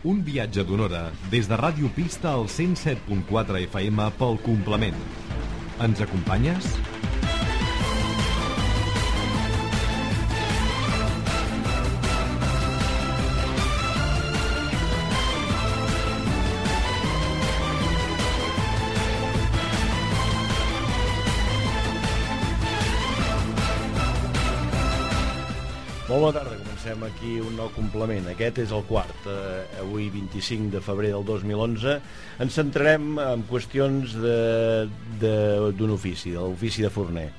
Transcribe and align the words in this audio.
Un 0.00 0.22
viatge 0.24 0.62
d'una 0.64 0.86
des 1.28 1.44
de 1.44 1.56
Ràdio 1.60 1.90
Pista 1.92 2.30
al 2.32 2.46
107.4 2.48 3.58
FM 3.66 4.06
pel 4.16 4.38
complement. 4.46 4.96
Ens 5.84 6.00
acompanyes? 6.00 6.70
Molt 26.08 26.24
bona 26.24 26.32
tarda, 26.40 26.49
comencem 26.90 27.04
aquí 27.04 27.40
un 27.40 27.56
nou 27.56 27.70
complement. 27.74 28.26
Aquest 28.30 28.58
és 28.58 28.72
el 28.72 28.82
quart, 28.88 29.26
eh, 29.26 29.80
avui 29.80 30.10
25 30.10 30.70
de 30.70 30.80
febrer 30.80 31.12
del 31.12 31.24
2011. 31.24 32.00
Ens 32.40 32.54
centrarem 32.54 33.18
en 33.18 33.44
qüestions 33.48 34.14
d'un 35.20 35.90
ofici, 35.90 36.30
de 36.30 36.38
l'ofici 36.38 36.82
de 36.82 36.90
forner. 36.90 37.30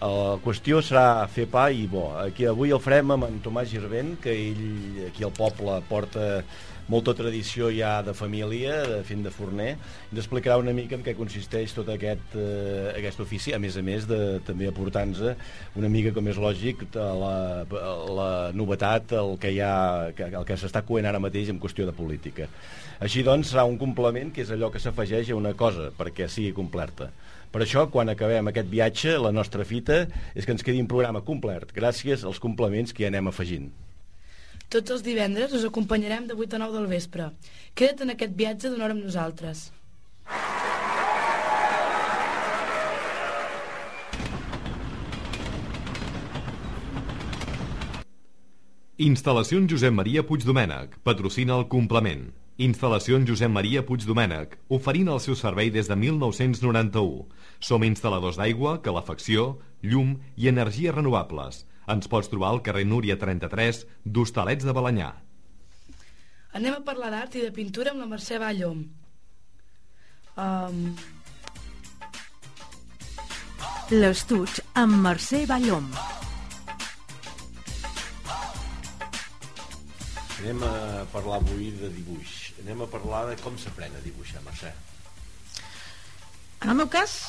La 0.00 0.38
qüestió 0.44 0.82
serà 0.82 1.26
fer 1.26 1.46
pa 1.48 1.70
i 1.70 1.86
bo. 1.86 2.12
Aquí 2.18 2.44
avui 2.46 2.70
el 2.70 2.80
farem 2.80 3.10
amb 3.10 3.24
en 3.24 3.40
Tomàs 3.40 3.68
Girvent, 3.68 4.20
que 4.20 4.30
ell 4.30 5.08
aquí 5.08 5.24
al 5.24 5.32
poble 5.32 5.80
porta 5.88 6.44
molta 6.92 7.14
tradició 7.18 7.68
ja 7.74 7.98
de 8.06 8.14
família, 8.14 8.78
de 8.86 9.00
fent 9.06 9.24
de 9.26 9.32
forner, 9.34 9.72
ens 10.10 10.20
explicarà 10.22 10.58
una 10.60 10.74
mica 10.76 10.96
en 10.98 11.04
què 11.06 11.16
consisteix 11.18 11.74
tot 11.74 11.90
aquest, 11.92 12.36
eh, 12.38 12.92
aquest 12.94 13.22
ofici, 13.24 13.54
a 13.54 13.60
més 13.62 13.76
a 13.76 13.84
més 13.86 14.06
de 14.06 14.40
també 14.46 14.68
aportar-nos 14.70 15.22
una 15.76 15.90
mica, 15.90 16.14
com 16.14 16.28
és 16.30 16.38
lògic, 16.40 16.86
la, 16.94 17.66
la 18.18 18.30
novetat, 18.54 19.16
el 19.18 19.36
que, 19.42 19.54
hi 19.56 19.62
ha, 19.64 19.76
el 20.12 20.44
que 20.46 20.58
s'està 20.60 20.84
coent 20.86 21.06
ara 21.06 21.22
mateix 21.22 21.50
en 21.50 21.60
qüestió 21.62 21.86
de 21.88 21.94
política. 21.96 22.50
Així 23.02 23.22
doncs, 23.26 23.50
serà 23.52 23.66
un 23.68 23.76
complement 23.76 24.30
que 24.32 24.44
és 24.46 24.52
allò 24.54 24.70
que 24.72 24.80
s'afegeix 24.80 25.30
a 25.30 25.36
una 25.36 25.52
cosa 25.58 25.90
perquè 25.96 26.30
sigui 26.32 26.54
completa. 26.56 27.10
Per 27.52 27.62
això, 27.64 27.86
quan 27.92 28.10
acabem 28.12 28.50
aquest 28.50 28.70
viatge, 28.72 29.16
la 29.22 29.32
nostra 29.32 29.64
fita 29.64 30.04
és 30.34 30.44
que 30.44 30.54
ens 30.56 30.64
quedi 30.66 30.82
un 30.82 30.90
programa 30.90 31.24
complet, 31.24 31.72
gràcies 31.76 32.24
als 32.24 32.40
complements 32.42 32.92
que 32.92 33.04
hi 33.04 33.10
anem 33.10 33.30
afegint. 33.32 33.70
Tots 34.66 34.90
els 34.90 35.02
divendres 35.06 35.52
us 35.54 35.64
acompanyarem 35.66 36.24
de 36.26 36.34
8 36.34 36.56
a 36.56 36.58
9 36.64 36.74
del 36.74 36.88
vespre. 36.90 37.30
Queda't 37.78 38.02
en 38.02 38.14
aquest 38.14 38.32
viatge 38.34 38.70
d'una 38.70 38.86
hora 38.88 38.96
amb 38.96 39.04
nosaltres. 39.06 39.68
Instal·lacions 49.06 49.70
Josep 49.70 49.94
Maria 49.94 50.24
Puigdomènec. 50.26 50.98
Patrocina 51.04 51.54
el 51.60 51.68
complement. 51.68 52.26
Instal·lacions 52.58 53.28
Josep 53.28 53.52
Maria 53.52 53.82
Puigdomènec, 53.84 54.54
oferint 54.72 55.10
el 55.12 55.20
seu 55.20 55.36
servei 55.36 55.68
des 55.70 55.90
de 55.90 55.98
1991. 56.00 57.26
Som 57.60 57.84
instal·ladors 57.84 58.40
d'aigua, 58.40 58.78
calefacció, 58.82 59.58
llum 59.84 60.16
i 60.40 60.48
energies 60.48 60.96
renovables. 60.96 61.66
Ens 61.92 62.08
pots 62.10 62.30
trobar 62.30 62.50
al 62.50 62.62
carrer 62.66 62.84
Núria 62.88 63.14
33 63.18 63.84
d'Hostalets 64.04 64.66
de 64.66 64.74
Balanyà. 64.74 65.12
Anem 66.58 66.78
a 66.78 66.82
parlar 66.82 67.12
d'art 67.12 67.36
i 67.36 67.44
de 67.44 67.52
pintura 67.54 67.92
amb 67.92 68.02
la 68.02 68.08
Mercè 68.10 68.40
Ballom. 68.42 68.82
Um... 70.36 70.80
L'estuig 73.92 74.58
amb 74.82 74.98
Mercè 75.04 75.44
Ballom. 75.46 75.86
Anem 80.40 80.62
a 80.66 80.74
parlar 81.12 81.38
avui 81.38 81.70
de 81.78 81.92
dibuix. 81.94 82.34
Anem 82.64 82.82
a 82.82 82.90
parlar 82.90 83.22
de 83.30 83.38
com 83.44 83.54
s'aprèn 83.58 83.94
a 83.94 84.02
dibuixar, 84.02 84.42
Mercè. 84.42 84.74
En 86.64 86.72
el 86.72 86.80
meu 86.82 86.90
cas, 86.90 87.20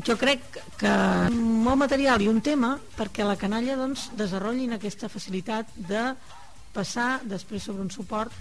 jo 0.00 0.16
crec 0.16 0.40
que 0.80 0.92
molt 1.32 1.76
material 1.82 2.22
i 2.22 2.30
un 2.30 2.40
tema 2.40 2.76
perquè 2.96 3.26
la 3.26 3.36
canalla 3.36 3.76
doncs, 3.76 4.08
desenvolupin 4.16 4.72
aquesta 4.76 5.10
facilitat 5.12 5.68
de 5.76 6.06
passar 6.72 7.20
després 7.28 7.68
sobre 7.68 7.84
un 7.84 7.92
suport 7.92 8.32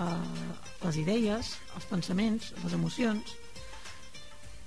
eh, 0.00 0.16
les 0.86 0.98
idees, 1.02 1.54
els 1.76 1.86
pensaments, 1.90 2.52
les 2.64 2.74
emocions. 2.78 3.36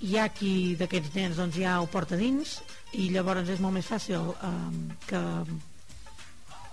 Hi 0.04 0.18
ha 0.18 0.28
qui 0.30 0.74
d'aquests 0.78 1.14
nens 1.16 1.38
doncs, 1.40 1.58
ja 1.58 1.80
ho 1.80 1.90
porta 1.90 2.18
dins 2.20 2.60
i 2.94 3.08
llavors 3.10 3.50
és 3.50 3.62
molt 3.62 3.74
més 3.80 3.88
fàcil 3.90 4.34
eh, 4.34 4.56
que 5.08 5.22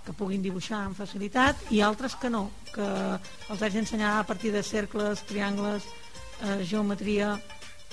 que 0.02 0.14
puguin 0.18 0.42
dibuixar 0.42 0.80
amb 0.82 0.98
facilitat 0.98 1.60
i 1.70 1.82
altres 1.86 2.16
que 2.18 2.30
no, 2.34 2.48
que 2.74 2.86
els 3.54 3.62
haig 3.62 3.76
d'ensenyar 3.76 4.16
a 4.18 4.24
partir 4.26 4.50
de 4.50 4.64
cercles, 4.66 5.22
triangles, 5.30 5.86
eh, 6.42 6.64
geometria, 6.66 7.36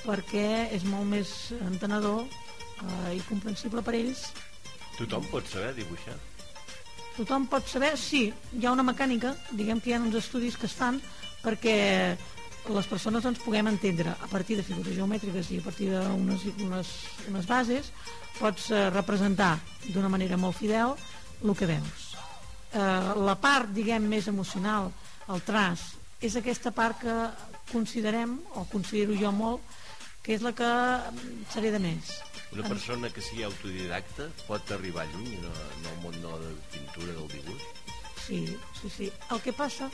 perquè 0.05 0.69
és 0.75 0.85
molt 0.89 1.09
més 1.11 1.33
entenedor 1.61 2.25
eh, 2.25 3.17
i 3.19 3.23
comprensible 3.29 3.83
per 3.85 3.97
ells. 3.99 4.29
Tothom 4.99 5.27
pot 5.31 5.47
saber 5.51 5.75
dibuixar? 5.77 6.17
Tothom 7.19 7.49
pot 7.51 7.67
saber, 7.67 7.97
sí, 7.99 8.29
hi 8.55 8.67
ha 8.67 8.75
una 8.75 8.87
mecànica, 8.87 9.35
diguem 9.51 9.81
que 9.83 9.91
hi 9.91 9.97
ha 9.97 10.03
uns 10.03 10.19
estudis 10.21 10.59
que 10.59 10.69
es 10.71 10.77
fan 10.79 11.01
perquè 11.43 11.79
les 12.69 12.89
persones 12.91 13.25
ens 13.25 13.41
puguem 13.41 13.71
entendre 13.71 14.13
a 14.13 14.29
partir 14.31 14.59
de 14.59 14.65
figures 14.67 14.95
geomètriques 14.95 15.51
i 15.55 15.61
a 15.61 15.65
partir 15.65 15.89
d'unes 15.93 16.45
unes, 16.67 16.91
unes 17.31 17.49
bases 17.49 17.93
pots 18.39 18.69
eh, 18.71 18.89
representar 18.91 19.57
d'una 19.89 20.11
manera 20.13 20.37
molt 20.37 20.59
fidel 20.59 20.95
el 21.43 21.55
que 21.57 21.69
veus. 21.71 22.09
Eh, 22.73 23.15
la 23.25 23.37
part, 23.41 23.71
diguem, 23.75 24.05
més 24.11 24.29
emocional, 24.29 24.91
el 25.33 25.43
traç, 25.47 25.85
és 26.21 26.37
aquesta 26.37 26.73
part 26.75 27.01
que 27.03 27.17
considerem, 27.73 28.37
o 28.59 28.67
considero 28.71 29.17
jo 29.17 29.33
molt, 29.33 29.78
que 30.29 30.35
és 30.37 30.43
la 30.45 30.51
que 30.53 30.67
seré 31.49 31.71
de 31.73 31.79
més. 31.81 32.11
Una 32.53 32.69
persona 32.69 33.09
que 33.09 33.23
sigui 33.25 33.47
autodidacta 33.47 34.27
pot 34.45 34.73
arribar 34.77 35.07
lluny 35.09 35.39
en 35.39 35.87
el 35.89 35.97
món 36.03 36.19
de 36.21 36.29
la 36.29 36.51
pintura, 36.69 37.15
del 37.17 37.31
dibuix? 37.33 37.63
Sí, 38.27 38.43
sí, 38.77 38.91
sí. 38.93 39.09
El 39.33 39.41
que 39.41 39.55
passa 39.57 39.89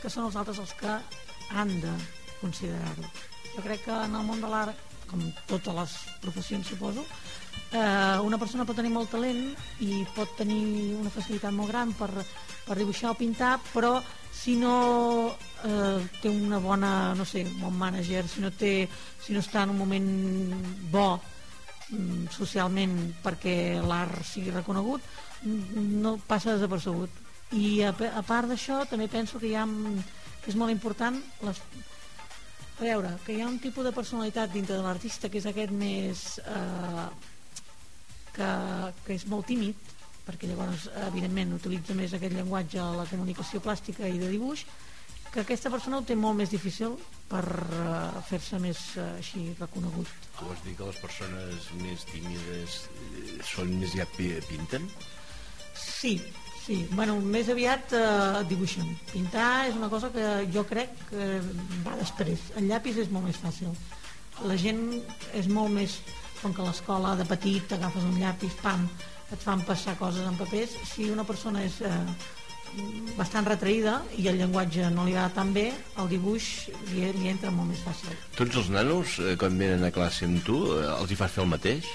que 0.00 0.08
són 0.08 0.30
els 0.30 0.38
altres 0.40 0.62
els 0.64 0.72
que 0.80 0.96
han 1.60 1.74
de 1.82 1.92
considerar-ho. 2.40 3.04
Jo 3.50 3.66
crec 3.68 3.84
que 3.84 4.00
en 4.06 4.16
el 4.16 4.24
món 4.24 4.40
de 4.40 4.48
l'art, 4.48 4.80
com 5.12 5.20
totes 5.52 5.76
les 5.76 6.00
professions 6.24 6.72
suposo, 6.72 7.04
eh, 7.76 8.16
una 8.24 8.40
persona 8.40 8.64
pot 8.64 8.80
tenir 8.80 8.96
molt 8.96 9.12
talent 9.12 9.50
i 9.84 10.06
pot 10.16 10.32
tenir 10.40 10.94
una 10.96 11.12
facilitat 11.12 11.52
molt 11.52 11.68
gran 11.68 11.92
per, 12.00 12.08
per 12.64 12.80
dibuixar 12.80 13.12
o 13.12 13.20
pintar, 13.20 13.58
però 13.74 13.98
si 14.34 14.56
no 14.60 15.36
eh, 15.64 16.00
té 16.20 16.28
una 16.28 16.58
bona, 16.58 17.14
no 17.14 17.24
sé, 17.24 17.44
bon 17.60 17.76
manager, 17.78 18.26
si 18.28 18.42
no, 18.42 18.50
té, 18.50 18.88
si 19.22 19.32
no 19.32 19.40
està 19.44 19.62
en 19.64 19.72
un 19.72 19.80
moment 19.80 20.10
bo 20.92 21.06
mm, 21.16 22.26
socialment 22.34 22.98
perquè 23.24 23.56
l'art 23.84 24.24
sigui 24.28 24.52
reconegut, 24.52 25.06
no 25.44 26.18
passa 26.26 26.56
desapercebut. 26.56 27.22
I 27.54 27.84
a, 27.86 27.94
a 27.94 28.22
part 28.26 28.50
d'això 28.50 28.82
també 28.90 29.08
penso 29.12 29.38
que 29.38 29.52
hi 29.52 29.56
ha 29.56 29.66
que 30.44 30.52
és 30.52 30.58
molt 30.60 30.72
important 30.72 31.16
les, 31.46 31.60
a 32.74 32.82
veure, 32.82 33.14
que 33.24 33.32
hi 33.32 33.40
ha 33.40 33.48
un 33.48 33.60
tipus 33.62 33.86
de 33.86 33.94
personalitat 33.96 34.52
dintre 34.52 34.76
de 34.76 34.84
l'artista 34.84 35.30
que 35.30 35.40
és 35.40 35.46
aquest 35.48 35.72
més 35.72 36.24
eh, 36.44 37.06
que, 38.34 38.50
que 39.06 39.16
és 39.16 39.24
molt 39.30 39.48
tímid 39.48 39.93
perquè 40.24 40.48
llavors 40.48 40.88
evidentment 41.06 41.52
utilitza 41.56 41.96
més 41.96 42.14
aquest 42.16 42.34
llenguatge 42.34 42.80
a 42.80 42.90
la 42.96 43.06
comunicació 43.10 43.60
plàstica 43.64 44.08
i 44.08 44.18
de 44.20 44.30
dibuix 44.32 44.64
que 45.34 45.42
aquesta 45.42 45.70
persona 45.70 45.98
ho 45.98 46.04
té 46.06 46.14
molt 46.14 46.38
més 46.38 46.52
difícil 46.52 46.92
per 47.26 47.42
uh, 47.42 48.20
fer-se 48.28 48.60
més 48.62 48.78
uh, 48.94 49.16
així 49.18 49.48
reconegut. 49.58 50.10
Tu 50.38 50.46
vols 50.46 50.60
dir 50.62 50.76
que 50.78 50.86
les 50.86 51.00
persones 51.02 51.66
més 51.80 52.04
tímides 52.06 52.76
eh, 52.86 53.40
són 53.42 53.72
més 53.80 53.96
ja 53.98 54.06
pinten? 54.14 54.86
Sí, 55.74 56.12
sí. 56.62 56.76
Bueno, 56.92 57.16
més 57.18 57.50
aviat 57.50 57.96
uh, 57.98 58.44
dibuixen. 58.46 58.94
Pintar 59.10 59.66
és 59.72 59.80
una 59.80 59.90
cosa 59.90 60.12
que 60.14 60.28
jo 60.54 60.62
crec 60.70 60.94
que 61.10 61.26
va 61.82 61.98
després. 61.98 62.52
El 62.60 62.70
llapis 62.70 63.02
és 63.02 63.10
molt 63.10 63.26
més 63.26 63.42
fàcil. 63.42 63.74
La 64.46 64.54
gent 64.54 64.84
és 65.34 65.50
molt 65.50 65.74
més 65.74 65.98
com 66.44 66.54
que 66.54 66.62
l'escola 66.62 67.16
de 67.18 67.26
petit 67.26 67.74
agafes 67.74 68.06
un 68.06 68.20
llapis, 68.22 68.54
pam, 68.62 68.86
et 69.32 69.40
fan 69.40 69.62
passar 69.64 69.96
coses 69.98 70.26
en 70.26 70.36
papers. 70.38 70.74
Si 70.92 71.10
una 71.10 71.24
persona 71.24 71.64
és 71.64 71.80
eh, 71.84 71.92
bastant 73.18 73.46
retraïda 73.46 73.98
i 74.18 74.26
el 74.30 74.40
llenguatge 74.40 74.88
no 74.94 75.06
li 75.06 75.14
va 75.16 75.28
tan 75.34 75.52
bé, 75.54 75.68
el 76.00 76.10
dibuix 76.10 76.48
li, 76.92 77.06
li 77.16 77.30
entra 77.30 77.52
molt 77.54 77.70
més 77.72 77.82
fàcil. 77.86 78.16
Tots 78.38 78.58
els 78.62 78.72
nanos, 78.74 79.18
eh, 79.22 79.36
quan 79.40 79.58
venen 79.60 79.86
a 79.86 79.92
classe 79.94 80.26
amb 80.28 80.42
tu, 80.46 80.60
eh, 80.78 80.88
els 80.98 81.12
hi 81.12 81.18
fas 81.18 81.32
fer 81.34 81.44
el 81.44 81.52
mateix? 81.52 81.88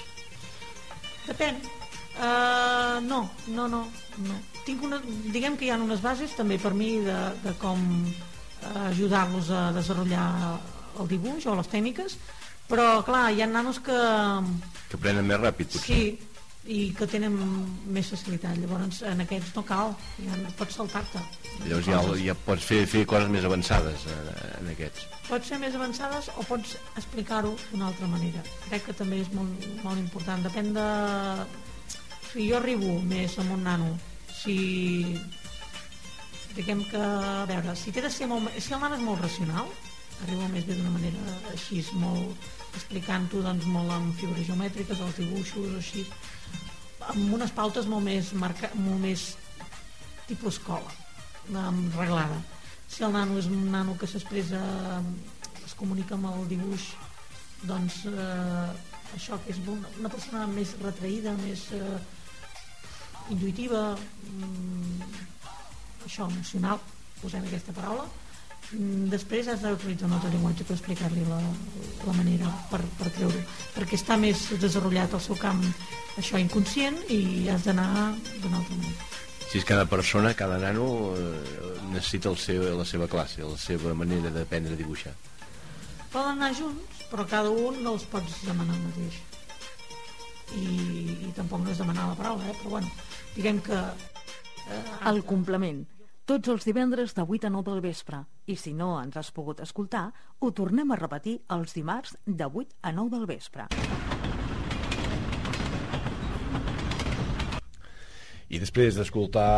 Depèn. 1.28 1.60
Uh, 2.20 3.00
no, 3.06 3.22
no, 3.48 3.66
no, 3.70 3.86
no. 4.26 4.34
Tinc 4.66 4.82
una, 4.84 4.98
diguem 5.32 5.54
que 5.56 5.64
hi 5.64 5.70
ha 5.72 5.78
unes 5.80 6.02
bases 6.04 6.34
també 6.36 6.58
per 6.60 6.74
mi 6.76 6.98
de, 7.06 7.16
de 7.44 7.54
com 7.62 7.80
uh, 8.04 8.90
ajudar-los 8.90 9.48
a 9.56 9.62
desenvolupar 9.72 10.58
el 11.00 11.08
dibuix 11.08 11.46
o 11.48 11.54
les 11.56 11.70
tècniques, 11.72 12.18
però 12.68 13.00
clar, 13.06 13.30
hi 13.32 13.40
ha 13.40 13.48
nanos 13.48 13.80
que... 13.84 13.96
Que 14.90 15.00
prenen 15.00 15.24
més 15.30 15.40
ràpid, 15.40 15.70
potser. 15.72 15.86
Sí, 15.86 16.29
i 16.70 16.78
que 16.94 17.06
tenen 17.10 17.34
més 17.90 18.10
facilitat. 18.12 18.58
Llavors 18.62 19.00
en 19.10 19.24
aquests 19.24 19.56
no 19.56 19.64
cal 19.66 19.94
ja 20.22 20.36
no 20.38 20.52
pots 20.58 20.78
saltar-te. 20.78 21.22
Llavors 21.64 21.88
ja, 21.88 22.02
ja 22.22 22.36
pots 22.46 22.66
fer, 22.66 22.84
fer 22.90 23.02
coses 23.10 23.32
més 23.32 23.46
avançades 23.48 24.06
en, 24.12 24.30
en 24.60 24.70
aquests. 24.74 25.08
Pots 25.26 25.50
ser 25.50 25.58
més 25.62 25.74
avançades 25.78 26.30
o 26.36 26.46
pots 26.46 26.76
explicar-ho 27.00 27.56
d'una 27.72 27.90
altra 27.90 28.10
manera. 28.12 28.44
Crec 28.68 28.86
que 28.88 28.96
també 29.02 29.20
és 29.24 29.32
molt, 29.34 29.66
molt 29.82 29.98
important. 29.98 30.46
Depèn 30.46 30.72
de 30.76 30.86
si 32.30 32.46
jo 32.46 32.60
arribo 32.60 33.00
més 33.10 33.34
amb 33.42 33.56
un 33.56 33.66
nano 33.66 33.90
si 34.40 34.56
diguem 36.54 36.84
que 36.90 37.00
a 37.00 37.46
veure, 37.50 37.74
si 37.78 37.92
té 37.94 38.02
de 38.02 38.10
ser 38.10 38.30
molt, 38.30 38.50
si 38.58 38.74
el 38.74 38.82
nano 38.82 38.98
és 38.98 39.06
molt 39.06 39.22
racional 39.26 39.70
arribo 40.24 40.48
més 40.52 40.66
bé 40.68 40.76
d'una 40.76 40.92
manera 40.94 41.36
així 41.52 41.80
molt 41.98 42.48
explicant-ho 42.76 43.42
doncs, 43.42 43.66
molt 43.66 43.90
amb 43.94 44.14
figures 44.20 44.46
geomètriques, 44.46 45.00
els 45.02 45.16
dibuixos, 45.18 45.72
així, 45.78 46.04
amb 47.10 47.34
unes 47.34 47.52
pautes 47.54 47.88
molt 47.90 48.04
més, 48.06 48.32
marca, 48.38 48.70
molt 48.78 49.00
més 49.02 49.26
tipus 50.28 50.58
escola, 50.58 50.92
reglada. 51.96 52.38
Si 52.90 53.04
el 53.06 53.14
nano 53.14 53.38
és 53.38 53.48
un 53.50 53.66
nano 53.72 53.96
que 53.98 54.08
s'expressa, 54.10 54.60
es 55.64 55.74
comunica 55.78 56.16
amb 56.16 56.30
el 56.30 56.46
dibuix, 56.50 56.90
doncs 57.66 58.04
eh, 58.10 58.70
això 59.16 59.38
que 59.42 59.52
és 59.54 59.60
una, 59.66 59.90
una 59.98 60.10
persona 60.12 60.46
més 60.50 60.74
retraïda, 60.82 61.34
més 61.42 61.66
eh, 61.76 61.98
intuïtiva, 63.34 63.82
mm, 64.30 65.12
això, 66.06 66.26
emocional, 66.30 66.82
posem 67.20 67.46
aquesta 67.46 67.74
paraula, 67.76 68.06
després 68.72 69.48
has 69.50 69.62
d'utilitzar 69.64 70.06
un 70.06 70.14
altre 70.14 70.30
llenguatge 70.30 70.64
per 70.66 70.76
explicar-li 70.76 71.24
la, 71.26 71.38
la 72.06 72.14
manera 72.14 72.50
per, 72.70 72.80
per 72.98 73.10
treure-ho. 73.16 73.42
Perquè 73.74 73.98
està 73.98 74.18
més 74.20 74.44
desenvolupat 74.62 75.16
el 75.18 75.24
seu 75.24 75.38
camp 75.40 75.62
això 76.20 76.38
inconscient 76.38 77.00
i 77.10 77.48
has 77.50 77.66
d'anar 77.66 77.88
d'una 78.42 78.60
altra 78.60 78.76
manera. 78.76 79.08
Si 79.50 79.58
és 79.58 79.66
cada 79.66 79.88
persona, 79.90 80.30
cada 80.38 80.60
nano 80.62 80.86
eh, 81.18 81.74
necessita 81.90 82.30
el 82.30 82.38
seu, 82.38 82.62
la 82.78 82.86
seva 82.86 83.10
classe 83.10 83.42
la 83.42 83.58
seva 83.58 83.94
manera 83.98 84.30
d'aprendre 84.30 84.76
a 84.76 84.78
dibuixar. 84.78 85.16
Poden 86.12 86.38
anar 86.38 86.54
junts 86.54 87.02
però 87.10 87.26
cada 87.26 87.50
un 87.50 87.82
no 87.82 87.96
els 87.96 88.06
pots 88.06 88.44
demanar 88.46 88.76
el 88.78 88.84
mateix. 88.86 89.18
I, 90.54 90.66
i 91.26 91.32
tampoc 91.34 91.62
no 91.62 91.70
és 91.70 91.78
demanar 91.78 92.08
la 92.10 92.18
paraula 92.18 92.46
eh? 92.50 92.54
però 92.58 92.76
bueno, 92.78 92.88
diguem 93.36 93.60
que 93.62 93.76
eh, 93.78 94.80
el 95.06 95.20
complement 95.22 95.84
tots 96.30 96.46
els 96.46 96.62
divendres 96.62 97.10
de 97.16 97.24
8 97.26 97.48
a 97.48 97.50
9 97.50 97.66
del 97.66 97.80
vespre. 97.82 98.20
I 98.46 98.54
si 98.54 98.70
no 98.70 98.92
ens 99.00 99.16
has 99.18 99.32
pogut 99.34 99.58
escoltar, 99.64 100.12
ho 100.38 100.50
tornem 100.54 100.92
a 100.92 100.98
repetir 101.00 101.40
els 101.50 101.74
dimarts 101.74 102.12
de 102.24 102.46
8 102.46 102.76
a 102.86 102.92
9 102.94 103.10
del 103.16 103.24
vespre. 103.26 103.64
I 108.46 108.60
després 108.62 108.94
d'escoltar 108.94 109.48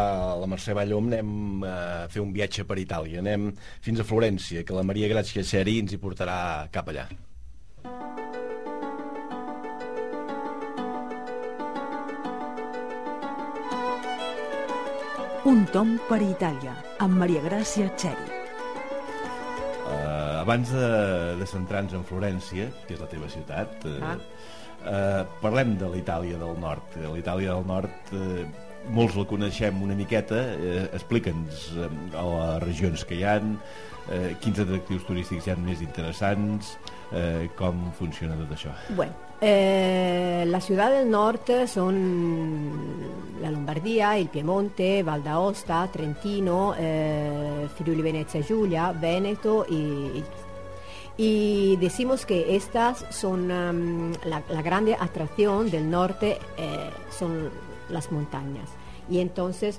la 0.41 0.49
Mercè 0.49 0.73
Ballom 0.77 1.13
anem 1.13 1.67
a 1.69 1.75
fer 2.13 2.25
un 2.25 2.33
viatge 2.33 2.65
per 2.65 2.79
Itàlia. 2.81 3.21
Anem 3.21 3.51
fins 3.85 4.01
a 4.01 4.09
Florència, 4.09 4.65
que 4.65 4.77
la 4.77 4.85
Maria 4.85 5.13
Gràcia 5.13 5.45
Xeri 5.45 5.77
ens 5.85 5.93
hi 5.93 6.01
portarà 6.01 6.71
cap 6.73 6.89
allà. 6.89 7.05
Un 15.43 15.65
tom 15.75 15.97
per 16.07 16.21
Itàlia, 16.23 16.71
amb 17.03 17.17
Maria 17.19 17.41
Gràcia 17.43 17.89
Txeri. 17.99 18.37
Uh, 19.91 20.37
abans 20.39 20.71
de, 20.71 20.91
de 21.41 21.49
centrar-nos 21.51 21.97
en 21.99 22.05
Florència, 22.07 22.69
que 22.87 22.95
és 22.95 23.03
la 23.03 23.09
teva 23.11 23.27
ciutat, 23.33 23.83
uh, 23.91 23.97
ah. 24.07 24.13
uh, 24.85 25.25
parlem 25.43 25.75
de 25.81 25.89
l'Itàlia 25.91 26.39
del 26.39 26.55
Nord. 26.63 26.95
L'Itàlia 27.17 27.57
del 27.57 27.67
Nord, 27.67 28.13
uh, 28.15 28.45
molts 28.95 29.19
la 29.19 29.27
coneixem 29.33 29.83
una 29.83 29.99
miqueta, 29.99 30.45
uh, 30.55 30.85
explica'ns 30.95 31.73
uh, 31.75 31.91
les 32.15 32.63
regions 32.69 33.03
que 33.03 33.19
hi 33.19 33.27
han, 33.27 33.57
uh, 34.09 34.33
quins 34.41 34.63
atractius 34.65 35.05
turístics 35.09 35.47
hi 35.47 35.55
ha 35.55 35.59
més 35.59 35.85
interessants, 35.85 36.77
uh, 37.13 37.45
com 37.59 37.91
funciona 37.99 38.39
tot 38.41 38.57
això. 38.57 38.75
Bueno, 38.97 39.13
Eh, 39.45 40.45
las 40.47 40.65
ciudades 40.65 41.01
del 41.01 41.11
norte 41.11 41.67
son 41.67 42.79
la 43.41 43.51
Lombardía, 43.51 44.17
el 44.17 44.29
Piemonte, 44.29 45.03
Val 45.03 45.25
d'Aosta, 45.25 45.89
Trentino, 45.93 46.77
eh, 46.79 47.67
Friuli 47.77 48.03
Venezia 48.03 48.41
Giulia, 48.41 48.93
Veneto 48.93 49.67
y, 49.69 50.23
y 51.17 51.77
decimos 51.79 52.25
que 52.25 52.55
estas 52.55 53.05
son 53.11 53.51
um, 53.51 54.13
la, 54.27 54.45
la, 54.49 54.63
grande 54.63 54.95
atracción 54.95 55.73
del 55.73 55.91
norte, 55.91 56.39
eh, 56.57 56.91
son 57.11 57.51
las 57.89 58.13
montañas 58.13 58.69
y 59.13 59.21
entonces 59.21 59.79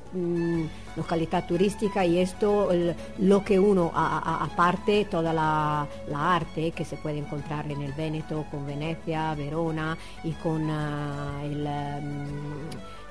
localidad 0.96 1.48
turística 1.48 2.06
y 2.06 2.20
esto 2.20 2.70
lo 3.18 3.44
que 3.44 3.60
uno 3.60 3.92
aparte 3.96 5.06
toda 5.06 5.34
la, 5.34 5.88
la, 6.08 6.36
arte 6.36 6.70
que 6.72 6.86
se 6.86 6.98
puede 6.98 7.18
encontrar 7.18 7.72
en 7.72 7.82
el 7.82 7.94
Veneto 7.94 8.46
con 8.52 8.68
Venecia, 8.68 9.34
Verona 9.34 9.98
y 10.24 10.32
con 10.34 10.70
uh, 10.70 11.44
el 11.44 11.66
um, 11.66 12.28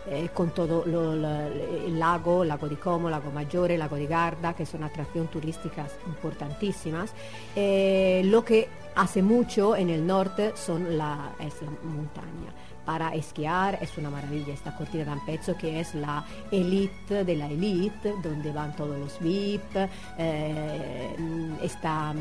eh, 0.07 0.31
con 0.35 0.51
todo 0.51 0.85
lo, 0.85 1.13
el 1.13 1.99
lago, 1.99 2.45
lago 2.45 2.69
di 2.69 2.77
Como, 2.77 3.09
lago 3.09 3.31
Maggiore, 3.31 3.79
lago 3.79 3.97
di 3.97 4.07
Garda, 4.07 4.53
que 4.53 4.67
son 4.67 4.83
atracciones 4.83 5.31
turísticas 5.31 5.93
importantísimas. 6.07 7.13
Eh, 7.55 8.23
lo 8.25 8.45
que 8.45 8.69
hace 8.97 9.23
mucho 9.23 9.77
en 9.77 9.91
el 9.91 10.05
norte 10.05 10.53
son 10.57 10.99
la, 10.99 11.35
es 11.39 11.63
la 11.63 11.71
montaña. 11.85 12.53
Para 12.85 13.15
esquiar. 13.15 13.79
Es 13.81 13.97
una 13.99 14.11
maravilla 14.11 14.53
esta 14.53 14.75
cortina 14.75 15.05
d'Ampezzo 15.05 15.57
que 15.57 15.81
es 15.81 15.95
la 15.95 16.25
elite 16.51 17.25
de 17.25 17.37
la 17.37 17.47
elite 17.47 18.15
donde 18.23 18.53
van 18.53 18.75
todos 18.77 18.99
los 18.99 19.19
VIP 19.21 19.77
eh, 20.19 21.15
está, 21.63 22.15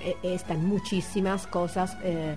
eh, 0.00 0.16
están 0.22 0.66
muchísimas 0.66 1.46
cosas 1.46 1.96
eh, 2.02 2.36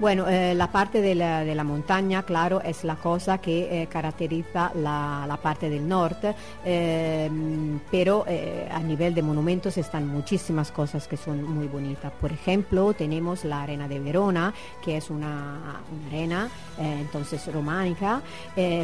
Bueno, 0.00 0.28
eh, 0.28 0.54
la 0.54 0.70
parte 0.70 1.00
de 1.00 1.16
la, 1.16 1.64
montaña, 1.64 2.22
claro, 2.22 2.60
es 2.60 2.84
la 2.84 2.94
cosa 2.94 3.38
que 3.38 3.82
eh, 3.82 3.88
caracteriza 3.88 4.70
la, 4.76 5.38
parte 5.42 5.68
del 5.68 5.88
norte, 5.88 6.36
eh, 6.64 7.28
pero 7.90 8.24
a 8.70 8.78
nivel 8.80 9.12
de 9.14 9.22
monumentos 9.22 9.76
están 9.76 10.06
muchísimas 10.06 10.70
cosas 10.70 11.08
que 11.08 11.16
son 11.16 11.42
muy 11.42 11.66
bonitas. 11.66 12.12
Por 12.20 12.32
ejemplo, 12.32 12.92
tenemos 12.92 13.44
la 13.44 13.62
arena 13.62 13.88
de 13.88 13.98
Verona, 13.98 14.54
que 14.84 14.96
es 14.96 15.10
una, 15.10 15.80
arena 16.08 16.48
entonces 16.78 17.52
románica, 17.52 18.22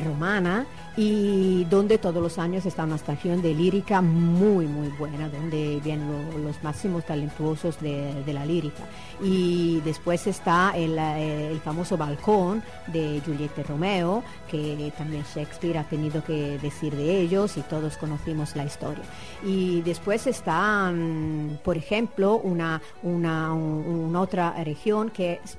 romana, 0.05 0.67
y 0.97 1.65
donde 1.65 1.99
todos 1.99 2.23
los 2.23 2.39
años 2.39 2.67
está 2.67 2.85
una 2.85 2.97
estación 2.97 3.41
de 3.41 3.55
lírica 3.55 4.01
muy, 4.01 4.67
muy 4.67 4.89
buena, 4.89 5.29
donde 5.29 5.81
vienen 5.83 6.09
lo, 6.09 6.39
los 6.39 6.63
máximos 6.65 7.05
talentuosos 7.05 7.81
de, 7.81 8.23
de 8.25 8.33
la 8.33 8.45
lírica. 8.45 8.83
Y 9.23 9.81
después 9.85 10.27
está 10.27 10.73
el 10.75 11.04
eh, 11.19 11.51
el 11.51 11.61
famoso 11.61 11.97
balcón 11.97 12.63
de 12.87 13.21
Juliette 13.25 13.67
Romeo, 13.67 14.23
que 14.51 14.93
también 14.97 15.25
Shakespeare 15.25 15.79
ha 15.79 15.85
tenido 15.85 16.23
que 16.25 16.59
decir 16.59 16.95
de 16.97 17.21
ellos 17.21 17.57
y 17.57 17.63
todos 17.63 17.97
conocimos 17.97 18.57
la 18.57 18.65
historia. 18.65 19.05
Y 19.45 19.83
después 19.83 20.27
está, 20.27 20.91
mm, 20.91 21.59
por 21.63 21.77
ejemplo, 21.77 22.37
una, 22.37 22.81
una, 23.03 23.53
un, 23.53 24.07
una 24.09 24.21
otra 24.21 24.53
región 24.65 25.11
que 25.11 25.41
es 25.45 25.59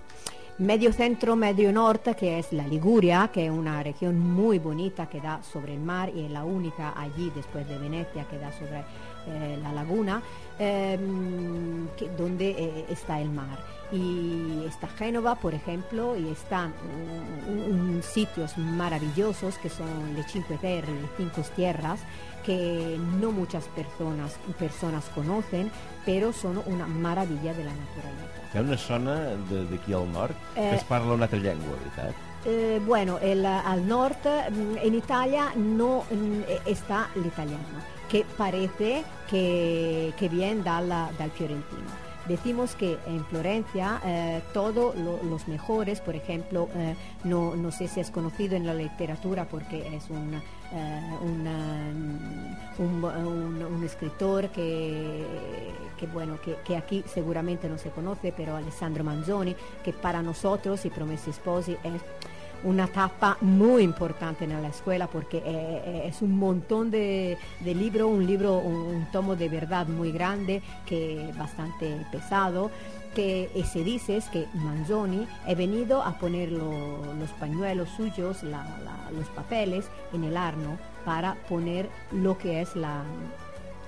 medio 0.58 0.94
centro, 0.94 1.36
medio 1.36 1.72
norte, 1.72 2.16
que 2.16 2.40
es 2.40 2.54
la 2.54 2.68
Liguria, 2.68 3.30
que 3.34 3.46
es 3.46 3.52
una 3.52 3.84
región 3.84 4.20
muy 4.20 4.60
bonita 4.60 5.08
que 5.08 5.20
da 5.20 5.42
sobre 5.44 5.74
el 5.74 5.82
mar 5.82 6.10
y 6.16 6.26
es 6.26 6.32
la 6.32 6.46
única 6.46 6.94
allí 6.96 7.32
después 7.36 7.68
de 7.68 7.78
Venecia 7.78 8.26
que 8.30 8.38
da 8.38 8.52
sobre 8.54 8.86
eh, 9.28 9.58
la 9.62 9.72
laguna, 9.72 10.22
eh, 10.60 10.98
que, 11.98 12.10
donde 12.10 12.50
eh, 12.52 12.86
está 12.90 13.20
el 13.20 13.30
mar 13.30 13.60
y 13.92 14.66
está 14.68 14.88
Génova, 14.88 15.36
por 15.36 15.54
ejemplo, 15.54 16.18
y 16.18 16.30
están 16.30 16.74
sitios 18.02 18.58
maravillosos 18.58 19.58
que 19.60 19.70
son 19.70 20.16
le 20.16 20.24
Cinque 20.24 20.58
Terre, 20.58 20.92
le 20.92 21.08
Cinco 21.18 21.42
Tierras, 21.56 22.00
que 22.46 22.98
no 23.20 23.32
muchas 23.32 23.66
personas, 23.70 24.38
personas 24.58 25.06
conocen, 25.14 25.72
pero 26.06 26.34
son 26.34 26.62
una 26.66 26.88
maravilla 26.88 27.54
de 27.54 27.64
la 27.64 27.72
naturaleza. 27.72 28.46
Hi 28.54 28.58
ha 28.60 28.62
una 28.62 28.78
zona 28.78 29.16
d'aquí 29.50 29.94
al 29.94 30.06
nord 30.14 30.32
eh, 30.56 30.70
que 30.70 30.76
es 30.78 30.84
parla 30.86 31.14
una 31.14 31.26
altra 31.26 31.40
llengua, 31.40 31.76
veritat? 31.76 32.16
Eh, 32.46 32.80
bueno, 32.86 33.18
el, 33.20 33.46
al 33.46 33.88
norte, 33.88 34.30
mm, 34.50 34.78
en 34.78 34.96
Italia 34.96 35.52
no 35.56 36.06
mm, 36.10 36.42
está 36.66 37.10
l'italiano, 37.16 37.82
que 38.10 38.26
parece 38.38 39.04
que, 39.30 40.14
que 40.18 40.30
viene 40.30 40.64
dal, 40.64 40.90
dal 40.90 41.32
fiorentino. 41.32 42.06
Decimos 42.28 42.74
que 42.74 42.98
en 43.06 43.24
Florencia 43.26 44.02
eh, 44.04 44.42
todos 44.52 44.96
lo, 44.96 45.22
los 45.24 45.48
mejores, 45.48 46.02
por 46.02 46.16
ejemplo, 46.16 46.68
eh, 46.76 46.96
no, 47.24 47.56
no, 47.56 47.72
sé 47.72 47.88
si 47.88 48.00
es 48.00 48.10
conocido 48.10 48.56
en 48.56 48.66
la 48.66 48.74
literatura 48.74 49.46
porque 49.46 49.96
es 49.96 50.10
un, 50.10 50.34
eh, 50.34 51.02
un, 51.22 51.48
un, 52.80 53.64
un, 53.64 53.84
escritor 53.84 54.50
que, 54.50 55.24
que 56.00 56.08
bueno, 56.08 56.42
que, 56.42 56.56
que, 56.66 56.76
aquí 56.76 57.04
seguramente 57.06 57.70
no 57.70 57.78
se 57.78 57.92
conoce, 57.92 58.34
pero 58.36 58.56
Alessandro 58.56 59.04
Manzoni, 59.04 59.56
que 59.84 59.94
para 59.94 60.24
nosotros 60.24 60.84
y 60.84 60.90
Promessi 60.90 61.32
Sposi 61.32 61.78
es 61.84 62.02
una 62.66 62.86
etapa 62.86 63.38
muy 63.42 63.84
importante 63.84 64.44
en 64.44 64.62
la 64.62 64.68
escuela 64.68 65.08
porque 65.08 65.42
es 66.06 66.22
un 66.22 66.38
montón 66.38 66.92
de, 66.92 67.38
de 67.62 67.76
libros, 67.76 68.10
un 68.12 68.26
libro, 68.26 68.58
un, 68.58 69.08
tomo 69.12 69.36
de 69.36 69.50
verdad 69.50 69.88
muy 69.88 70.12
grande 70.12 70.62
que 70.86 71.32
bastante 71.38 72.06
pesado 72.12 72.72
que 73.16 73.50
se 73.72 73.84
dice 73.84 74.18
es 74.18 74.26
que 74.26 74.46
Manzoni 74.54 75.26
ha 75.48 75.54
venido 75.54 76.04
a 76.04 76.20
poner 76.20 76.52
lo, 76.52 77.00
los 77.16 77.30
pañuelos 77.40 77.88
suyos, 77.96 78.44
los 78.44 79.28
papeles 79.34 79.86
en 80.12 80.26
el 80.26 80.36
arno 80.36 80.78
para 81.06 81.36
poner 81.48 81.90
lo 82.12 82.38
que 82.38 82.62
es 82.62 82.76
la, 82.76 83.04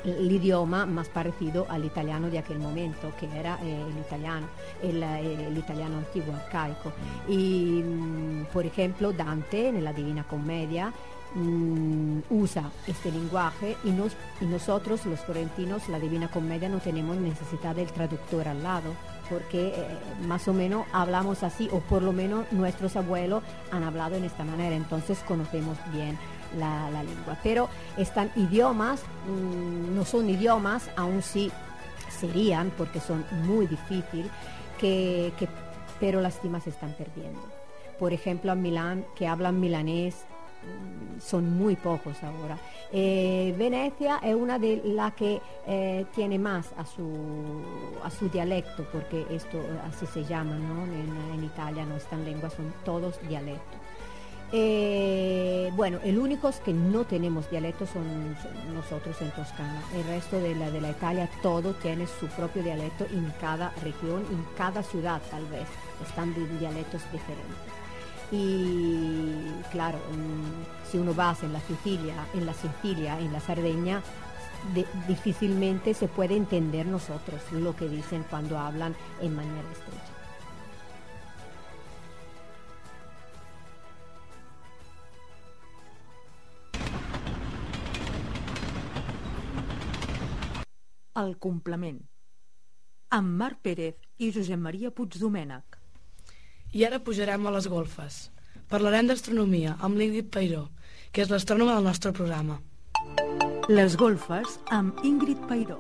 el 0.04 0.32
idioma 0.32 0.86
más 0.86 1.10
parecido 1.10 1.66
al 1.70 1.86
italiano 1.86 2.30
de 2.30 2.40
aquel 2.40 2.60
momento, 2.60 3.12
que 3.20 3.28
era 3.38 3.60
eh, 3.64 3.86
el 3.90 3.98
italiano, 3.98 4.48
el, 4.82 5.04
el, 5.04 5.58
italiano 5.58 5.98
antiguo, 5.98 6.34
arcaico. 6.34 6.94
Y, 7.28 7.84
mm, 7.84 8.46
por 8.54 8.66
ejemplo, 8.66 9.14
Dante, 9.14 9.70
en 9.70 9.84
la 9.84 9.94
Divina 9.94 10.24
Comedia, 10.24 10.94
mmm, 11.36 12.20
usa 12.30 12.70
este 12.88 13.12
lenguaje 13.12 13.78
y, 13.84 13.90
nos, 13.92 14.14
y 14.42 14.46
nosotros, 14.46 15.06
los 15.06 15.20
florentinos, 15.22 15.90
la 15.90 16.00
Divina 16.00 16.30
Comedia, 16.30 16.70
no 16.70 16.80
tenemos 16.80 17.18
necesidad 17.18 17.76
del 17.76 17.88
traductor 17.88 18.48
al 18.48 18.64
lado 18.64 18.94
porque 19.30 19.74
eh, 19.76 19.98
más 20.26 20.48
o 20.48 20.54
menos 20.54 20.86
hablamos 20.94 21.44
así, 21.44 21.70
o 21.72 21.80
por 21.80 22.02
lo 22.02 22.14
menos 22.14 22.50
nuestros 22.52 22.96
abuelos 22.96 23.44
han 23.72 23.84
hablado 23.84 24.16
en 24.16 24.24
esta 24.24 24.44
manera, 24.44 24.76
entonces 24.76 25.20
conocemos 25.28 25.78
bien 25.92 26.18
la, 26.58 26.90
lengua. 27.04 27.38
Pero 27.44 27.70
están 27.98 28.32
idiomas, 28.36 29.02
mmm, 29.28 29.96
no 29.96 30.06
son 30.06 30.30
idiomas, 30.30 30.90
aún 30.96 31.22
sí 31.22 31.52
serían, 32.10 32.72
porque 32.78 33.00
son 33.00 33.26
muy 33.44 33.68
difíciles, 33.68 34.32
que, 34.80 35.32
pero 36.00 36.22
las 36.22 36.40
cimas 36.40 36.64
se 36.64 36.70
están 36.70 36.94
perdiendo. 36.94 37.42
Por 38.00 38.14
ejemplo, 38.14 38.52
en 38.52 38.62
Milán, 38.62 39.06
que 39.16 39.28
hablan 39.28 39.60
milanés, 39.60 40.26
son 41.20 41.58
muy 41.58 41.76
pocos 41.76 42.22
ahora. 42.24 42.58
Eh, 42.92 43.54
Venecia 43.58 44.20
es 44.24 44.36
una 44.36 44.60
de 44.60 44.82
las 44.86 45.14
que 45.14 45.42
eh, 45.66 46.06
tiene 46.16 46.40
más 46.40 46.72
a 46.78 46.86
su, 46.86 47.64
a 48.04 48.10
su 48.10 48.30
dialecto, 48.30 48.86
porque 48.92 49.26
esto 49.30 49.60
así 49.88 50.06
se 50.06 50.24
llama 50.24 50.56
¿no? 50.56 50.84
en, 50.86 51.34
en, 51.34 51.44
Italia, 51.44 51.86
no 51.86 51.96
están 51.96 52.24
lenguas, 52.24 52.54
son 52.54 52.74
todos 52.86 53.20
dialectos. 53.28 53.77
Eh, 54.54 55.72
bueno, 55.76 56.00
el 56.04 56.18
único 56.18 56.50
que 56.64 56.74
no 56.74 57.04
tenemos 57.04 57.50
dialectos 57.50 57.90
son, 57.90 58.36
nosotros 58.74 59.22
en 59.22 59.32
Toscana. 59.32 59.82
El 59.94 60.04
resto 60.06 60.40
de 60.40 60.56
la, 60.56 60.72
de 60.72 60.82
la 60.82 60.92
Italia 60.92 61.30
todo 61.42 61.74
tiene 61.74 62.08
su 62.08 62.28
propio 62.28 62.64
dialecto 62.64 63.06
en 63.06 63.34
cada 63.42 63.72
región, 63.84 64.26
en 64.32 64.46
cada 64.58 64.84
ciudad 64.84 65.22
tal 65.30 65.46
vez. 65.48 65.68
Están 66.02 66.34
dialectos 66.60 67.02
diferentes 67.12 67.78
y 68.32 69.32
claro, 69.72 70.00
si 70.90 70.98
uno 70.98 71.16
va 71.16 71.36
en 71.42 71.54
la 71.54 71.62
Sicilia, 71.62 72.14
en 72.34 72.46
la 72.46 72.54
Sicilia, 72.54 73.20
en 73.20 73.32
la 73.32 73.40
Sardeña, 73.40 74.02
de, 74.74 74.86
difícilmente 75.08 75.94
se 75.94 76.08
puede 76.08 76.36
entender 76.36 76.86
nosotros 76.86 77.42
lo 77.52 77.76
que 77.76 77.88
dicen 77.88 78.26
cuando 78.30 78.58
hablan 78.58 78.96
en 79.22 79.36
manera 79.36 79.70
estrecha. 79.72 79.97
El 91.18 91.34
complement 91.42 91.98
amb 93.18 93.40
Marc 93.40 93.62
Pérez 93.66 93.96
i 94.22 94.28
Josep 94.36 94.60
Maria 94.60 94.92
Puigdomènech. 94.92 95.78
I 96.78 96.84
ara 96.86 97.00
pujarem 97.00 97.48
a 97.48 97.54
les 97.56 97.70
golfes. 97.72 98.18
Parlarem 98.70 99.08
d'astronomia 99.08 99.78
amb 99.82 99.98
l'Ingrid 99.98 100.28
Pairó, 100.36 100.68
que 101.12 101.24
és 101.24 101.32
l'astrònoma 101.32 101.78
del 101.78 101.88
nostre 101.88 102.12
programa. 102.12 102.60
Les 103.72 103.96
golfes 103.98 104.60
amb 104.76 105.00
Ingrid 105.08 105.40
Pairó. 105.48 105.80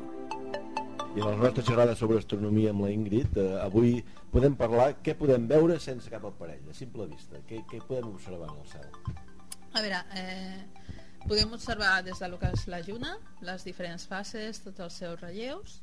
I 1.17 1.21
a 1.21 1.27
la 1.27 1.35
nostra 1.35 1.65
xerrada 1.67 1.95
sobre 1.99 2.21
astronomia 2.21 2.71
amb 2.71 2.85
la 2.85 2.91
Ingrid, 2.95 3.37
eh, 3.37 3.59
avui 3.61 3.97
podem 4.31 4.55
parlar 4.55 4.93
què 5.03 5.17
podem 5.19 5.45
veure 5.51 5.77
sense 5.83 6.09
cap 6.13 6.25
aparell, 6.25 6.63
a 6.69 6.73
simple 6.77 7.05
vista. 7.11 7.43
Què, 7.49 7.61
què 7.69 7.83
podem 7.85 8.09
observar 8.13 8.49
en 8.53 8.61
el 8.61 8.67
cel? 8.71 8.89
A 9.73 9.81
veure, 9.83 10.01
eh, 10.17 10.96
podem 11.25 11.53
observar 11.57 12.03
des 12.05 12.19
de 12.19 12.29
lo 12.29 12.39
que 12.39 12.51
és 12.53 12.67
la 12.71 12.81
lluna, 12.85 13.17
les 13.41 13.65
diferents 13.65 14.07
fases, 14.07 14.61
tots 14.63 14.85
els 14.85 15.01
seus 15.01 15.19
relleus, 15.21 15.81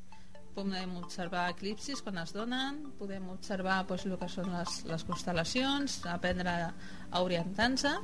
podem 0.55 0.97
observar 1.01 1.49
eclipsis 1.51 2.01
quan 2.03 2.21
es 2.23 2.33
donen, 2.35 2.79
podem 2.99 3.27
observar 3.33 3.81
doncs, 3.89 4.07
el 4.07 4.15
que 4.21 4.29
són 4.31 4.53
les, 4.55 4.77
les 4.87 5.05
constel·lacions, 5.09 5.99
aprendre 6.13 6.55
a 6.55 7.23
orientar-se, 7.23 7.97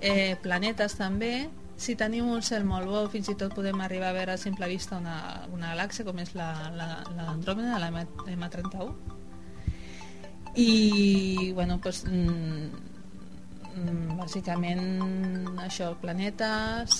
eh, 0.00 0.36
planetes 0.44 0.98
també, 1.00 1.48
si 1.78 1.94
tenim 1.94 2.28
un 2.28 2.42
cel 2.42 2.66
molt 2.66 2.90
bo, 2.90 3.04
fins 3.12 3.30
i 3.30 3.36
tot 3.38 3.54
podem 3.54 3.80
arribar 3.80 4.10
a 4.10 4.16
veure 4.16 4.34
a 4.34 4.40
simple 4.40 4.68
vista 4.68 4.98
una, 4.98 5.46
una 5.54 5.72
galàxia 5.72 6.04
com 6.04 6.18
és 6.18 6.34
l'Andròmeda, 6.34 7.78
la, 7.78 7.90
la, 7.94 8.04
la 8.26 8.34
M31. 8.34 9.16
I, 10.58 11.52
bueno, 11.54 11.78
doncs, 11.84 12.02
bàsicament 14.18 15.58
això, 15.64 15.92
planetes 16.02 16.98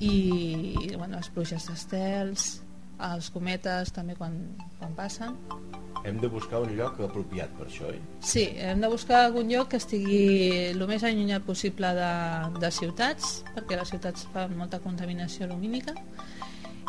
i 0.00 0.96
bueno, 0.96 1.16
les 1.16 1.28
pluges 1.34 1.66
d'estels 1.68 2.50
els 3.10 3.30
cometes 3.32 3.92
també 3.96 4.16
quan, 4.16 4.36
quan 4.78 4.96
passen 4.96 5.36
hem 6.04 6.20
de 6.20 6.28
buscar 6.28 6.60
un 6.64 6.72
lloc 6.76 7.00
apropiat 7.04 7.50
per 7.58 7.66
això, 7.66 7.88
oi? 7.90 7.98
Sí, 8.24 8.46
hem 8.56 8.80
de 8.80 8.88
buscar 8.88 9.24
algun 9.26 9.50
lloc 9.52 9.70
que 9.72 9.80
estigui 9.80 10.22
el 10.70 10.84
més 10.88 11.04
allunyat 11.04 11.44
possible 11.44 11.90
de, 11.96 12.12
de 12.60 12.70
ciutats, 12.72 13.40
perquè 13.54 13.76
les 13.76 13.92
ciutats 13.92 14.24
fan 14.32 14.56
molta 14.56 14.80
contaminació 14.80 15.48
lumínica, 15.50 15.94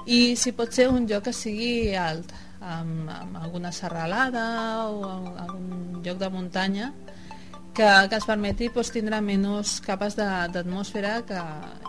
i 0.07 0.37
si 0.39 0.55
pot 0.57 0.71
ser 0.73 0.87
un 0.89 1.05
lloc 1.09 1.27
que 1.27 1.35
sigui 1.35 1.93
alt, 1.99 2.31
amb, 2.61 3.09
amb 3.11 3.41
alguna 3.41 3.71
serralada 3.75 4.45
o 4.87 5.11
algun 5.43 6.01
lloc 6.05 6.21
de 6.21 6.29
muntanya, 6.31 6.91
que, 7.81 8.09
que 8.09 8.15
ens 8.15 8.27
permeti 8.29 8.69
pues, 8.69 8.91
tindre 8.93 9.17
menys 9.25 9.79
capes 9.85 10.13
d'atmosfera 10.19 11.15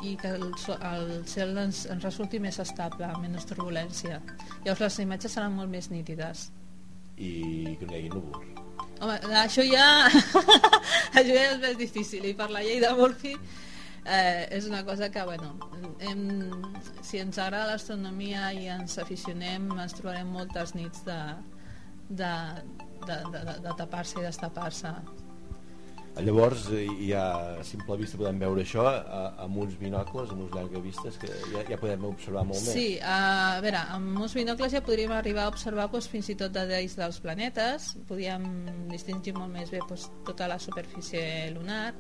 i 0.07 0.15
que 0.21 0.31
el, 0.39 0.47
el 0.89 1.11
cel 1.29 1.53
ens, 1.61 1.85
ens 1.93 2.07
resulti 2.07 2.41
més 2.41 2.59
estable, 2.63 3.11
menys 3.21 3.45
turbulència. 3.51 4.21
Llavors 4.65 4.87
les 4.87 4.99
imatges 5.05 5.37
seran 5.37 5.53
molt 5.59 5.69
més 5.73 5.91
nítides. 5.93 6.49
I 7.19 7.77
que 7.77 7.89
no 7.89 7.93
hi 7.93 8.01
hagi 8.01 8.13
núvols. 8.15 8.49
Home, 9.03 9.19
això 9.43 9.65
ja, 9.67 9.87
això 11.19 11.29
ja 11.29 11.45
és 11.51 11.61
més 11.61 11.77
difícil 11.77 12.25
i 12.31 12.33
per 12.39 12.49
la 12.55 12.63
llei 12.65 12.79
de 12.81 12.93
Murphy 12.97 13.35
eh, 13.35 14.47
és 14.49 14.69
una 14.71 14.85
cosa 14.87 15.11
que, 15.13 15.25
bueno, 15.29 15.57
hem, 16.01 16.23
si 17.03 17.21
ens 17.21 17.41
agrada 17.43 17.75
l'astronomia 17.75 18.53
i 18.57 18.71
ens 18.73 18.97
aficionem, 19.03 19.67
ens 19.77 19.99
trobarem 19.99 20.31
moltes 20.31 20.73
nits 20.79 21.05
de, 21.05 21.19
de, 22.09 22.33
de, 23.03 23.19
de, 23.35 23.43
de, 23.51 23.59
de 23.67 23.77
tapar-se 23.83 24.23
i 24.23 24.25
destapar-se 24.31 24.95
Llavors, 26.21 26.67
ja 27.09 27.23
a 27.57 27.63
simple 27.65 27.97
vista 27.97 28.19
podem 28.21 28.37
veure 28.43 28.61
això 28.67 28.85
amb 29.41 29.63
uns 29.63 29.79
binocles, 29.81 30.35
amb 30.35 30.45
uns 30.45 30.53
llargavistes, 30.53 31.17
que 31.23 31.31
ja, 31.55 31.63
ja 31.71 31.79
podem 31.81 32.05
observar 32.05 32.43
molt 32.45 32.61
més. 32.61 32.75
Sí, 32.77 32.99
a 33.01 33.61
veure, 33.65 33.81
amb 33.97 34.21
uns 34.21 34.37
binocles 34.37 34.77
ja 34.77 34.83
podríem 34.85 35.15
arribar 35.17 35.47
a 35.47 35.55
observar 35.55 35.89
doncs, 35.93 36.11
fins 36.13 36.29
i 36.29 36.37
tot 36.37 36.53
detalls 36.53 36.99
dels 37.01 37.23
planetes, 37.25 37.89
podríem 38.11 38.45
distingir 38.93 39.33
molt 39.39 39.55
més 39.57 39.73
bé 39.73 39.81
doncs, 39.89 40.11
tota 40.29 40.51
la 40.53 40.61
superfície 40.61 41.25
lunar, 41.57 41.95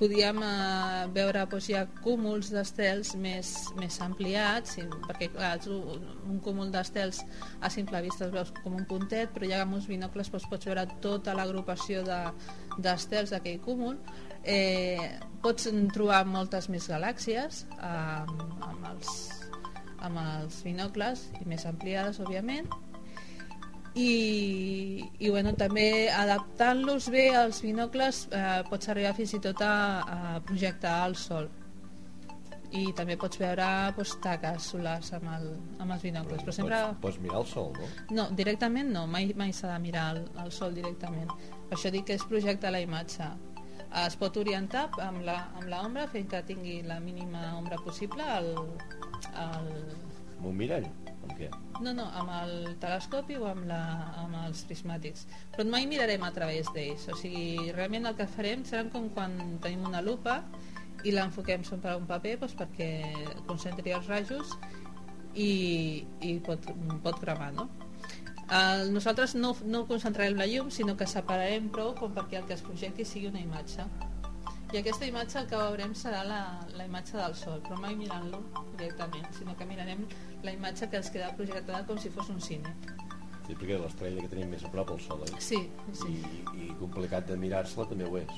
podíem 0.00 0.40
eh, 0.42 1.06
veure 1.12 1.44
doncs, 1.50 1.68
ha 1.76 1.84
cúmuls 2.00 2.50
d'estels 2.54 3.12
més, 3.20 3.52
més 3.76 4.00
ampliats 4.00 4.78
perquè 5.06 5.28
clar, 5.34 5.52
un, 5.68 6.06
un 6.32 6.40
cúmul 6.44 6.72
d'estels 6.72 7.20
a 7.60 7.70
simple 7.72 8.00
vista 8.06 8.26
es 8.26 8.32
veus 8.32 8.52
com 8.62 8.78
un 8.78 8.86
puntet 8.88 9.34
però 9.34 9.50
ja 9.50 9.62
amb 9.66 9.76
uns 9.76 9.88
binocles 9.90 10.32
doncs, 10.32 10.48
pots 10.50 10.70
veure 10.70 10.86
tota 11.04 11.36
l'agrupació 11.36 12.04
d'estels 12.06 13.30
de, 13.30 13.36
d'aquell 13.36 13.60
cúmul. 13.64 13.98
Eh, 14.40 15.20
pots 15.44 15.68
trobar 15.92 16.22
moltes 16.24 16.70
més 16.72 16.88
galàxies 16.88 17.66
eh, 17.76 17.90
amb, 17.90 18.86
els, 18.94 19.10
amb 20.00 20.22
els 20.24 20.62
binocles 20.64 21.28
i 21.42 21.48
més 21.50 21.66
ampliades 21.68 22.22
òbviament 22.24 22.70
i, 23.94 25.02
i 25.18 25.30
bueno, 25.30 25.52
també 25.58 26.08
adaptant-los 26.14 27.08
bé 27.10 27.30
als 27.34 27.62
binocles 27.64 28.26
eh, 28.30 28.60
pots 28.68 28.90
arribar 28.92 29.16
fins 29.16 29.34
i 29.34 29.40
tot 29.42 29.62
a, 29.66 29.74
a 30.02 30.36
projectar 30.46 31.00
el 31.08 31.16
sol. 31.18 31.48
I 32.70 32.84
també 32.94 33.16
pots 33.18 33.40
veure 33.40 33.66
pues, 33.96 34.12
taques 34.22 34.68
solars 34.72 35.10
amb, 35.16 35.26
el, 35.34 35.48
amb 35.82 35.96
els 35.96 36.04
binocles 36.06 36.44
però 36.46 36.54
sempre... 36.54 36.78
pots, 36.86 37.00
pots 37.02 37.18
mirar 37.24 37.40
el 37.40 37.48
sol, 37.50 37.72
no? 37.74 37.88
no, 38.14 38.28
directament 38.38 38.92
no, 38.94 39.08
mai, 39.10 39.32
mai 39.34 39.50
s'ha 39.50 39.72
de 39.72 39.80
mirar 39.82 40.06
el, 40.14 40.22
el 40.44 40.54
sol 40.54 40.76
directament. 40.78 41.32
Per 41.66 41.78
això 41.78 41.90
dic 41.90 42.06
que 42.06 42.18
és 42.20 42.26
projectar 42.30 42.70
la 42.70 42.84
imatge. 42.84 43.26
Es 44.04 44.14
pot 44.14 44.36
orientar 44.38 44.86
amb 45.02 45.26
l'ombra 45.66 46.06
fent 46.12 46.30
que 46.30 46.44
tingui 46.46 46.78
la 46.86 47.00
mínima 47.02 47.56
ombra 47.58 47.80
possible 47.82 48.22
al, 48.22 48.52
al... 49.34 49.72
un 50.46 50.54
mirall 50.54 50.86
Amb 51.30 51.38
què? 51.38 51.50
No, 51.80 51.94
no, 51.96 52.06
amb 52.20 52.32
el 52.42 52.74
telescopi 52.82 53.38
o 53.40 53.46
amb, 53.48 53.64
la, 53.70 53.80
amb 54.20 54.36
els 54.42 54.64
prismàtics. 54.68 55.24
Però 55.54 55.64
mai 55.70 55.86
mirarem 55.90 56.26
a 56.26 56.32
través 56.36 56.68
d'ells. 56.74 57.06
O 57.12 57.16
sigui, 57.20 57.70
realment 57.76 58.10
el 58.10 58.18
que 58.18 58.28
farem 58.34 58.66
serà 58.68 58.84
com 58.92 59.08
quan 59.14 59.36
tenim 59.64 59.86
una 59.88 60.02
lupa 60.04 60.40
i 61.06 61.14
l'enfoquem 61.14 61.64
sobre 61.64 61.94
un 61.96 62.04
paper 62.08 62.36
doncs, 62.42 62.56
perquè 62.58 62.90
concentri 63.48 63.94
els 63.96 64.10
rajos 64.10 64.52
i, 65.34 66.04
i 66.20 66.34
pot, 66.44 66.66
pot 67.04 67.22
cremar, 67.22 67.54
no? 67.56 67.70
El, 68.50 68.88
nosaltres 68.92 69.36
no, 69.38 69.54
no 69.70 69.84
concentrarem 69.86 70.36
la 70.36 70.48
llum, 70.50 70.72
sinó 70.74 70.96
que 70.98 71.06
separarem 71.08 71.70
prou 71.72 71.94
com 71.98 72.12
perquè 72.16 72.40
el 72.40 72.48
que 72.48 72.56
es 72.58 72.64
projecti 72.66 73.06
sigui 73.06 73.30
una 73.30 73.40
imatge. 73.40 73.86
I 74.70 74.78
aquesta 74.78 75.06
imatge 75.06 75.38
el 75.40 75.46
que 75.50 75.58
veurem 75.58 75.94
serà 75.98 76.20
la, 76.26 76.40
la 76.78 76.84
imatge 76.86 77.16
del 77.16 77.32
sol, 77.38 77.62
però 77.64 77.78
mai 77.80 77.96
mirant-lo 77.98 78.42
directament, 78.76 79.26
sinó 79.38 79.56
que 79.58 79.66
mirarem 79.66 80.04
la 80.46 80.54
imatge 80.56 80.88
que 80.90 81.00
ens 81.00 81.10
queda 81.12 81.30
projectada 81.36 81.84
com 81.88 81.98
si 81.98 82.12
fos 82.14 82.30
un 82.32 82.40
cine. 82.40 82.74
Sí, 83.46 83.56
perquè 83.56 83.78
l'estrella 83.80 84.22
que 84.22 84.30
tenim 84.30 84.52
més 84.54 84.64
a 84.64 84.70
prop, 84.70 84.92
el 84.94 85.00
Sol, 85.02 85.24
eh? 85.26 85.40
Sí, 85.42 85.58
sí. 85.96 86.16
I, 86.16 86.42
i 86.66 86.72
complicat 86.78 87.26
de 87.30 87.38
mirar-se-la 87.40 87.88
també 87.90 88.06
ho 88.06 88.18
és. 88.20 88.34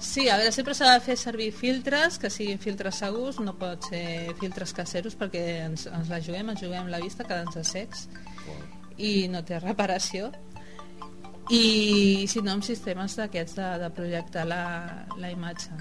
Sí, 0.00 0.30
a 0.32 0.38
veure, 0.40 0.50
sempre 0.56 0.72
s'ha 0.74 0.94
de 0.94 1.04
fer 1.04 1.16
servir 1.20 1.50
filtres, 1.52 2.16
que 2.18 2.30
siguin 2.32 2.58
filtres 2.58 3.02
segurs, 3.02 3.38
no 3.44 3.52
pot 3.60 3.90
ser 3.90 4.32
filtres 4.40 4.72
caseros 4.72 5.16
perquè 5.20 5.42
ens, 5.66 5.84
ens 5.92 6.08
la 6.08 6.22
juguem, 6.24 6.54
ens 6.54 6.62
juguem 6.64 6.88
la 6.88 7.02
vista, 7.04 7.26
quedant-se 7.28 7.64
secs 7.68 8.06
i 9.00 9.28
no 9.32 9.42
té 9.46 9.60
reparació 9.60 10.30
i 11.50 12.26
si 12.30 12.42
no 12.44 12.54
amb 12.54 12.66
sistemes 12.66 13.16
d'aquests 13.18 13.56
de, 13.58 13.68
de 13.82 13.88
projectar 13.96 14.46
la, 14.48 14.62
la 15.18 15.32
imatge 15.32 15.76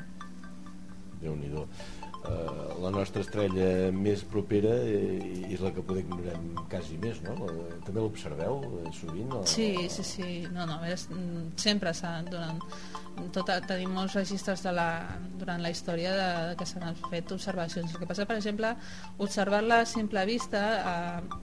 déu 1.20 1.36
nhi 1.36 1.52
la 2.80 2.90
nostra 2.94 3.22
estrella 3.24 3.92
més 3.96 4.22
propera 4.28 4.72
eh, 4.88 5.52
és 5.52 5.62
la 5.64 5.72
que 5.76 5.84
podem 5.86 6.08
ignorem 6.08 6.48
quasi 6.72 6.98
més, 7.02 7.20
no? 7.26 7.36
També 7.86 8.00
l'observeu 8.00 8.62
eh, 8.80 8.92
sovint? 8.96 9.34
O... 9.36 9.44
Sí, 9.50 9.70
sí, 9.92 10.06
sí. 10.08 10.30
No, 10.54 10.66
no, 10.70 10.80
és, 10.88 11.08
sempre 11.60 11.94
s'ha 11.98 12.20
durant 12.28 12.62
tota, 13.36 13.60
tenim 13.68 13.92
molts 13.96 14.16
registres 14.18 14.64
de 14.64 14.74
la, 14.76 14.90
durant 15.40 15.62
la 15.64 15.72
història 15.74 16.14
de, 16.16 16.30
de 16.52 16.60
que 16.60 16.68
s'han 16.70 16.98
fet 17.10 17.34
observacions. 17.36 17.94
El 17.94 18.04
que 18.04 18.10
passa, 18.10 18.28
per 18.30 18.40
exemple, 18.40 18.74
observar-la 19.18 19.82
a 19.84 19.90
simple 19.90 20.26
vista 20.30 20.64
eh, 20.80 21.42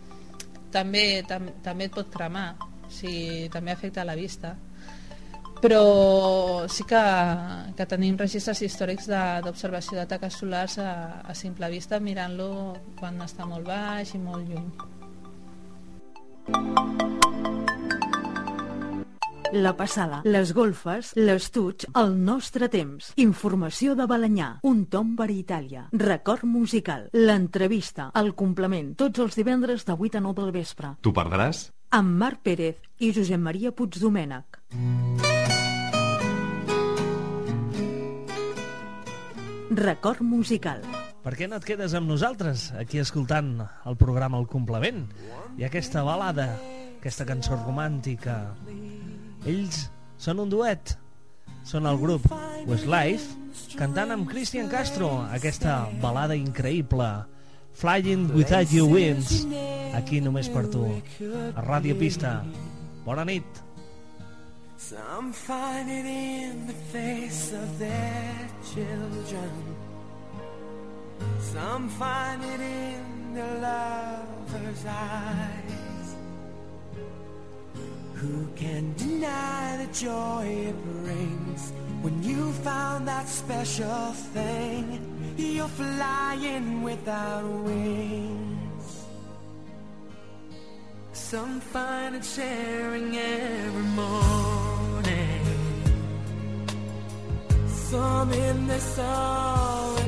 també, 0.73 1.07
tam, 1.29 1.51
també 1.65 1.91
et 1.91 1.97
pot 1.97 2.09
cremar, 2.13 2.49
o 2.87 2.93
sigui, 2.93 3.51
també 3.53 3.75
afecta 3.75 4.07
la 4.09 4.17
vista 4.19 4.57
però 5.63 6.67
sí 6.69 6.85
que, 6.89 7.03
que 7.77 7.87
tenim 7.89 8.19
registres 8.21 8.63
històrics 8.63 9.09
d'observació 9.09 9.99
de, 10.01 10.07
taques 10.11 10.41
solars 10.43 10.79
a, 10.83 11.23
a 11.25 11.35
simple 11.35 11.71
vista 11.73 12.01
mirant-lo 12.01 12.51
quan 13.01 13.21
està 13.25 13.49
molt 13.49 13.67
baix 13.67 14.15
i 14.15 14.23
molt 14.23 14.47
lluny. 14.51 14.71
La 19.55 19.77
passada, 19.79 20.21
les 20.27 20.51
golfes, 20.53 21.13
l'estuig, 21.17 21.87
el 21.97 22.17
nostre 22.19 22.69
temps. 22.69 23.13
Informació 23.23 23.95
de 23.97 24.07
Balanyà, 24.11 24.49
un 24.67 24.85
tomb 24.91 25.15
per 25.19 25.29
Itàlia. 25.31 25.87
Record 25.93 26.45
musical, 26.51 27.07
l'entrevista, 27.15 28.11
el 28.19 28.35
complement, 28.35 28.93
tots 28.99 29.23
els 29.23 29.39
divendres 29.39 29.87
de 29.87 29.95
8 29.95 30.19
a 30.19 30.25
9 30.27 30.43
del 30.43 30.53
vespre. 30.59 30.97
Tu 31.01 31.15
perdràs? 31.15 31.71
Amb 31.95 32.19
Marc 32.19 32.43
Pérez 32.43 32.83
i 32.99 33.15
Josep 33.15 33.41
Maria 33.41 33.73
Puigdomènech. 33.73 34.61
Record 39.71 40.21
musical. 40.23 40.79
Per 41.25 41.33
què 41.35 41.49
no 41.51 41.59
et 41.59 41.65
quedes 41.67 41.95
amb 41.99 42.07
nosaltres, 42.07 42.69
aquí 42.79 43.01
escoltant 43.03 43.57
el 43.67 43.97
programa 43.99 44.39
El 44.39 44.47
Complement? 44.47 45.01
I 45.59 45.67
aquesta 45.67 46.05
balada, 46.07 46.53
aquesta 47.01 47.27
cançó 47.27 47.59
romàntica. 47.59 48.37
Ells 49.43 49.89
són 50.23 50.45
un 50.45 50.53
duet, 50.55 50.95
són 51.67 51.91
el 51.91 51.99
grup 51.99 52.31
Westlife, 52.71 53.35
cantant 53.75 54.15
amb 54.15 54.31
Christian 54.31 54.71
Castro 54.71 55.11
aquesta 55.35 55.81
balada 56.03 56.39
increïble, 56.39 57.11
Flying 57.77 58.31
Without 58.39 58.71
You 58.73 58.87
Wings, 58.95 59.43
aquí 59.99 60.23
només 60.23 60.49
per 60.49 60.69
tu, 60.71 60.87
a 61.53 61.67
Ràdio 61.67 61.99
Pista. 61.99 62.39
Bona 63.05 63.27
nit. 63.27 63.66
Some 64.79 65.33
find 65.33 65.91
it 65.91 66.05
in 66.05 66.67
the 66.67 66.73
face 66.75 67.53
of 67.53 67.79
their 67.79 68.49
children. 68.75 69.77
Some 71.41 71.89
find 71.89 72.45
it 72.45 72.61
in 72.61 73.35
their 73.35 73.55
lover's 73.59 74.85
eyes. 74.87 76.17
Who 78.15 78.47
can 78.55 78.95
deny 78.95 79.79
the 79.85 79.93
joy 79.93 80.45
it 80.69 80.85
brings 81.03 81.73
when 82.03 82.23
you 82.23 82.53
found 82.53 83.09
that 83.09 83.29
special 83.29 84.13
thing? 84.35 85.01
You're 85.39 85.69
flying 85.69 86.83
without 86.83 87.45
wings. 87.45 89.07
Some 91.13 91.61
find 91.61 92.15
it 92.15 92.25
sharing 92.25 93.17
every 93.17 93.83
morning. 93.83 94.66
some 97.91 98.33
in 98.33 98.67
this 98.67 98.99
hour. 98.99 100.06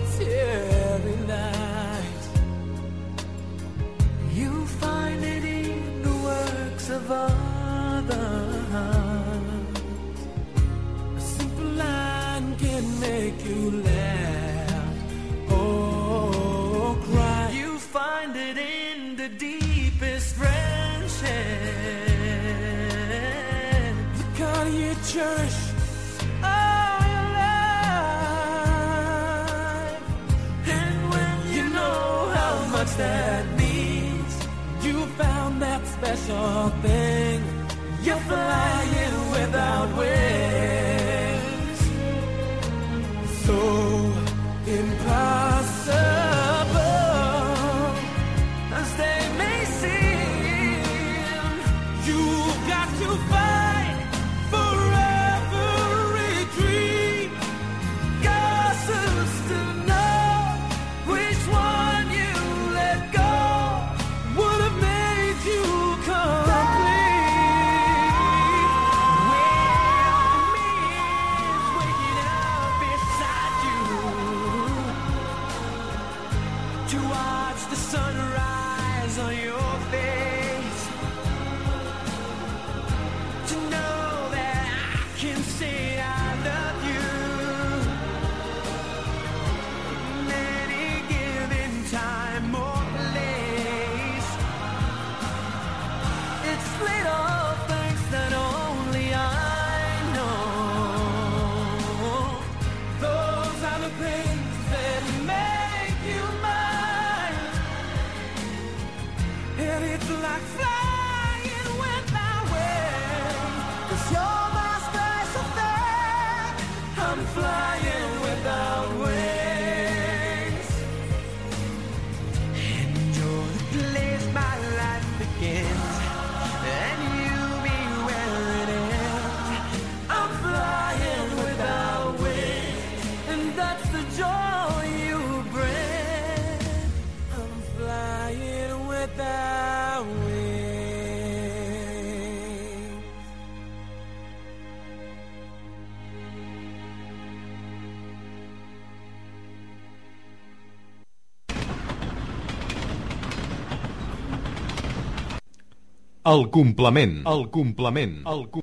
El 156.28 156.50
complement. 156.52 157.22
El 157.24 157.46
complement. 157.48 158.18
El 158.28 158.42
com... 158.52 158.60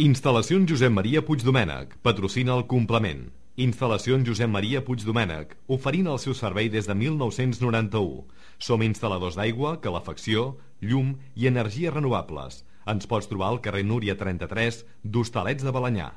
Instal·lacions 0.00 0.70
Josep 0.70 0.94
Maria 0.96 1.20
Puigdomènec. 1.26 1.98
Patrocina 2.00 2.54
el 2.56 2.64
complement. 2.70 3.26
Instal·lacions 3.60 4.24
Josep 4.24 4.48
Maria 4.48 4.80
Puigdomènec. 4.86 5.52
Oferint 5.68 6.08
el 6.08 6.16
seu 6.22 6.32
servei 6.38 6.70
des 6.72 6.88
de 6.88 6.96
1991. 6.96 8.24
Som 8.56 8.80
instal·ladors 8.86 9.36
d'aigua, 9.36 9.76
calefacció, 9.84 10.54
llum 10.80 11.18
i 11.36 11.50
energies 11.52 11.92
renovables. 11.92 12.62
Ens 12.88 13.04
pots 13.04 13.28
trobar 13.28 13.52
al 13.52 13.60
carrer 13.60 13.84
Núria 13.84 14.16
33 14.16 14.86
d'Hostalets 15.04 15.66
de 15.68 15.74
Balanyà. 15.76 16.14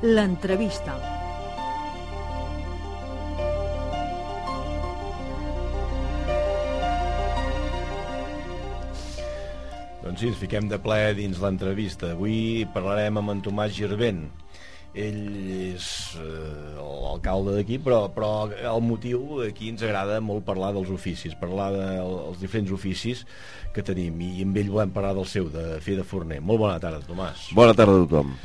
L'entrevista. 0.00 0.96
Doncs 10.12 10.20
sí, 10.20 10.28
ens 10.28 10.40
fiquem 10.42 10.66
de 10.68 10.76
ple 10.76 11.14
dins 11.16 11.38
l'entrevista. 11.40 12.10
Avui 12.12 12.66
parlarem 12.74 13.16
amb 13.16 13.32
en 13.32 13.38
Tomàs 13.40 13.72
Girvent. 13.72 14.26
Ell 14.92 15.22
és 15.72 15.86
eh, 16.20 16.74
l'alcalde 16.76 17.54
d'aquí, 17.56 17.78
però, 17.80 18.02
però 18.12 18.28
el 18.52 18.84
motiu 18.84 19.40
aquí 19.46 19.70
ens 19.72 19.80
agrada 19.80 20.20
molt 20.20 20.44
parlar 20.44 20.74
dels 20.76 20.92
oficis, 20.92 21.32
parlar 21.40 21.70
dels 21.78 22.36
diferents 22.44 22.76
oficis 22.76 23.24
que 23.72 23.80
tenim, 23.88 24.20
i 24.20 24.44
amb 24.44 24.60
ell 24.60 24.68
volem 24.74 24.92
parlar 24.92 25.14
del 25.16 25.24
seu, 25.32 25.48
de 25.48 25.80
fer 25.80 25.96
de 25.96 26.04
forner. 26.04 26.42
Molt 26.44 26.60
bona 26.66 26.76
tarda, 26.76 27.00
Tomàs. 27.08 27.48
Bona 27.56 27.72
tarda 27.72 27.96
a 27.96 28.04
tothom. 28.04 28.36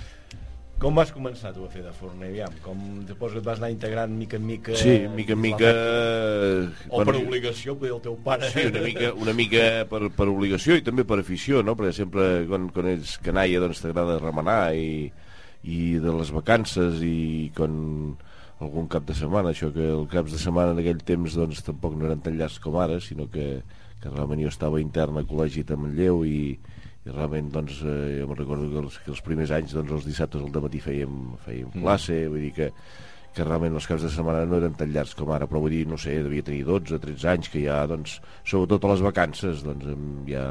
Com 0.77 0.93
vas 0.93 1.09
començar 1.09 1.49
tu 1.55 1.63
a 1.65 1.69
fer 1.73 1.81
de 1.81 1.91
forner, 1.97 2.27
aviam? 2.29 2.53
Com 2.61 2.81
després 3.09 3.39
et 3.39 3.45
vas 3.45 3.57
anar 3.57 3.71
integrant 3.73 4.11
mica 4.13 4.37
en 4.37 4.43
mica... 4.45 4.75
Sí, 4.77 5.07
mica 5.09 5.33
en 5.33 5.41
mica... 5.41 5.71
O 6.93 7.01
per 7.01 7.15
obligació, 7.17 7.73
poder 7.79 7.95
el 7.95 8.03
teu 8.05 8.17
pare... 8.21 8.51
Sí, 8.53 8.67
una 8.69 8.83
mica, 8.83 9.09
una 9.25 9.33
mica 9.33 9.63
per, 9.89 10.03
per 10.13 10.27
obligació 10.29 10.77
i 10.77 10.85
també 10.85 11.07
per 11.09 11.17
afició, 11.23 11.63
no? 11.65 11.73
Perquè 11.79 11.95
sempre, 11.97 12.27
quan, 12.51 12.69
quan 12.75 12.91
ets 12.93 13.15
canalla, 13.25 13.63
doncs 13.65 13.81
t'agrada 13.81 14.19
remenar 14.21 14.59
i, 14.77 15.09
i 15.65 15.81
de 16.03 16.13
les 16.19 16.29
vacances 16.35 17.01
i 17.01 17.49
quan 17.57 17.73
algun 18.61 18.85
cap 18.93 19.09
de 19.09 19.17
setmana, 19.17 19.55
això 19.57 19.73
que 19.73 19.81
els 19.95 20.13
caps 20.13 20.37
de 20.37 20.45
setmana 20.45 20.77
en 20.77 20.85
aquell 20.85 21.01
temps 21.05 21.41
doncs 21.41 21.65
tampoc 21.65 21.97
no 21.97 22.05
eren 22.05 22.21
tan 22.21 22.37
llargs 22.37 22.61
com 22.61 22.77
ara, 22.77 23.01
sinó 23.01 23.25
que, 23.33 23.63
que 23.97 24.13
realment 24.13 24.45
jo 24.45 24.53
estava 24.53 24.81
intern 24.81 25.17
a 25.17 25.25
col·legi 25.25 25.65
de 25.65 25.77
Manlleu 25.77 26.21
i, 26.25 26.39
i 27.07 27.11
realment 27.15 27.51
doncs, 27.53 27.81
eh, 27.87 28.17
jo 28.19 28.27
me'n 28.29 28.39
recordo 28.43 28.69
que 28.71 28.81
els, 28.83 29.01
que 29.05 29.13
els 29.15 29.23
primers 29.25 29.53
anys 29.55 29.75
doncs, 29.77 29.93
els 29.99 30.07
dissabtes 30.11 30.43
al 30.43 30.63
matí 30.67 30.81
fèiem, 30.83 31.21
fèiem 31.45 31.69
Mm. 31.73 31.83
classe, 31.85 32.27
vull 32.27 32.43
dir 32.43 32.53
que, 32.57 32.71
que 33.37 33.45
realment 33.45 33.75
els 33.77 33.85
caps 33.87 34.01
de 34.03 34.09
setmana 34.09 34.45
no 34.49 34.57
eren 34.57 34.73
tan 34.73 34.91
llargs 34.91 35.13
com 35.15 35.29
ara, 35.31 35.45
però 35.47 35.61
vull 35.61 35.71
dir, 35.71 35.85
no 35.87 35.97
sé, 36.01 36.15
devia 36.25 36.43
tenir 36.43 36.63
12, 36.65 36.97
13 36.99 37.27
anys, 37.29 37.49
que 37.53 37.61
ja, 37.63 37.83
doncs, 37.87 38.19
sobretot 38.43 38.83
a 38.83 38.93
les 38.95 39.03
vacances, 39.05 39.63
doncs, 39.63 39.85
ja... 40.27 40.45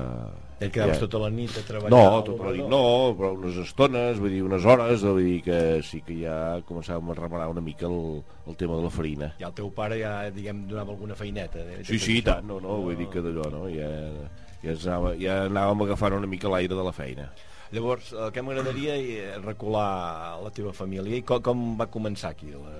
Et 0.56 0.70
quedaves 0.72 1.02
tota 1.02 1.18
la 1.20 1.28
nit 1.28 1.52
a 1.52 1.60
treballar? 1.68 1.90
No, 1.92 1.98
o 2.16 2.20
tota 2.24 2.46
la 2.46 2.52
nit 2.56 2.68
no? 2.72 2.78
però 3.18 3.34
unes 3.36 3.58
estones, 3.60 4.16
vull 4.22 4.32
dir, 4.32 4.38
unes 4.46 4.64
hores, 4.64 5.02
vull 5.04 5.20
dir 5.20 5.42
que 5.44 5.58
sí 5.84 6.00
que 6.06 6.16
ja 6.22 6.36
començàvem 6.64 7.10
a 7.12 7.16
remenar 7.18 7.50
una 7.52 7.60
mica 7.60 7.84
el, 7.90 8.22
el 8.48 8.56
tema 8.56 8.78
de 8.78 8.86
la 8.86 8.92
farina. 8.94 9.28
Ja 9.42 9.50
el 9.50 9.58
teu 9.58 9.68
pare 9.76 9.98
ja, 10.00 10.14
diguem, 10.32 10.62
donava 10.70 10.94
alguna 10.94 11.18
feineta. 11.18 11.60
Eh? 11.60 11.82
Sí, 11.84 11.98
sí, 12.00 12.22
tant, 12.24 12.46
no, 12.48 12.56
no, 12.64 12.78
vull 12.86 12.96
dir 12.96 13.10
que 13.12 13.20
d'allò, 13.20 13.50
no? 13.52 13.66
Ja, 13.68 13.90
ja, 14.66 14.76
anava, 14.90 15.14
ja 15.20 15.42
anàvem 15.50 15.86
agafant 15.86 16.18
una 16.18 16.26
mica 16.30 16.50
l'aire 16.52 16.74
de 16.74 16.84
la 16.86 16.92
feina. 16.96 17.30
Llavors, 17.74 18.12
el 18.14 18.28
que 18.30 18.42
m'agradaria 18.46 18.92
és 18.94 19.40
recular 19.42 20.38
la 20.38 20.52
teva 20.54 20.70
família 20.72 21.16
i 21.18 21.24
com, 21.26 21.40
com 21.42 21.62
va 21.80 21.88
començar 21.90 22.30
aquí? 22.30 22.52
La, 22.54 22.74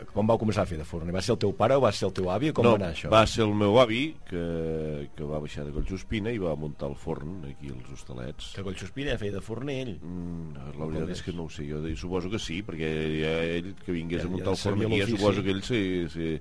eh, 0.00 0.06
com 0.14 0.24
vau 0.26 0.38
començar 0.40 0.62
a 0.64 0.70
fer 0.70 0.78
de 0.80 0.86
forner? 0.88 1.12
Va 1.12 1.20
ser 1.20 1.34
el 1.34 1.40
teu 1.42 1.52
pare 1.52 1.76
o 1.76 1.82
va 1.84 1.90
ser 1.92 2.06
el 2.08 2.14
teu 2.16 2.30
avi? 2.32 2.48
Com 2.56 2.64
no, 2.64 2.72
va 2.72 2.78
anar 2.80 2.94
això? 2.94 3.10
va 3.12 3.20
ser 3.28 3.44
el 3.44 3.52
meu 3.60 3.76
avi 3.82 4.14
que, 4.30 5.10
que 5.14 5.28
va 5.28 5.42
baixar 5.44 5.66
de 5.68 5.74
Collsospina 5.76 6.32
i 6.32 6.40
va 6.40 6.54
muntar 6.56 6.88
el 6.88 6.96
forn 6.96 7.42
aquí 7.50 7.68
als 7.74 7.92
hostalets. 7.98 8.48
Que 8.56 8.64
Collsospina 8.64 9.18
feia 9.20 9.36
de 9.36 9.44
forner 9.44 9.76
ell? 9.84 9.94
Mm, 10.00 10.56
la 10.80 10.88
veritat 10.88 11.12
és? 11.18 11.22
que 11.28 11.36
no 11.36 11.44
ho 11.44 11.52
sé, 11.52 11.68
jo 11.68 11.84
suposo 12.00 12.32
que 12.32 12.40
sí, 12.40 12.62
perquè 12.64 12.90
ja 13.20 13.34
ell 13.58 13.74
que 13.84 13.92
vingués 13.92 14.24
Ja- 14.24 14.28
a 14.28 14.32
muntar 14.32 14.54
ja 14.54 14.56
el 14.56 14.62
forn 14.64 14.86
aquí, 14.88 15.02
ja 15.04 15.10
suposo 15.12 15.44
que 15.44 15.52
ell, 15.52 15.62
sí, 15.68 15.82
sí, 16.08 16.32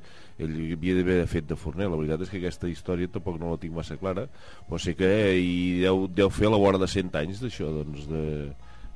ell 0.41 0.53
havia 0.73 0.97
d'haver 0.97 1.19
fet 1.29 1.47
de 1.49 1.57
forner. 1.59 1.89
La 1.91 1.99
veritat 1.99 2.25
és 2.25 2.31
que 2.31 2.39
aquesta 2.41 2.69
història 2.71 3.11
tampoc 3.11 3.39
no 3.41 3.53
la 3.53 3.61
tinc 3.61 3.75
massa 3.75 3.97
clara, 4.01 4.27
però 4.67 4.79
sé 4.81 4.95
que 4.97 5.09
hi 5.37 5.81
deu, 5.83 6.07
deu 6.07 6.31
fer 6.33 6.49
a 6.49 6.53
la 6.55 6.61
vora 6.61 6.81
de 6.81 6.89
100 6.89 7.13
anys 7.21 7.43
d'això, 7.43 7.69
doncs, 7.81 8.07
de, 8.09 8.23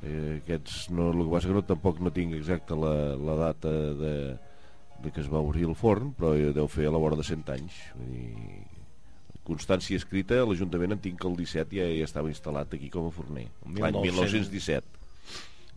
eh, 0.02 0.39
aquests, 0.41 0.88
no, 0.95 1.12
el 1.13 1.26
que 1.26 1.34
passa 1.36 1.52
que 1.52 1.58
no, 1.58 1.65
tampoc 1.67 2.02
no 2.04 2.13
tinc 2.13 2.38
exacta 2.38 2.78
la, 2.78 2.95
la 3.17 3.38
data 3.47 3.73
de, 4.02 4.15
de 5.04 5.13
que 5.13 5.21
es 5.21 5.30
va 5.32 5.43
obrir 5.43 5.67
el 5.67 5.78
forn, 5.78 6.13
però 6.17 6.34
deu 6.56 6.69
fer 6.71 6.89
a 6.89 6.95
la 6.95 7.02
vora 7.02 7.19
de 7.19 7.26
100 7.28 7.54
anys. 7.58 7.80
Vull 7.97 8.12
dir, 8.17 8.65
constància 9.47 9.95
escrita, 9.95 10.41
l'Ajuntament 10.43 10.97
en 10.97 11.02
tinc 11.04 11.21
que 11.21 11.30
el 11.30 11.38
17 11.39 11.78
ja, 11.78 11.88
ja 11.95 12.08
estava 12.08 12.32
instal·lat 12.34 12.73
aquí 12.76 12.89
com 12.91 13.08
a 13.08 13.13
forner, 13.15 13.47
l'any 13.63 14.02
1900. 14.04 14.41
1917. 14.52 14.97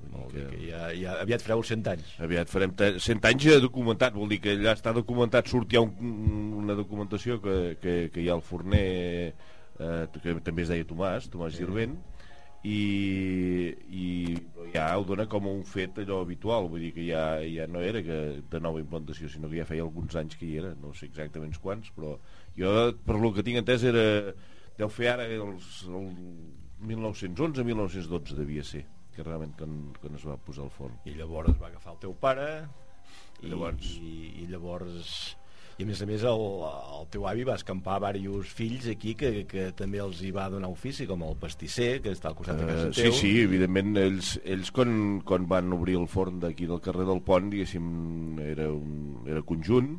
Molt 0.08 0.32
bé, 0.32 0.46
que 0.48 0.60
ja, 0.70 0.86
ja 0.96 1.16
aviat 1.20 1.42
fareu 1.44 1.62
100 1.66 1.88
anys. 1.92 2.14
Aviat 2.24 2.48
farem 2.50 2.72
te- 2.76 2.94
100 2.98 3.20
anys 3.28 3.44
ja 3.44 3.58
documentat, 3.60 4.14
vol 4.16 4.30
dir 4.32 4.40
que 4.40 4.54
allà 4.56 4.72
està 4.76 4.94
documentat, 4.96 5.50
surt 5.50 5.70
ja 5.74 5.82
un, 5.84 6.54
una 6.62 6.74
documentació 6.78 7.40
que, 7.44 7.56
que, 7.82 7.96
que 8.14 8.22
hi 8.24 8.30
ha 8.30 8.38
el 8.38 8.44
forner, 8.46 9.34
eh, 9.78 10.06
que 10.22 10.34
també 10.46 10.64
es 10.64 10.72
deia 10.72 10.88
Tomàs, 10.88 11.28
Tomàs 11.32 11.58
Girvent, 11.58 11.98
i, 12.64 12.78
i 13.88 14.06
ja 14.74 14.86
ho 14.98 15.04
dona 15.08 15.24
com 15.30 15.46
un 15.48 15.62
fet 15.64 16.00
allò 16.02 16.20
habitual, 16.24 16.68
vull 16.72 16.82
dir 16.84 16.92
que 16.96 17.06
ja, 17.06 17.24
ja 17.48 17.66
no 17.70 17.80
era 17.84 18.02
que 18.04 18.18
de 18.52 18.60
nova 18.60 18.80
implantació, 18.82 19.28
sinó 19.32 19.48
que 19.48 19.60
ja 19.60 19.68
feia 19.68 19.84
alguns 19.86 20.16
anys 20.20 20.36
que 20.36 20.48
hi 20.48 20.56
era, 20.60 20.74
no 20.80 20.92
sé 20.96 21.08
exactament 21.08 21.56
quants, 21.60 21.92
però 21.96 22.16
jo, 22.56 22.72
per 23.04 23.16
lo 23.20 23.32
que 23.36 23.44
tinc 23.46 23.62
entès, 23.62 23.84
era, 23.88 24.34
deu 24.80 24.88
fer 24.92 25.12
ara 25.14 25.28
els, 25.28 25.84
el 25.88 26.10
1911-1912 26.88 28.36
devia 28.36 28.64
ser 28.64 28.84
que 29.20 29.26
realment 29.28 29.52
quan, 29.58 29.76
quan 30.00 30.16
es 30.18 30.24
va 30.26 30.38
posar 30.40 30.64
el 30.66 30.72
forn. 30.74 30.96
I 31.06 31.14
llavors 31.18 31.54
va 31.60 31.68
agafar 31.70 31.94
el 31.98 32.00
teu 32.08 32.16
pare 32.16 32.48
i, 33.42 33.48
Llavors- 33.52 33.92
i, 34.00 34.16
i 34.42 34.48
llavors 34.50 35.36
i 35.80 35.84
a 35.84 35.88
més 35.88 36.00
a 36.04 36.06
més 36.10 36.20
el, 36.28 36.42
el 36.98 37.06
teu 37.08 37.22
avi 37.24 37.44
va 37.48 37.54
escampar 37.56 37.94
diversos 38.12 38.50
fills 38.52 38.84
aquí 38.92 39.14
que, 39.16 39.46
que 39.48 39.70
també 39.72 40.02
els 40.04 40.18
hi 40.20 40.28
va 40.36 40.50
donar 40.52 40.68
ofici 40.68 41.06
com 41.08 41.22
el 41.24 41.38
pastisser 41.40 42.02
que 42.04 42.12
està 42.12 42.28
al 42.28 42.36
costat 42.36 42.58
de 42.60 42.66
casa 42.68 42.90
sí, 42.92 43.06
teu. 43.06 43.14
sí, 43.16 43.30
evidentment 43.46 43.96
ells, 43.96 44.34
ells 44.44 44.68
quan, 44.76 44.92
quan 45.24 45.46
van 45.48 45.72
obrir 45.72 45.96
el 45.96 46.04
forn 46.12 46.36
d'aquí 46.42 46.68
del 46.68 46.82
carrer 46.84 47.06
del 47.08 47.22
Pont 47.24 47.48
diguéssim 47.54 48.36
era, 48.44 48.68
un, 48.74 49.22
era 49.24 49.40
conjunt 49.48 49.94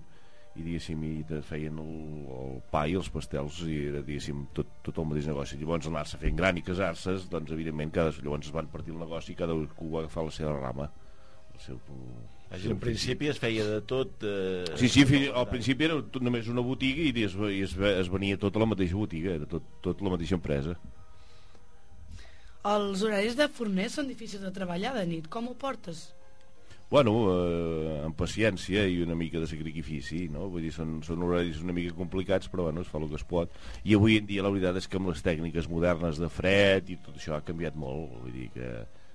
i 0.59 0.65
diguéssim 0.65 1.03
i 1.07 1.11
te 1.23 1.37
feien 1.47 1.77
el, 1.79 1.91
el 2.37 2.57
pa 2.73 2.81
i 2.91 2.97
els 2.99 3.07
pastels 3.13 3.61
i 3.63 3.77
era 3.87 4.01
diguéssim 4.03 4.41
tot, 4.57 4.67
tot 4.83 4.97
el 4.99 5.07
mateix 5.07 5.29
negoci 5.31 5.59
llavors 5.61 5.87
anar-se 5.87 6.19
fent 6.19 6.35
gran 6.35 6.57
i 6.59 6.63
casar-se 6.67 7.13
doncs 7.31 7.53
evidentment 7.55 7.93
cada, 7.95 8.11
llavors 8.19 8.49
es 8.49 8.55
van 8.55 8.67
partir 8.73 8.91
el 8.91 8.99
negoci 8.99 9.31
i 9.31 9.39
cada 9.39 9.55
un 9.55 9.69
va 9.79 10.01
agafar 10.03 10.25
la 10.27 10.33
seva 10.35 10.57
rama 10.59 10.89
el 11.53 11.59
seu, 11.63 11.79
Així, 12.51 12.67
en 12.73 12.79
principi 12.83 13.29
es 13.31 13.39
feia 13.39 13.63
de 13.63 13.79
tot 13.87 14.23
eh, 14.27 14.65
Sí, 14.75 14.89
sí, 14.91 15.05
fi- 15.07 15.29
al 15.31 15.47
principi 15.47 15.87
era 15.87 16.01
tot, 16.03 16.19
només 16.23 16.47
una 16.51 16.63
botiga 16.67 17.03
i 17.07 17.23
es, 17.23 17.35
i 17.47 17.61
es, 17.63 17.77
es 17.77 18.09
venia 18.11 18.35
tota 18.39 18.59
la 18.59 18.67
mateixa 18.67 18.97
botiga, 18.99 19.37
era 19.39 19.47
tot, 19.47 19.63
tot 19.85 20.01
la 20.03 20.11
mateixa 20.17 20.35
empresa. 20.35 20.75
Els 22.67 23.01
horaris 23.07 23.37
de 23.39 23.47
forner 23.49 23.87
són 23.89 24.09
difícils 24.11 24.43
de 24.45 24.51
treballar 24.53 24.91
de 24.99 25.05
nit. 25.09 25.29
Com 25.33 25.47
ho 25.49 25.55
portes? 25.57 26.09
Bueno, 26.91 27.11
eh, 27.31 27.99
amb 28.03 28.17
paciència 28.19 28.81
i 28.83 28.97
una 28.99 29.15
mica 29.15 29.39
de 29.39 29.47
sacrifici, 29.47 30.25
no? 30.27 30.49
Vull 30.51 30.65
dir, 30.65 30.73
són, 30.75 30.97
són 31.07 31.21
horaris 31.23 31.61
una 31.63 31.71
mica 31.71 31.93
complicats, 31.95 32.49
però 32.51 32.65
bueno, 32.65 32.83
es 32.83 32.89
fa 32.91 32.99
el 32.99 33.05
que 33.07 33.15
es 33.15 33.23
pot. 33.29 33.53
I 33.87 33.95
avui 33.95 34.17
en 34.19 34.27
dia 34.27 34.43
la 34.43 34.51
veritat 34.51 34.81
és 34.81 34.89
que 34.91 34.99
amb 34.99 35.07
les 35.07 35.23
tècniques 35.23 35.69
modernes 35.71 36.19
de 36.19 36.27
fred 36.27 36.91
i 36.91 36.97
tot 36.99 37.15
això 37.15 37.37
ha 37.37 37.45
canviat 37.47 37.79
molt, 37.79 38.17
vull 38.25 38.35
dir 38.35 38.49
que, 38.57 38.73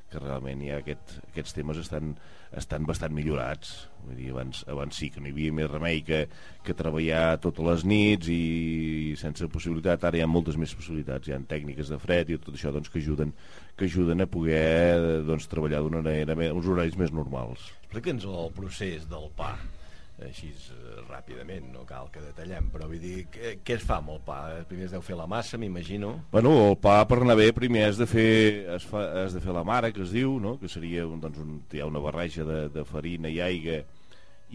que 0.09 0.23
realment 0.25 0.65
ja 0.65 0.81
aquest, 0.81 1.19
aquests 1.29 1.53
temes 1.59 1.83
estan, 1.85 2.15
estan 2.57 2.87
bastant 2.88 3.14
millorats. 3.14 3.87
Vull 4.07 4.19
dir, 4.19 4.31
abans, 4.33 4.62
abans 4.71 4.97
sí 4.97 5.11
que 5.12 5.21
no 5.21 5.29
hi 5.29 5.35
havia 5.35 5.55
més 5.55 5.71
remei 5.71 6.03
que, 6.07 6.23
que 6.64 6.77
treballar 6.79 7.38
totes 7.42 7.66
les 7.66 7.87
nits 7.88 8.31
i 8.33 9.14
sense 9.21 9.49
possibilitat, 9.53 10.07
ara 10.07 10.21
hi 10.21 10.25
ha 10.25 10.31
moltes 10.31 10.59
més 10.61 10.75
possibilitats, 10.79 11.29
hi 11.29 11.35
ha 11.37 11.40
tècniques 11.51 11.90
de 11.92 11.99
fred 12.03 12.31
i 12.31 12.38
tot 12.40 12.55
això 12.55 12.73
doncs, 12.75 12.92
que 12.92 13.03
ajuden 13.03 13.35
que 13.77 13.90
ajuden 13.90 14.25
a 14.25 14.29
poder 14.31 15.25
doncs, 15.27 15.51
treballar 15.53 15.83
d'una 15.85 16.05
manera, 16.05 16.37
uns 16.55 16.71
horaris 16.71 16.97
més 16.97 17.12
normals. 17.12 17.73
explica'ns 17.87 18.29
el 18.31 18.55
procés 18.57 19.11
del 19.11 19.29
pa 19.37 19.57
així 20.24 20.48
eh, 20.48 20.94
ràpidament, 21.11 21.66
no 21.74 21.83
cal 21.85 22.09
que 22.12 22.22
detallem, 22.24 22.70
però 22.72 22.87
vull 22.88 23.02
dir, 23.02 23.26
què, 23.33 23.59
què 23.61 23.76
es 23.76 23.85
fa 23.85 23.98
amb 24.00 24.14
el 24.14 24.22
pa? 24.24 24.38
Primer 24.68 24.87
es 24.88 24.94
deu 24.94 25.02
fer 25.05 25.18
la 25.18 25.26
massa, 25.29 25.59
m'imagino. 25.61 26.14
Bueno, 26.33 26.55
el 26.70 26.79
pa 26.81 27.02
per 27.09 27.20
anar 27.20 27.37
bé 27.37 27.50
primer 27.57 27.85
has 27.90 28.00
de 28.00 28.07
fer, 28.09 28.31
has, 28.72 28.87
fa, 28.88 29.05
has 29.24 29.37
de 29.37 29.42
fer 29.44 29.52
la 29.52 29.64
mare, 29.68 29.92
que 29.92 30.02
es 30.07 30.14
diu, 30.14 30.38
no? 30.40 30.57
que 30.62 30.70
seria 30.72 31.05
un, 31.07 31.20
doncs, 31.20 31.38
un, 31.44 31.61
hi 31.72 31.85
ha 31.85 31.90
una 31.90 32.00
barreja 32.00 32.46
de, 32.48 32.62
de 32.72 32.85
farina 32.88 33.29
i 33.29 33.42
aigua 33.44 33.83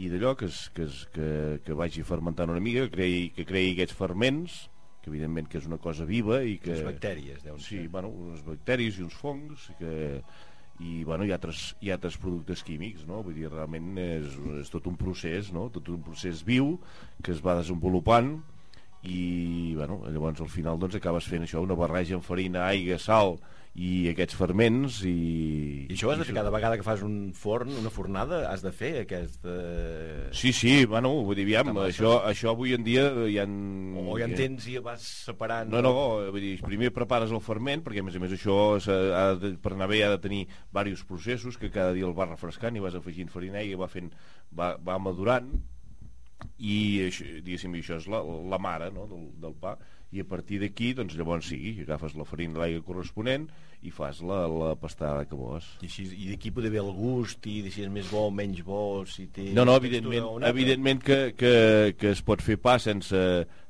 i 0.01 0.07
d'allò 0.07 0.33
que, 0.39 0.47
es, 0.47 0.69
que, 0.73 0.85
es, 0.87 1.05
que, 1.13 1.59
que 1.65 1.75
vagi 1.75 2.01
fermentant 2.07 2.49
una 2.49 2.61
mica, 2.63 2.87
que 2.87 2.95
creï, 2.95 3.25
que 3.35 3.43
creï 3.45 3.73
aquests 3.75 3.97
ferments, 3.99 4.61
que 5.03 5.09
evidentment 5.11 5.49
que 5.51 5.59
és 5.59 5.65
una 5.67 5.77
cosa 5.81 6.05
viva 6.07 6.39
i 6.47 6.55
que... 6.63 6.77
Les 6.77 6.85
bactèries, 6.85 7.41
Sí, 7.59 7.81
ser. 7.81 7.87
bueno, 7.91 8.09
unes 8.09 8.41
bacteris 8.45 8.99
i 8.99 9.03
uns 9.03 9.17
fongs 9.19 9.67
que, 9.79 10.21
i 10.81 11.03
bueno, 11.05 11.25
hi 11.25 11.31
ha, 11.31 11.37
altres, 11.37 11.75
hi 11.81 11.91
ha 11.91 11.97
altres 11.99 12.17
productes 12.21 12.63
químics 12.65 13.05
no? 13.07 13.21
vull 13.25 13.37
dir, 13.37 13.49
realment 13.51 13.93
és, 14.01 14.37
és 14.61 14.71
tot 14.73 14.87
un 14.89 14.97
procés 14.97 15.51
no? 15.53 15.67
tot 15.73 15.89
un 15.93 16.01
procés 16.05 16.41
viu 16.47 16.75
que 17.21 17.33
es 17.35 17.43
va 17.45 17.57
desenvolupant 17.59 18.35
i 19.01 19.73
bueno, 19.77 20.01
llavors 20.13 20.41
al 20.41 20.49
final 20.53 20.79
doncs, 20.81 20.97
acabes 20.99 21.29
fent 21.29 21.45
això 21.45 21.61
una 21.63 21.77
barreja 21.77 22.17
amb 22.17 22.25
farina, 22.25 22.67
aigua, 22.67 22.99
sal 23.01 23.37
i 23.71 24.09
aquests 24.11 24.35
ferments 24.35 24.97
i, 25.07 25.87
I 25.87 25.95
això 25.95 26.09
has 26.11 26.19
de 26.19 26.25
fer 26.27 26.35
cada 26.35 26.51
vegada 26.51 26.75
que 26.75 26.83
fas 26.83 27.03
un 27.05 27.31
forn, 27.37 27.71
una 27.79 27.91
fornada, 27.93 28.41
has 28.49 28.65
de 28.65 28.73
fer 28.75 28.91
aquest... 29.05 29.45
Eh... 29.47 30.27
Sí, 30.35 30.51
sí, 30.51 30.73
bueno, 30.91 31.13
vull 31.23 31.39
dir, 31.39 31.45
aviam, 31.47 31.71
això, 31.85 32.17
això 32.27 32.51
avui 32.51 32.75
en 32.75 32.83
dia 32.83 33.07
hi 33.31 33.39
ha... 33.39 33.45
O 33.47 34.17
ja 34.19 34.27
en 34.27 34.35
tens 34.35 34.67
i 34.67 34.75
vas 34.83 35.05
separant... 35.29 35.71
No, 35.71 35.79
no, 35.85 35.93
vull 36.33 36.43
dir, 36.43 36.57
primer 36.65 36.91
prepares 36.95 37.31
el 37.31 37.43
ferment, 37.45 37.85
perquè 37.85 38.03
a 38.03 38.07
més 38.09 38.19
a 38.19 38.23
més 38.23 38.35
això 38.35 38.57
ha 38.75 39.25
de, 39.39 39.53
per 39.63 39.75
anar 39.77 39.87
bé 39.93 40.03
ha 40.03 40.11
de 40.17 40.19
tenir 40.25 40.43
diversos 40.49 41.07
processos, 41.07 41.59
que 41.61 41.71
cada 41.71 41.95
dia 41.95 42.09
el 42.09 42.17
vas 42.17 42.33
refrescant 42.33 42.75
i 42.75 42.83
vas 42.83 42.99
afegint 42.99 43.31
farina 43.31 43.63
i 43.63 43.71
va, 43.79 43.87
fent, 43.91 44.11
va, 44.51 44.73
va 44.83 44.99
madurant, 44.99 45.47
i 46.59 46.75
això, 47.07 47.25
diguéssim, 47.39 47.79
això 47.79 48.01
és 48.01 48.11
la, 48.11 48.19
la 48.51 48.59
mare 48.61 48.91
no, 48.93 49.07
del, 49.09 49.29
del 49.39 49.55
pa, 49.61 49.77
i 50.11 50.19
a 50.19 50.27
partir 50.27 50.59
d'aquí, 50.59 50.91
doncs 50.95 51.15
llavors 51.15 51.47
sí, 51.53 51.57
agafes 51.85 52.17
la 52.19 52.27
farina 52.27 52.57
de 52.57 52.61
l'aigua 52.61 52.83
corresponent 52.83 53.45
i 53.81 53.91
fas 53.95 54.19
la, 54.27 54.43
la 54.51 54.73
pastada 54.77 55.23
que 55.25 55.37
vols. 55.37 55.65
I, 55.79 55.87
així, 55.87 56.05
i 56.11 56.29
d'aquí 56.29 56.51
pot 56.53 56.65
haver 56.67 56.81
el 56.83 56.91
gust 56.97 57.47
i 57.49 57.61
si 57.71 57.85
és 57.85 57.91
més 57.91 58.09
bo 58.11 58.25
o 58.27 58.33
menys 58.35 58.59
bo, 58.67 58.81
si 59.09 59.29
té... 59.33 59.47
No, 59.55 59.63
no, 59.65 59.77
evidentment, 59.79 60.43
evidentment 60.49 61.01
que, 61.05 61.19
que, 61.37 61.53
que 61.97 62.11
es 62.11 62.21
pot 62.27 62.43
fer 62.43 62.59
pa 62.61 62.75
sense, 62.83 63.21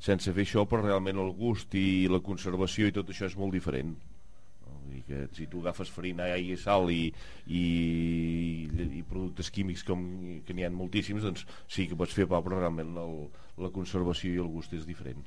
sense 0.02 0.34
fer 0.34 0.48
això, 0.48 0.66
però 0.68 0.84
realment 0.88 1.22
el 1.22 1.30
gust 1.38 1.78
i 1.78 2.10
la 2.12 2.24
conservació 2.26 2.90
i 2.90 2.96
tot 2.96 3.14
això 3.14 3.30
és 3.30 3.38
molt 3.40 3.56
diferent. 3.56 3.94
Que 5.08 5.26
si 5.36 5.48
tu 5.50 5.60
agafes 5.64 5.90
farina, 5.92 6.28
i 6.40 6.54
sal 6.60 6.90
i, 6.94 7.06
i, 7.48 7.64
i 8.70 9.02
productes 9.08 9.50
químics 9.52 9.86
com 9.88 10.04
que 10.46 10.56
n'hi 10.56 10.68
ha 10.68 10.72
moltíssims, 10.72 11.24
doncs 11.26 11.46
sí 11.72 11.88
que 11.90 11.98
pots 12.00 12.16
fer 12.16 12.28
pa, 12.32 12.40
però 12.44 12.60
realment 12.60 12.94
el, 13.02 13.16
la 13.60 13.72
conservació 13.76 14.36
i 14.36 14.44
el 14.44 14.52
gust 14.52 14.76
és 14.78 14.86
diferent. 14.88 15.24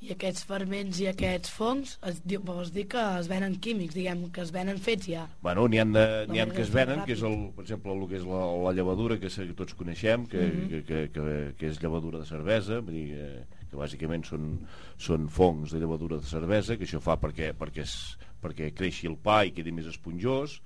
I 0.00 0.12
aquests 0.14 0.44
ferments 0.46 1.00
i 1.02 1.08
aquests 1.10 1.50
fongs 1.50 1.96
es 2.06 2.20
diu, 2.22 2.38
vols 2.46 2.70
dir 2.70 2.84
que 2.92 3.02
es 3.18 3.26
venen 3.26 3.56
químics, 3.58 3.96
diguem, 3.98 4.28
que 4.30 4.44
es 4.44 4.52
venen 4.54 4.78
fets 4.78 5.08
ja. 5.10 5.24
Bueno, 5.42 5.66
n'hi 5.66 5.80
ha, 5.82 5.86
ha 5.88 6.46
que 6.52 6.62
es 6.62 6.70
venen, 6.70 7.02
que 7.04 7.16
és, 7.16 7.24
el, 7.26 7.34
per 7.56 7.64
exemple, 7.64 7.96
el 7.96 8.06
que 8.06 8.20
és 8.20 8.26
la, 8.28 8.44
la 8.68 8.72
llevadura 8.76 9.18
que, 9.18 9.30
tots 9.58 9.74
coneixem, 9.74 10.26
que, 10.30 10.38
Mhm. 10.38 10.68
que, 10.68 10.82
que, 10.86 11.00
que, 11.10 11.54
que 11.58 11.66
és 11.72 11.82
llevadura 11.82 12.20
de 12.22 12.26
cervesa, 12.30 12.78
vull 12.80 12.94
dir, 12.94 13.08
eh, 13.18 13.44
que 13.68 13.76
bàsicament 13.76 14.22
són, 14.24 14.60
són 14.96 15.28
fongs 15.28 15.72
de 15.74 15.80
llevadura 15.82 16.16
de 16.22 16.30
cervesa, 16.30 16.76
que 16.78 16.86
això 16.86 17.00
fa 17.02 17.18
perquè, 17.20 17.52
perquè, 17.58 17.82
es, 17.82 18.16
perquè 18.40 18.70
creixi 18.72 19.08
el 19.10 19.16
pa 19.16 19.42
i 19.44 19.50
quedi 19.52 19.72
més 19.74 19.86
esponjós, 19.90 20.60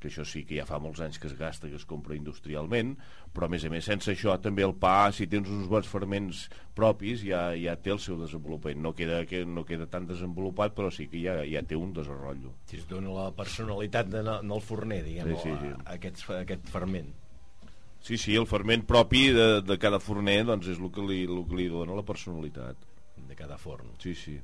que 0.00 0.10
això 0.10 0.24
sí 0.28 0.42
que 0.44 0.58
ja 0.58 0.66
fa 0.68 0.78
molts 0.82 1.00
anys 1.04 1.18
que 1.20 1.28
es 1.30 1.34
gasta, 1.38 1.70
que 1.70 1.78
es 1.78 1.86
compra 1.88 2.16
industrialment, 2.16 2.94
però 3.34 3.48
a 3.48 3.52
més 3.52 3.64
a 3.64 3.70
més 3.72 3.86
sense 3.88 4.12
això 4.12 4.36
també 4.42 4.64
el 4.66 4.74
pa, 4.80 5.10
si 5.16 5.26
tens 5.30 5.48
uns 5.52 5.68
bons 5.70 5.88
ferments 5.88 6.46
propis, 6.76 7.24
ja, 7.24 7.48
ja 7.56 7.76
té 7.80 7.94
el 7.94 8.00
seu 8.02 8.18
desenvolupament. 8.20 8.82
No 8.84 8.92
queda, 8.96 9.22
que, 9.28 9.44
no 9.48 9.64
queda 9.68 9.88
tan 9.90 10.08
desenvolupat, 10.08 10.74
però 10.76 10.90
sí 10.92 11.08
que 11.12 11.22
ja, 11.24 11.38
ja 11.48 11.64
té 11.64 11.78
un 11.80 11.94
desenrotllo. 11.96 12.52
Si 12.70 12.80
es 12.80 12.88
dona 12.90 13.14
la 13.16 13.30
personalitat 13.36 14.12
de, 14.12 14.24
del 14.26 14.64
forner, 14.64 15.02
diguem, 15.06 15.32
Sí, 15.36 15.48
sí, 15.48 15.54
sí. 15.62 15.72
A, 15.72 15.80
a 15.86 15.96
aquest, 15.96 16.26
a 16.30 16.42
aquest 16.44 16.68
ferment. 16.72 17.14
Sí, 18.06 18.18
sí, 18.20 18.36
el 18.38 18.46
ferment 18.46 18.84
propi 18.86 19.30
de, 19.34 19.46
de 19.66 19.76
cada 19.82 19.98
forner 19.98 20.42
doncs 20.46 20.68
és 20.70 20.78
el 20.78 20.92
que, 20.94 21.02
li, 21.02 21.24
el 21.26 21.42
que 21.48 21.56
li 21.58 21.70
dona 21.72 21.96
la 21.96 22.04
personalitat. 22.06 22.84
De 23.26 23.34
cada 23.34 23.56
forn. 23.58 23.96
Sí, 23.98 24.12
sí. 24.14 24.36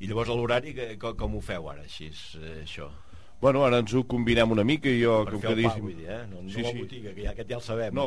I 0.00 0.08
llavors 0.08 0.30
l'horari, 0.32 0.72
com 0.98 1.34
ho 1.36 1.40
feu 1.44 1.66
ara, 1.68 1.82
així, 1.84 2.08
eh, 2.38 2.62
això? 2.62 2.88
Bueno, 3.42 3.64
ara 3.66 3.80
ens 3.82 3.90
ho 3.98 4.04
combinem 4.06 4.52
una 4.54 4.62
mica 4.62 4.86
i 4.86 5.00
jo... 5.00 5.16
Per 5.26 5.32
com 5.34 5.40
fer 5.42 5.50
que 5.56 5.64
el 5.64 5.64
pa, 5.66 5.78
vull 5.82 5.96
dir, 5.98 6.04
eh? 6.14 6.18
No, 6.30 6.44
no 6.44 6.52
Sí, 6.52 6.62
la 6.62 6.70
sí. 6.70 6.78
botiga, 6.78 7.10
que 7.10 7.24
ja, 7.24 7.32
aquest 7.32 7.48
ja 7.50 7.56
el 7.56 7.64
sabem. 7.66 7.96
No, 7.98 8.04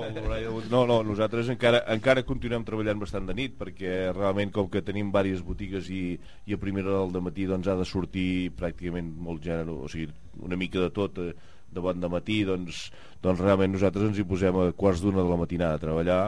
no, 0.71 0.83
no, 0.87 0.99
nosaltres 1.03 1.49
encara, 1.51 1.81
encara 1.91 2.23
continuem 2.23 2.63
treballant 2.63 3.01
bastant 3.01 3.27
de 3.27 3.35
nit 3.35 3.57
perquè 3.59 4.13
realment 4.15 4.53
com 4.55 4.69
que 4.71 4.79
tenim 4.87 5.09
diverses 5.11 5.43
botigues 5.43 5.89
i, 5.91 6.15
i 6.47 6.55
a 6.55 6.61
primera 6.61 6.87
hora 6.93 7.11
del 7.11 7.25
matí 7.25 7.49
doncs 7.51 7.67
ha 7.67 7.75
de 7.75 7.83
sortir 7.89 8.29
pràcticament 8.55 9.11
molt 9.27 9.43
gènere, 9.43 9.75
o 9.75 9.91
sigui, 9.91 10.07
una 10.39 10.55
mica 10.55 10.79
de 10.85 10.93
tot 10.95 11.19
eh, 11.19 11.33
de 11.75 11.83
bon 11.83 11.99
de 11.99 12.13
matí, 12.15 12.39
doncs, 12.47 12.85
doncs 13.19 13.43
realment 13.43 13.75
nosaltres 13.75 14.07
ens 14.13 14.23
hi 14.23 14.27
posem 14.31 14.55
a 14.55 14.69
quarts 14.71 15.03
d'una 15.03 15.19
de 15.19 15.29
la 15.33 15.41
matinada 15.43 15.75
a 15.75 15.83
treballar 15.83 16.23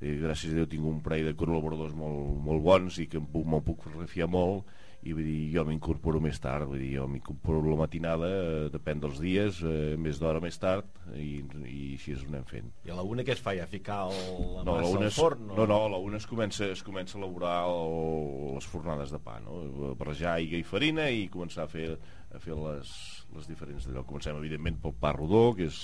i 0.00 0.16
gràcies 0.22 0.54
a 0.54 0.62
Déu 0.62 0.72
tinc 0.72 0.88
un 0.88 1.02
parell 1.04 1.28
de 1.28 1.36
col·laboradors 1.36 1.92
molt, 1.98 2.36
molt 2.48 2.64
bons 2.64 2.96
i 3.02 3.08
que 3.12 3.20
em 3.20 3.28
puc, 3.28 3.44
me'n 3.44 3.64
puc 3.66 3.84
refiar 3.92 4.28
molt 4.30 4.64
i 5.06 5.14
vull 5.14 5.22
dir, 5.22 5.52
jo 5.54 5.62
m'incorporo 5.68 6.18
més 6.22 6.40
tard 6.42 6.66
vull 6.66 6.80
dir, 6.82 6.90
jo 6.96 7.06
m'incorporo 7.10 7.62
la 7.68 7.78
matinada 7.84 8.28
eh, 8.28 8.64
depèn 8.74 9.02
dels 9.04 9.20
dies, 9.22 9.60
eh, 9.62 9.94
més 10.00 10.18
d'hora 10.18 10.42
més 10.42 10.58
tard 10.58 10.88
i, 11.14 11.38
i 11.62 11.82
així 11.94 12.16
és 12.16 12.24
ho 12.24 12.32
anem 12.32 12.48
fent 12.48 12.72
I 12.88 12.90
a 12.90 12.98
la 12.98 13.06
una 13.06 13.22
què 13.26 13.36
es 13.36 13.42
fa? 13.44 13.54
Ja 13.54 13.68
ficar 13.70 14.00
el, 14.08 14.18
la 14.56 14.64
no, 14.66 14.74
a 14.74 14.80
la 14.80 14.82
massa 14.82 14.96
una 14.96 15.06
al 15.06 15.12
es, 15.12 15.20
forn? 15.20 15.46
no, 15.52 15.68
no, 15.70 15.80
a 15.86 15.92
la 15.94 16.02
una 16.02 16.18
es 16.18 16.26
comença, 16.26 16.66
es 16.74 16.82
comença 16.86 17.16
a 17.16 17.22
elaborar 17.22 17.54
el, 17.70 18.58
les 18.58 18.68
fornades 18.68 19.14
de 19.14 19.22
pa, 19.22 19.38
no? 19.44 19.94
barrejar 19.98 20.34
aigua 20.34 20.58
i 20.58 20.66
farina 20.66 21.08
i 21.14 21.26
començar 21.32 21.66
a 21.66 21.70
fer, 21.70 21.92
a 22.34 22.42
fer 22.42 22.56
les, 22.58 22.92
les 23.36 23.48
diferents 23.50 23.86
d'allò. 23.86 24.04
Comencem, 24.08 24.38
evidentment, 24.40 24.78
pel 24.82 24.96
pa 25.00 25.14
rodó, 25.16 25.50
que 25.58 25.68
és, 25.70 25.82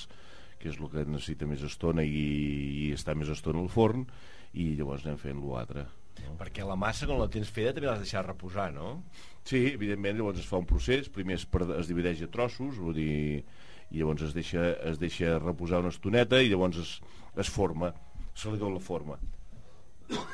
que 0.61 0.71
és 0.73 0.79
el 0.81 0.91
que 0.93 1.05
necessita 1.07 1.49
més 1.51 1.65
estona 1.67 2.05
i, 2.07 2.25
i 2.89 2.93
està 2.97 3.15
més 3.19 3.31
estona 3.33 3.63
al 3.63 3.71
forn, 3.73 4.07
i 4.55 4.75
llavors 4.79 5.07
anem 5.07 5.21
fent 5.21 5.43
l'altre. 5.45 5.87
No? 6.23 6.37
Perquè 6.39 6.65
la 6.67 6.77
massa, 6.79 7.07
quan 7.11 7.19
la 7.21 7.29
tens 7.33 7.51
feta, 7.51 7.73
també 7.75 7.89
l'has 7.89 7.99
de 8.01 8.07
deixar 8.07 8.23
reposar, 8.27 8.69
no? 8.73 9.03
Sí, 9.45 9.65
evidentment, 9.75 10.17
llavors 10.17 10.39
es 10.41 10.47
fa 10.49 10.61
un 10.63 10.67
procés, 10.69 11.11
primer 11.13 11.37
es, 11.41 11.47
es 11.81 11.91
divideix 11.91 12.23
a 12.25 12.31
trossos, 12.33 12.79
vull 12.81 12.95
dir, 12.97 13.43
i 13.91 13.99
llavors 14.01 14.23
es 14.31 14.33
deixa, 14.37 14.71
es 14.91 14.99
deixa 15.03 15.39
reposar 15.43 15.83
una 15.85 15.93
estoneta 15.93 16.41
i 16.43 16.49
llavors 16.53 16.79
es, 16.81 16.95
es 17.37 17.51
forma, 17.53 17.93
se 18.35 18.51
li 18.51 18.59
dona 18.63 18.79
la 18.79 18.85
forma. 18.85 19.19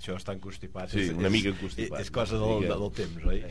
Això 0.00 0.14
està 0.16 0.32
encostipat. 0.32 0.92
Sí, 0.92 1.06
és, 1.08 1.10
una 1.16 1.28
és- 1.28 1.34
mica 1.34 1.50
encostipat. 1.52 2.00
És 2.00 2.10
cosa 2.14 2.38
del, 2.40 2.62
mica. 2.62 2.76
del 2.80 2.92
temps, 2.96 3.26
oi? 3.28 3.42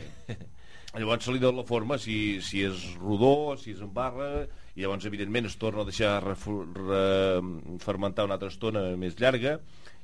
Llavors 0.98 1.22
se 1.22 1.30
li 1.30 1.38
dona 1.38 1.60
la 1.62 1.66
forma, 1.68 1.98
si, 2.02 2.40
si 2.42 2.64
és 2.66 2.88
rodó, 2.98 3.54
si 3.60 3.70
és 3.76 3.82
en 3.84 3.92
barra, 3.94 4.48
i 4.74 4.82
llavors, 4.82 5.04
evidentment, 5.06 5.46
es 5.46 5.54
torna 5.60 5.84
a 5.84 5.86
deixar 5.86 6.16
re, 6.24 6.34
fermentar 7.84 8.26
una 8.26 8.34
altra 8.34 8.50
estona 8.50 8.82
més 8.98 9.14
llarga, 9.20 9.60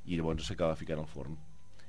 i 0.06 0.16
llavors 0.18 0.48
s'acaba 0.48 0.78
ficant 0.78 1.02
al 1.02 1.10
forn. 1.10 1.36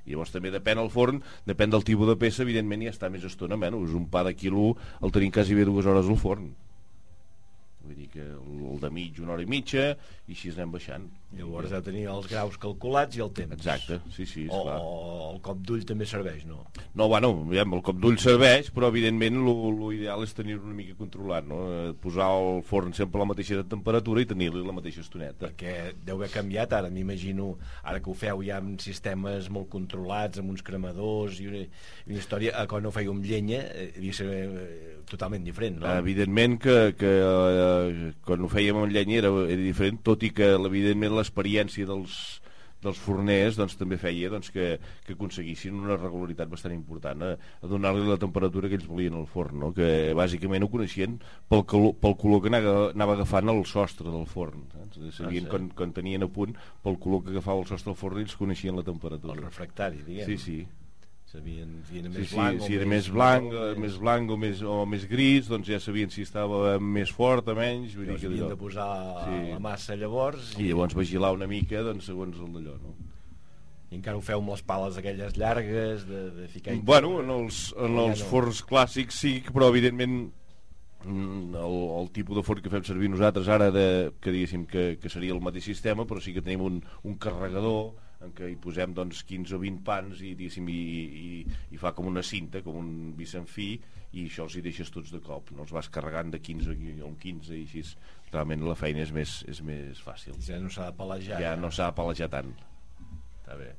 I 0.08 0.14
llavors 0.14 0.32
també 0.32 0.52
depèn 0.54 0.80
el 0.80 0.88
forn, 0.92 1.20
depèn 1.48 1.74
del 1.74 1.84
tipus 1.84 2.08
de 2.08 2.16
peça, 2.20 2.42
evidentment 2.44 2.86
ja 2.86 2.94
està 2.94 3.10
més 3.12 3.26
estona 3.28 3.58
menys. 3.60 3.92
Un 3.96 4.08
pa 4.12 4.24
de 4.24 4.32
quilo 4.36 4.72
el 5.04 5.12
tenim 5.14 5.34
quasi 5.34 5.56
bé 5.58 5.68
dues 5.68 5.86
hores 5.86 6.08
al 6.08 6.20
forn. 6.20 6.48
Vull 7.84 7.96
dir 7.96 8.08
que 8.12 8.24
el 8.24 8.80
de 8.80 8.90
mig 8.92 9.20
una 9.22 9.36
hora 9.36 9.44
i 9.44 9.48
mitja, 9.48 9.90
i 10.26 10.34
així 10.36 10.52
anem 10.54 10.72
baixant. 10.74 11.06
Llavors 11.36 11.68
heu 11.68 11.76
de 11.82 11.84
tenir 11.84 12.06
els 12.08 12.24
graus 12.30 12.54
calculats 12.56 13.18
i 13.18 13.20
el 13.20 13.28
temps. 13.36 13.52
Exacte, 13.52 13.98
sí, 14.16 14.24
sí, 14.24 14.46
O, 14.48 14.56
esclar. 14.62 14.76
o 14.80 15.32
el 15.34 15.40
cop 15.44 15.58
d'ull 15.60 15.82
també 15.84 16.06
serveix, 16.08 16.46
no? 16.48 16.62
No, 16.96 17.06
bueno, 17.12 17.28
aviam, 17.44 17.74
el 17.76 17.82
cop 17.84 17.98
d'ull 18.00 18.16
serveix, 18.18 18.70
però 18.72 18.88
evidentment 18.88 19.36
l'ideal 19.44 20.24
és 20.24 20.32
tenir-lo 20.34 20.64
una 20.64 20.78
mica 20.78 20.96
controlat, 20.96 21.44
no? 21.44 21.58
Eh, 21.68 21.92
Posar 22.00 22.30
el 22.32 22.62
forn 22.64 22.94
sempre 22.96 23.20
a 23.20 23.26
la 23.26 23.28
mateixa 23.34 23.60
temperatura 23.68 24.22
i 24.24 24.28
tenir-li 24.30 24.64
la 24.64 24.72
mateixa 24.72 25.02
estoneta. 25.04 25.50
Perquè 25.50 25.92
deu 26.06 26.16
haver 26.16 26.30
canviat 26.32 26.72
ara, 26.78 26.88
m'imagino, 26.88 27.50
ara 27.84 28.00
que 28.00 28.08
ho 28.08 28.16
feu 28.16 28.40
ja 28.46 28.56
amb 28.62 28.80
sistemes 28.80 29.50
molt 29.52 29.68
controlats, 29.68 30.40
amb 30.40 30.54
uns 30.56 30.64
cremadors 30.64 31.42
i 31.44 31.50
una, 31.52 31.60
una 32.08 32.18
història, 32.22 32.56
eh, 32.56 32.66
quan 32.72 32.88
ho 32.88 32.94
fèieu 32.94 33.12
amb 33.12 33.28
llenya, 33.28 33.60
eh, 33.68 33.90
devia 33.98 34.16
ser 34.16 35.04
totalment 35.08 35.44
diferent, 35.44 35.76
no? 35.84 35.92
Evidentment 36.00 36.56
que, 36.64 36.78
que 36.96 37.12
eh, 37.20 38.10
quan 38.24 38.42
ho 38.44 38.48
fèiem 38.52 38.80
amb 38.80 38.92
llenya 38.96 39.20
era, 39.22 39.34
era 39.44 39.60
diferent, 39.60 40.00
tot 40.08 40.24
i 40.24 40.32
que 40.32 40.54
evidentment 40.56 41.17
l'experiència 41.18 41.88
dels, 41.88 42.14
dels 42.82 42.98
forners 43.02 43.58
doncs, 43.58 43.74
també 43.78 43.98
feia 43.98 44.30
doncs, 44.30 44.52
que, 44.54 44.68
que 45.06 45.16
aconseguissin 45.16 45.76
una 45.80 45.96
regularitat 45.98 46.50
bastant 46.50 46.74
important 46.74 47.24
a, 47.26 47.32
a 47.34 47.70
donar-li 47.70 48.06
la 48.06 48.18
temperatura 48.22 48.70
que 48.70 48.78
ells 48.78 48.88
volien 48.88 49.18
al 49.18 49.26
forn, 49.30 49.58
no? 49.64 49.72
que 49.74 50.14
bàsicament 50.18 50.64
ho 50.64 50.70
coneixien 50.72 51.18
pel, 51.50 51.64
calor, 51.68 51.96
pel 52.02 52.16
color 52.22 52.44
que 52.44 52.52
anava, 52.52 52.76
anava 52.94 53.18
agafant 53.18 53.54
el 53.54 53.64
sostre 53.66 54.12
del 54.14 54.26
forn. 54.30 54.66
Saps? 54.74 55.02
Sabien 55.18 55.46
sí. 55.46 55.52
quan, 55.52 55.70
quan 55.78 55.94
tenien 55.96 56.26
a 56.26 56.30
punt 56.32 56.54
pel 56.84 57.00
color 57.02 57.24
que 57.26 57.34
agafava 57.34 57.64
el 57.64 57.70
sostre 57.70 57.92
del 57.92 58.00
forn 58.00 58.22
ells 58.22 58.38
coneixien 58.38 58.78
la 58.78 58.86
temperatura. 58.86 59.34
El 59.34 59.48
refractari, 59.48 60.04
diguem. 60.06 60.28
Sí, 60.30 60.38
sí. 60.44 60.60
Sabien 61.28 61.82
si 61.84 61.98
era 62.00 62.08
Sí, 62.08 62.18
més 62.18 62.28
sí, 62.30 62.36
blanc 62.38 62.62
si 62.64 62.74
era 62.78 62.86
més 62.88 63.08
blanc, 63.12 63.50
eh, 63.52 63.74
més 63.76 63.98
blanc 64.00 64.30
o 64.32 64.36
més, 64.40 64.62
o 64.64 64.78
més 64.88 65.02
gris, 65.10 65.48
doncs 65.50 65.68
ja 65.68 65.76
sabien 65.80 66.08
si 66.08 66.22
estava 66.24 66.78
més 66.80 67.10
fort 67.12 67.50
o 67.52 67.54
menys. 67.58 67.92
Vull 67.98 68.08
dir 68.08 68.16
que 68.22 68.30
havien 68.30 68.48
de 68.48 68.56
posar 68.56 68.88
Sí. 69.26 69.50
la 69.52 69.58
massa 69.60 69.96
llavors 69.96 70.54
I 70.58 70.70
llavors 70.70 70.96
vigilar 70.96 71.34
una 71.36 71.46
mica, 71.46 71.82
doncs, 71.84 72.06
segons 72.08 72.38
el 72.40 72.52
d'allò, 72.56 72.78
no? 72.80 72.94
i 73.90 73.96
encara 73.96 74.18
ho 74.18 74.20
feu 74.20 74.36
amb 74.42 74.50
les 74.52 74.60
pales 74.68 74.96
aquelles 75.00 75.36
llargues 75.40 76.02
de, 76.08 76.30
de 76.30 76.48
ficar 76.48 76.74
Bueno, 76.84 77.20
en 77.22 77.30
els, 77.32 77.72
en 77.76 77.94
Ja 77.96 78.02
els 78.10 78.20
no. 78.20 78.26
forns 78.28 78.58
clàssics 78.68 79.16
sí, 79.16 79.38
però 79.48 79.68
evidentment 79.72 80.30
mm, 81.04 81.54
el, 81.56 81.76
el 82.02 82.10
tipus 82.12 82.36
de 82.36 82.42
forn 82.44 82.60
que 82.60 82.68
fem 82.72 82.84
servir 82.84 83.08
nosaltres 83.08 83.48
ara 83.48 83.70
de, 83.72 84.12
que 84.20 84.32
diguéssim 84.34 84.66
que, 84.68 84.98
que 85.00 85.08
seria 85.08 85.32
el 85.32 85.40
mateix 85.40 85.64
sistema 85.64 86.04
però 86.04 86.20
sí 86.20 86.34
que 86.36 86.42
tenim 86.44 86.60
un, 86.66 86.82
un 87.04 87.16
carregador 87.16 87.94
en 88.24 88.32
què 88.34 88.48
hi 88.50 88.56
posem 88.58 88.94
doncs, 88.96 89.22
15 89.28 89.54
o 89.54 89.60
20 89.62 89.84
pans 89.86 90.22
i, 90.26 90.32
i, 90.34 90.68
i, 90.68 91.28
i 91.74 91.80
fa 91.80 91.92
com 91.94 92.08
una 92.10 92.24
cinta, 92.26 92.62
com 92.66 92.78
un 92.80 92.92
bicenfí 93.18 93.70
i 94.18 94.24
això 94.26 94.46
els 94.48 94.56
hi 94.58 94.62
deixes 94.64 94.90
tots 94.90 95.12
de 95.14 95.20
cop. 95.24 95.52
No 95.54 95.66
els 95.66 95.74
vas 95.74 95.90
carregant 95.92 96.32
de 96.34 96.40
15 96.42 96.74
en 97.06 97.18
15 97.22 97.54
i 97.54 97.64
així 97.66 97.84
realment 98.32 98.64
la 98.66 98.76
feina 98.78 99.04
és 99.04 99.12
més, 99.14 99.42
és 99.48 99.60
més 99.64 100.00
fàcil. 100.04 100.38
Ja 100.44 100.58
no 100.62 100.72
s'ha 100.72 100.90
de 100.90 100.96
palejar 100.98 101.42
ja 101.42 101.54
no 101.60 101.70
s'ha 101.70 101.92
de 101.92 101.98
palejar 102.00 102.30
tant. 102.32 102.54
Està 103.40 103.58
bé. 103.60 103.74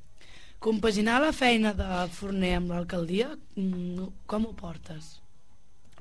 Compaginar 0.60 1.22
la 1.24 1.32
feina 1.32 1.72
de 1.76 2.04
forner 2.12 2.56
amb 2.58 2.74
l'alcaldia, 2.74 3.30
mm, 3.56 4.08
com 4.28 4.48
ho 4.50 4.54
portes? 4.60 5.18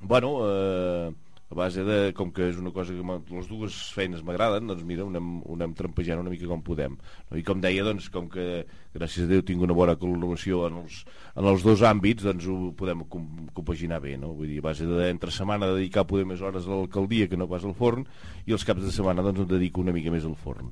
Bueno, 0.00 0.32
eh, 0.46 1.12
a 1.50 1.54
base 1.54 1.80
de, 1.80 2.12
com 2.12 2.28
que 2.34 2.50
és 2.50 2.58
una 2.60 2.70
cosa 2.76 2.92
que 2.92 3.04
les 3.32 3.46
dues 3.48 3.76
feines 3.96 4.20
m'agraden, 4.24 4.66
doncs 4.68 4.84
mira, 4.84 5.06
ho 5.06 5.08
anem, 5.08 5.38
ho 5.40 5.54
anem 5.56 5.72
trampejant 5.78 6.20
una 6.20 6.32
mica 6.32 6.48
com 6.50 6.60
podem. 6.64 6.98
No? 7.30 7.38
I 7.40 7.44
com 7.46 7.62
deia, 7.62 7.86
doncs, 7.86 8.10
com 8.12 8.28
que 8.32 8.66
gràcies 8.92 9.24
a 9.24 9.30
Déu 9.30 9.44
tinc 9.48 9.64
una 9.64 9.76
bona 9.76 9.96
col·laboració 10.00 10.66
en 10.68 10.82
els, 10.82 11.00
en 11.32 11.48
els 11.48 11.64
dos 11.64 11.84
àmbits, 11.88 12.26
doncs 12.28 12.50
ho 12.52 12.58
podem 12.76 13.06
com, 13.08 13.24
compaginar 13.56 14.02
bé, 14.04 14.18
no? 14.20 14.34
Vull 14.36 14.52
dir, 14.52 14.60
a 14.60 14.68
base 14.68 14.88
de 14.88 15.08
entre 15.08 15.32
setmana 15.32 15.72
dedicar 15.72 16.04
poder 16.08 16.28
més 16.28 16.44
hores 16.44 16.68
a 16.68 16.74
l'alcaldia 16.74 17.30
que 17.32 17.40
no 17.40 17.48
pas 17.48 17.64
al 17.64 17.76
forn, 17.78 18.04
i 18.44 18.52
els 18.52 18.68
caps 18.68 18.84
de 18.84 18.92
setmana 18.92 19.24
doncs 19.24 19.46
em 19.46 19.50
dedico 19.56 19.80
una 19.80 19.96
mica 19.96 20.12
més 20.12 20.28
al 20.28 20.36
forn. 20.36 20.68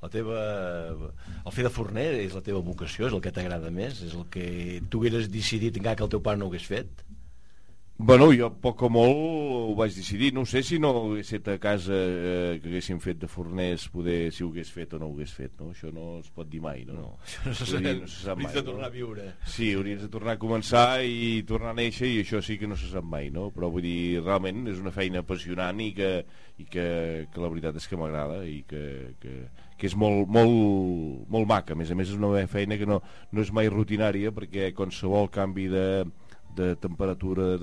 la 0.00 0.08
teva... 0.08 0.40
el 1.44 1.52
fer 1.52 1.64
de 1.66 1.70
forner 1.76 2.06
és 2.22 2.32
la 2.32 2.40
teva 2.40 2.64
vocació, 2.64 3.04
és 3.04 3.12
el 3.12 3.20
que 3.20 3.32
t'agrada 3.36 3.68
més 3.68 4.00
és 4.00 4.14
el 4.16 4.24
que 4.32 4.80
tu 4.88 5.02
hagueres 5.02 5.28
decidit 5.28 5.76
encara 5.76 5.98
que 5.98 6.06
el 6.06 6.12
teu 6.14 6.22
pare 6.24 6.40
no 6.40 6.48
ho 6.48 6.54
hagués 6.54 6.64
fet 6.64 7.02
Bueno, 8.02 8.30
jo 8.32 8.46
poc 8.64 8.80
o 8.86 8.88
molt 8.88 9.18
ho 9.20 9.74
vaig 9.76 9.92
decidir. 9.92 10.30
No 10.32 10.46
sé 10.48 10.62
si 10.64 10.78
no 10.80 10.88
hagués 11.02 11.28
estat 11.34 11.50
a 11.52 11.58
casa 11.60 11.92
eh, 11.92 12.54
que 12.62 12.70
haguéssim 12.70 12.96
fet 13.02 13.18
de 13.20 13.28
forners, 13.28 13.84
poder 13.92 14.30
si 14.32 14.40
ho 14.42 14.48
hagués 14.48 14.70
fet 14.72 14.94
o 14.96 15.00
no 15.02 15.10
ho 15.10 15.12
hagués 15.12 15.34
fet. 15.36 15.52
No? 15.60 15.68
Això 15.74 15.90
no 15.92 16.06
es 16.22 16.30
pot 16.32 16.48
dir 16.48 16.62
mai. 16.64 16.86
No, 16.88 16.96
No, 16.96 17.10
això 17.26 17.44
no 17.50 17.54
se 17.58 17.82
dir, 17.84 17.92
sap. 18.00 18.08
se 18.08 18.24
sap 18.24 18.40
mai, 18.40 18.54
de 18.56 18.62
tornar 18.64 18.88
a 18.88 18.94
viure. 18.94 19.26
Sí, 19.44 19.68
hauries 19.76 20.00
de 20.00 20.08
tornar 20.08 20.38
a 20.38 20.40
començar 20.40 20.86
i 21.04 21.42
tornar 21.46 21.74
a 21.74 21.76
néixer 21.76 22.08
i 22.08 22.22
això 22.24 22.40
sí 22.42 22.56
que 22.58 22.70
no 22.70 22.78
se 22.80 22.88
sap 22.88 23.04
mai, 23.04 23.28
no? 23.34 23.50
Però 23.52 23.68
vull 23.70 23.84
dir, 23.84 24.22
realment 24.24 24.64
és 24.72 24.80
una 24.80 24.94
feina 24.96 25.20
apassionant 25.20 25.84
i 25.84 25.90
que, 25.92 26.10
i 26.56 26.64
que, 26.72 26.86
que 27.28 27.44
la 27.44 27.52
veritat 27.52 27.76
és 27.76 27.86
que 27.90 28.00
m'agrada 28.00 28.40
i 28.48 28.62
que, 28.64 29.12
que, 29.20 29.36
que 29.76 29.90
és 29.92 29.98
molt, 29.98 30.24
molt, 30.32 31.28
molt 31.28 31.52
maca. 31.52 31.76
A 31.76 31.78
més 31.78 31.92
a 31.92 31.98
més 32.00 32.08
és 32.08 32.16
una 32.16 32.32
feina 32.48 32.80
que 32.80 32.88
no, 32.88 33.02
no 33.30 33.44
és 33.44 33.52
mai 33.52 33.68
rutinària 33.68 34.32
perquè 34.32 34.72
qualsevol 34.72 35.28
canvi 35.28 35.68
de, 35.68 35.86
de 36.56 36.74
temperatura, 36.82 37.54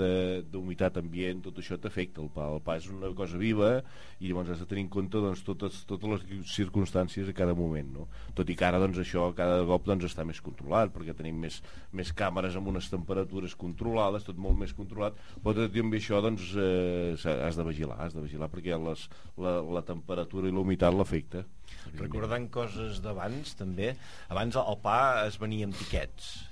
d'humitat 0.52 0.98
ambient, 1.02 1.42
tot 1.46 1.60
això 1.60 1.78
t'afecta 1.82 2.22
el 2.24 2.30
pa. 2.34 2.48
El 2.56 2.62
pa 2.66 2.78
és 2.80 2.88
una 2.92 3.10
cosa 3.18 3.40
viva 3.40 3.72
i 4.22 4.30
llavors 4.30 4.54
has 4.54 4.62
de 4.64 4.68
tenir 4.70 4.86
en 4.86 4.92
compte 4.94 5.22
doncs, 5.22 5.44
totes, 5.48 5.82
totes 5.90 6.14
les 6.14 6.48
circumstàncies 6.54 7.30
a 7.30 7.36
cada 7.38 7.56
moment. 7.58 7.92
No? 7.98 8.08
Tot 8.38 8.50
i 8.50 8.56
que 8.58 8.66
ara 8.68 8.80
doncs, 8.82 9.00
això 9.04 9.28
cada 9.38 9.60
cop 9.68 9.86
doncs, 9.88 10.08
està 10.10 10.26
més 10.28 10.42
controlat 10.44 10.94
perquè 10.96 11.16
tenim 11.18 11.40
més, 11.44 11.60
més 11.92 12.14
càmeres 12.16 12.56
amb 12.58 12.72
unes 12.74 12.90
temperatures 12.94 13.56
controlades, 13.60 14.26
tot 14.28 14.40
molt 14.40 14.58
més 14.62 14.74
controlat, 14.78 15.20
però 15.44 15.56
tot 15.58 15.76
i 15.76 15.84
amb 15.84 15.98
això 16.00 16.22
doncs, 16.24 16.54
eh, 16.58 17.14
has 17.48 17.60
de 17.60 17.68
vigilar, 17.68 18.00
has 18.06 18.16
de 18.16 18.24
vigilar 18.24 18.50
perquè 18.54 18.78
les, 18.82 19.08
la, 19.38 19.60
la 19.62 19.84
temperatura 19.86 20.48
i 20.50 20.56
la 20.56 20.64
humitat 20.64 20.96
l'afecta. 20.96 21.44
Recordant 22.00 22.48
coses 22.54 23.02
d'abans, 23.04 23.54
també, 23.60 23.94
abans 24.32 24.56
el 24.60 24.78
pa 24.84 25.00
es 25.28 25.38
venia 25.42 25.68
amb 25.68 25.76
tiquets, 25.78 26.48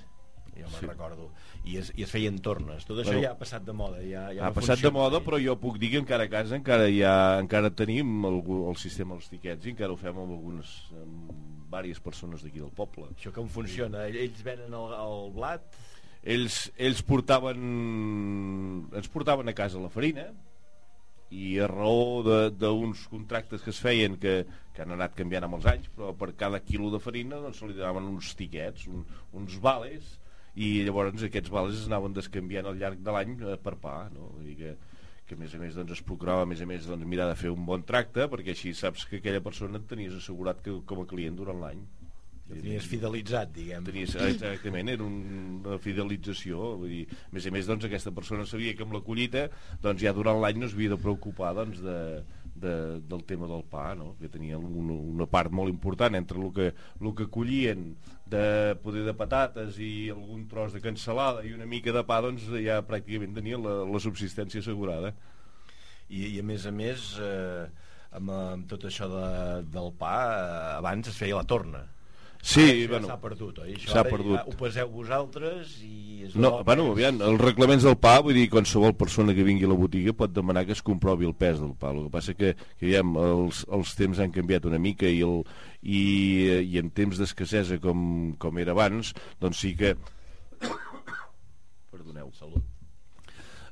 jo 0.56 0.63
me'n 0.67 0.80
Sí. 0.80 0.88
recordo, 0.88 1.30
i 1.65 1.78
es, 1.82 1.91
i 1.97 2.04
es 2.06 2.12
feien 2.13 2.38
tornes. 2.45 2.86
Tot 2.86 2.99
això 3.01 3.12
Bueno, 3.15 3.23
ja 3.25 3.32
ha 3.34 3.39
passat 3.39 3.63
de 3.65 3.73
moda. 3.73 4.01
Ja, 4.06 4.28
ja 4.36 4.45
ha 4.45 4.51
no 4.51 4.58
passat 4.60 4.84
de 4.84 4.91
moda, 4.93 5.19
però 5.25 5.39
jo 5.41 5.56
puc 5.62 5.80
dir 5.82 5.89
que 5.95 6.01
encara 6.04 6.28
a 6.28 6.32
casa 6.32 6.56
encara 6.60 6.86
ha, 6.86 7.15
encara 7.41 7.71
tenim 7.73 8.25
el, 8.30 8.39
el 8.69 8.78
sistema 8.78 9.17
dels 9.17 9.30
tiquets 9.34 9.65
i 9.65 9.73
encara 9.73 9.93
ho 9.93 9.97
fem 9.97 10.13
amb 10.15 10.36
algunes 10.38 10.75
amb 11.01 11.34
diverses 11.65 11.99
persones 12.06 12.43
d'aquí 12.45 12.62
del 12.62 12.71
poble. 12.71 13.10
Això 13.17 13.34
com 13.36 13.49
funciona? 13.51 14.06
Ells 14.08 14.43
venen 14.45 14.73
el, 14.78 14.93
el 14.95 15.32
blat, 15.36 15.65
Ells, 16.25 16.71
ells 16.82 17.04
portaven 17.06 17.60
ens 18.97 19.10
portaven 19.13 19.49
a 19.49 19.54
casa 19.58 19.82
la 19.82 19.91
farina 19.93 20.28
i 21.36 21.56
a 21.62 21.67
raó 21.69 22.21
de- 22.25 22.51
d'uns 22.54 23.08
contractes 23.12 23.62
que 23.65 23.69
es 23.73 23.80
feien 23.82 24.15
que, 24.21 24.45
que 24.73 24.82
han 24.84 24.93
anat 24.95 25.15
canviant 25.17 25.45
amb 25.47 25.58
els 25.60 25.65
anys 25.69 25.89
però 25.95 26.13
per 26.17 26.32
cada 26.38 26.62
quilo 26.65 26.91
de 26.93 27.01
farina 27.01 27.38
doncs, 27.41 27.60
se 27.60 27.67
li 27.69 27.73
donaven 27.78 28.08
uns 28.13 28.34
tiquets, 28.38 28.88
un, 28.88 29.04
uns 29.34 29.58
vales 29.62 30.15
i 30.56 30.70
llavors 30.88 31.26
aquests 31.28 31.52
vales 31.52 31.80
es 31.82 31.88
anaven 31.89 32.15
descanviant 32.15 32.70
al 32.70 32.78
llarg 32.80 33.02
de 33.04 33.15
l'any 33.15 33.36
eh, 33.41 33.58
per 33.62 33.76
pa 33.82 33.96
no? 34.13 34.32
Dir 34.44 34.56
que, 34.60 34.76
que 35.28 35.36
a 35.36 35.41
més 35.41 35.56
a 35.56 35.60
més 35.62 35.76
doncs, 35.76 35.98
es 35.98 36.06
procurava 36.06 36.46
a 36.46 36.50
més 36.50 36.63
a 36.63 36.70
més 36.70 36.88
doncs, 36.88 37.08
mirar 37.12 37.28
de 37.32 37.38
fer 37.39 37.52
un 37.52 37.65
bon 37.68 37.84
tracte 37.84 38.30
perquè 38.32 38.56
així 38.56 38.74
saps 38.78 39.08
que 39.10 39.20
aquella 39.20 39.44
persona 39.44 39.82
et 39.82 39.88
tenies 39.89 40.15
assegurat 40.15 40.63
que, 40.63 40.80
com 40.88 41.04
a 41.04 41.10
client 41.10 41.38
durant 41.39 41.60
l'any 41.63 41.84
tenies 42.46 42.86
fidelitzat, 42.86 43.50
diguem. 43.56 43.86
Tenies, 43.88 44.12
exactament, 44.22 44.91
era 44.94 45.02
un, 45.02 45.15
una 45.63 45.80
fidelització 45.82 46.76
vull 46.78 46.91
dir, 46.91 47.04
a 47.10 47.34
més 47.34 47.48
a 47.50 47.54
més 47.56 47.70
doncs, 47.70 47.88
aquesta 47.88 48.13
persona 48.13 48.46
sabia 48.46 48.76
que 48.78 48.86
amb 48.86 48.94
la 48.94 49.02
collita 49.06 49.48
doncs, 49.82 50.04
ja 50.04 50.13
durant 50.13 50.38
l'any 50.44 50.62
no 50.62 50.70
s'havia 50.70 50.94
de 50.94 51.00
preocupar 51.02 51.56
doncs, 51.58 51.82
de, 51.82 51.98
de, 52.56 52.76
del 53.02 53.26
tema 53.26 53.50
del 53.50 53.65
pa 53.70 53.89
no? 53.98 54.13
que 54.20 54.30
tenia 54.32 54.60
una, 54.62 54.94
una 54.94 55.28
part 55.30 55.52
molt 55.52 55.74
important 55.74 56.15
entre 56.22 56.39
el 56.41 56.54
que, 56.56 56.70
el 57.02 57.15
que 57.18 57.28
collien 57.34 57.96
de 58.26 58.76
poder 58.82 59.04
de 59.06 59.14
patates 59.14 59.78
i 59.78 60.10
algun 60.10 60.48
tros 60.50 60.74
de 60.74 60.82
cansalada 60.82 61.44
i 61.46 61.54
una 61.54 61.68
mica 61.70 61.94
de 61.94 62.02
pa 62.08 62.18
doncs 62.26 62.48
ja 62.58 62.80
pràcticament 62.88 63.36
tenia 63.38 63.60
la, 63.62 63.84
la 63.86 64.02
subsistència 64.02 64.64
assegurada 64.64 65.14
I, 66.10 66.24
i 66.34 66.40
a 66.42 66.46
més 66.46 66.66
a 66.66 66.72
més, 66.74 67.06
eh, 67.22 67.66
amb, 68.18 68.32
amb 68.34 68.66
tot 68.70 68.86
això 68.90 69.08
de, 69.10 69.28
del 69.74 69.92
pa, 70.00 70.16
eh, 70.34 70.74
abans 70.80 71.10
es 71.10 71.18
feia 71.18 71.38
la 71.40 71.48
torna. 71.50 71.82
Sí, 72.46 72.86
bueno, 72.86 73.08
s'ha 73.10 73.16
perdut, 73.18 73.58
oi? 73.64 73.72
S'ha 73.90 74.04
perdut. 74.06 74.36
Ja 74.38 74.44
ho 74.46 74.52
peseu 74.60 74.90
vosaltres 74.94 75.80
i... 75.82 76.28
És 76.28 76.36
No, 76.38 76.52
bueno, 76.68 76.84
aviam, 76.94 77.18
els 77.26 77.42
reglaments 77.42 77.88
del 77.88 77.96
pa, 77.98 78.20
vull 78.22 78.38
dir, 78.38 78.44
qualsevol 78.54 78.94
persona 79.00 79.34
que 79.34 79.46
vingui 79.48 79.66
a 79.66 79.72
la 79.72 79.78
botiga 79.80 80.14
pot 80.14 80.36
demanar 80.36 80.62
que 80.68 80.76
es 80.78 80.84
comprovi 80.86 81.26
el 81.26 81.34
pes 81.34 81.58
del 81.58 81.74
pa. 81.74 81.90
El 81.90 82.04
que 82.04 82.14
passa 82.14 82.36
que, 82.38 82.52
que 82.78 82.86
aviam, 82.86 83.16
els, 83.18 83.64
els 83.74 83.96
temps 83.98 84.22
han 84.22 84.36
canviat 84.36 84.70
una 84.70 84.78
mica 84.84 85.10
i, 85.10 85.24
el, 85.26 85.42
i, 85.82 86.04
i 86.70 86.78
en 86.84 86.94
temps 86.94 87.18
d'escassesa 87.18 87.80
com, 87.82 88.06
com 88.38 88.62
era 88.62 88.78
abans, 88.78 89.16
doncs 89.42 89.66
sí 89.66 89.74
que... 89.82 89.96
Perdoneu. 91.96 92.30
Salut. 92.38 92.62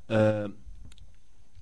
Eh, 0.09 0.49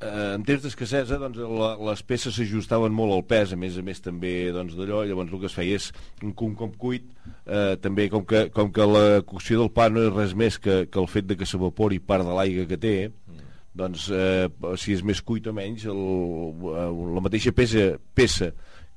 eh, 0.01 0.33
en 0.35 0.43
temps 0.47 0.63
d'escassesa 0.63 1.19
doncs, 1.21 1.39
les 1.87 2.03
peces 2.07 2.35
s'ajustaven 2.35 2.93
molt 2.95 3.15
al 3.15 3.23
pes 3.27 3.53
a 3.53 3.59
més 3.59 3.77
a 3.77 3.85
més 3.85 4.01
també 4.03 4.33
doncs, 4.55 4.75
d'allò 4.77 5.03
llavors 5.07 5.31
el 5.31 5.43
que 5.43 5.49
es 5.49 5.57
feia 5.57 5.79
és 5.79 5.91
un, 6.23 6.33
un 6.33 6.55
cop 6.57 6.75
cuit 6.81 7.07
eh, 7.45 7.77
també 7.81 8.09
com 8.13 8.25
que, 8.27 8.47
com 8.55 8.73
que 8.73 8.87
la 8.87 9.21
cocció 9.27 9.61
del 9.61 9.71
pa 9.75 9.89
no 9.93 10.07
és 10.07 10.13
res 10.15 10.35
més 10.37 10.59
que, 10.61 10.83
que 10.91 11.01
el 11.01 11.09
fet 11.11 11.29
de 11.29 11.37
que 11.39 11.47
s'evapori 11.49 12.01
part 12.03 12.27
de 12.27 12.35
l'aigua 12.37 12.67
que 12.69 12.79
té 12.81 12.95
doncs 13.77 14.09
eh, 14.11 14.49
si 14.79 14.97
és 14.97 15.03
més 15.07 15.21
cuit 15.23 15.47
o 15.47 15.55
menys 15.55 15.87
el, 15.89 16.01
eh, 16.73 16.87
la 17.15 17.23
mateixa 17.23 17.53
peça, 17.55 17.93
peça 18.17 18.51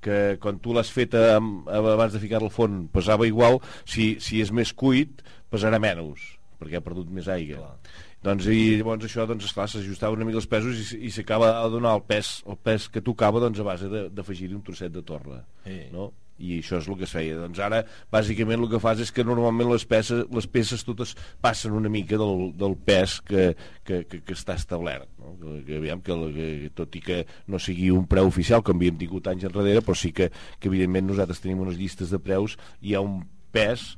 que 0.04 0.36
quan 0.40 0.58
tu 0.60 0.74
l'has 0.76 0.90
feta 0.92 1.36
amb, 1.38 1.68
abans 1.70 2.12
de 2.12 2.20
ficar 2.20 2.42
al 2.42 2.52
forn 2.52 2.88
pesava 2.92 3.28
igual, 3.28 3.60
si, 3.88 4.16
si 4.20 4.42
és 4.44 4.52
més 4.52 4.74
cuit 4.76 5.22
pesarà 5.52 5.80
menys 5.80 6.34
perquè 6.58 6.80
ha 6.80 6.84
perdut 6.84 7.10
més 7.12 7.28
aigua 7.30 7.62
Clar. 7.62 8.02
Doncs 8.24 8.48
i 8.48 8.78
llavors 8.78 9.06
això 9.06 9.28
doncs 9.28 9.48
esclar 9.50 9.68
s'ajustava 9.70 10.16
una 10.16 10.26
mica 10.26 10.40
els 10.40 10.50
pesos 10.50 10.80
i, 10.80 11.04
i 11.08 11.14
s'acaba 11.14 11.52
de 11.60 11.70
donar 11.76 11.96
el 11.98 12.04
pes, 12.08 12.37
el 12.48 12.58
pes 12.60 12.88
que 12.92 13.04
tocava 13.04 13.42
doncs 13.42 13.60
a 13.60 13.66
base 13.66 13.90
d'afegir-hi 13.90 14.56
un 14.56 14.66
trosset 14.66 14.92
de 14.94 15.04
torra 15.04 15.42
Sí. 15.64 15.80
no? 15.92 16.12
i 16.38 16.56
això 16.58 16.80
és 16.80 16.88
el 16.90 16.96
que 16.98 17.06
es 17.06 17.12
feia 17.14 17.37
doncs 17.38 17.60
ara 17.62 17.82
bàsicament 18.12 18.64
el 18.64 18.70
que 18.72 18.81
fas 18.83 18.98
és 19.04 19.12
que 19.14 19.25
normalment 19.27 19.70
les 19.70 19.85
peces, 19.87 20.25
les 20.35 20.48
peces 20.50 20.83
totes 20.87 21.14
passen 21.44 21.75
una 21.77 21.92
mica 21.92 22.18
del, 22.18 22.48
del 22.58 22.75
pes 22.75 23.20
que, 23.22 23.52
que, 23.87 24.02
que, 24.10 24.20
que 24.27 24.35
està 24.35 24.56
establert 24.58 25.06
no? 25.20 25.37
que, 25.38 25.60
que, 25.68 25.79
aviam, 25.79 26.02
que, 26.02 26.16
que, 26.35 26.70
tot 26.75 26.98
i 26.98 27.04
que 27.04 27.20
no 27.46 27.60
sigui 27.62 27.92
un 27.94 28.08
preu 28.10 28.31
oficial 28.31 28.64
com 28.66 28.81
havíem 28.81 28.98
tingut 28.98 29.31
anys 29.31 29.46
enrere 29.50 29.85
però 29.85 29.94
sí 29.98 30.10
que, 30.16 30.31
que 30.58 30.70
evidentment 30.72 31.12
nosaltres 31.12 31.44
tenim 31.44 31.62
unes 31.62 31.79
llistes 31.79 32.10
de 32.10 32.18
preus 32.18 32.58
i 32.81 32.90
hi 32.90 32.98
ha 32.98 33.04
un 33.04 33.22
pes 33.54 33.92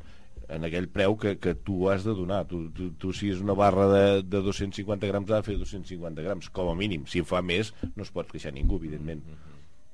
en 0.49 0.66
aquell 0.66 0.88
preu 0.92 1.16
que, 1.18 1.36
que 1.42 1.55
tu 1.55 1.88
has 1.90 2.05
de 2.07 2.14
donar. 2.14 2.44
Tu, 2.51 2.66
tu, 2.76 2.90
tu 3.01 3.12
si 3.16 3.32
és 3.34 3.42
una 3.42 3.57
barra 3.59 3.88
de, 3.90 4.05
de 4.22 4.42
250 4.44 5.11
grams 5.11 5.32
ha 5.32 5.40
de 5.40 5.49
fer 5.49 5.59
250 5.59 6.24
grams 6.26 6.51
com 6.55 6.70
a 6.70 6.78
mínim, 6.78 7.07
si 7.11 7.22
en 7.22 7.28
fa 7.28 7.42
més 7.42 7.72
no 7.94 8.07
es 8.07 8.12
pot 8.14 8.30
queixar 8.30 8.55
ningú 8.55 8.80
evidentment. 8.80 9.24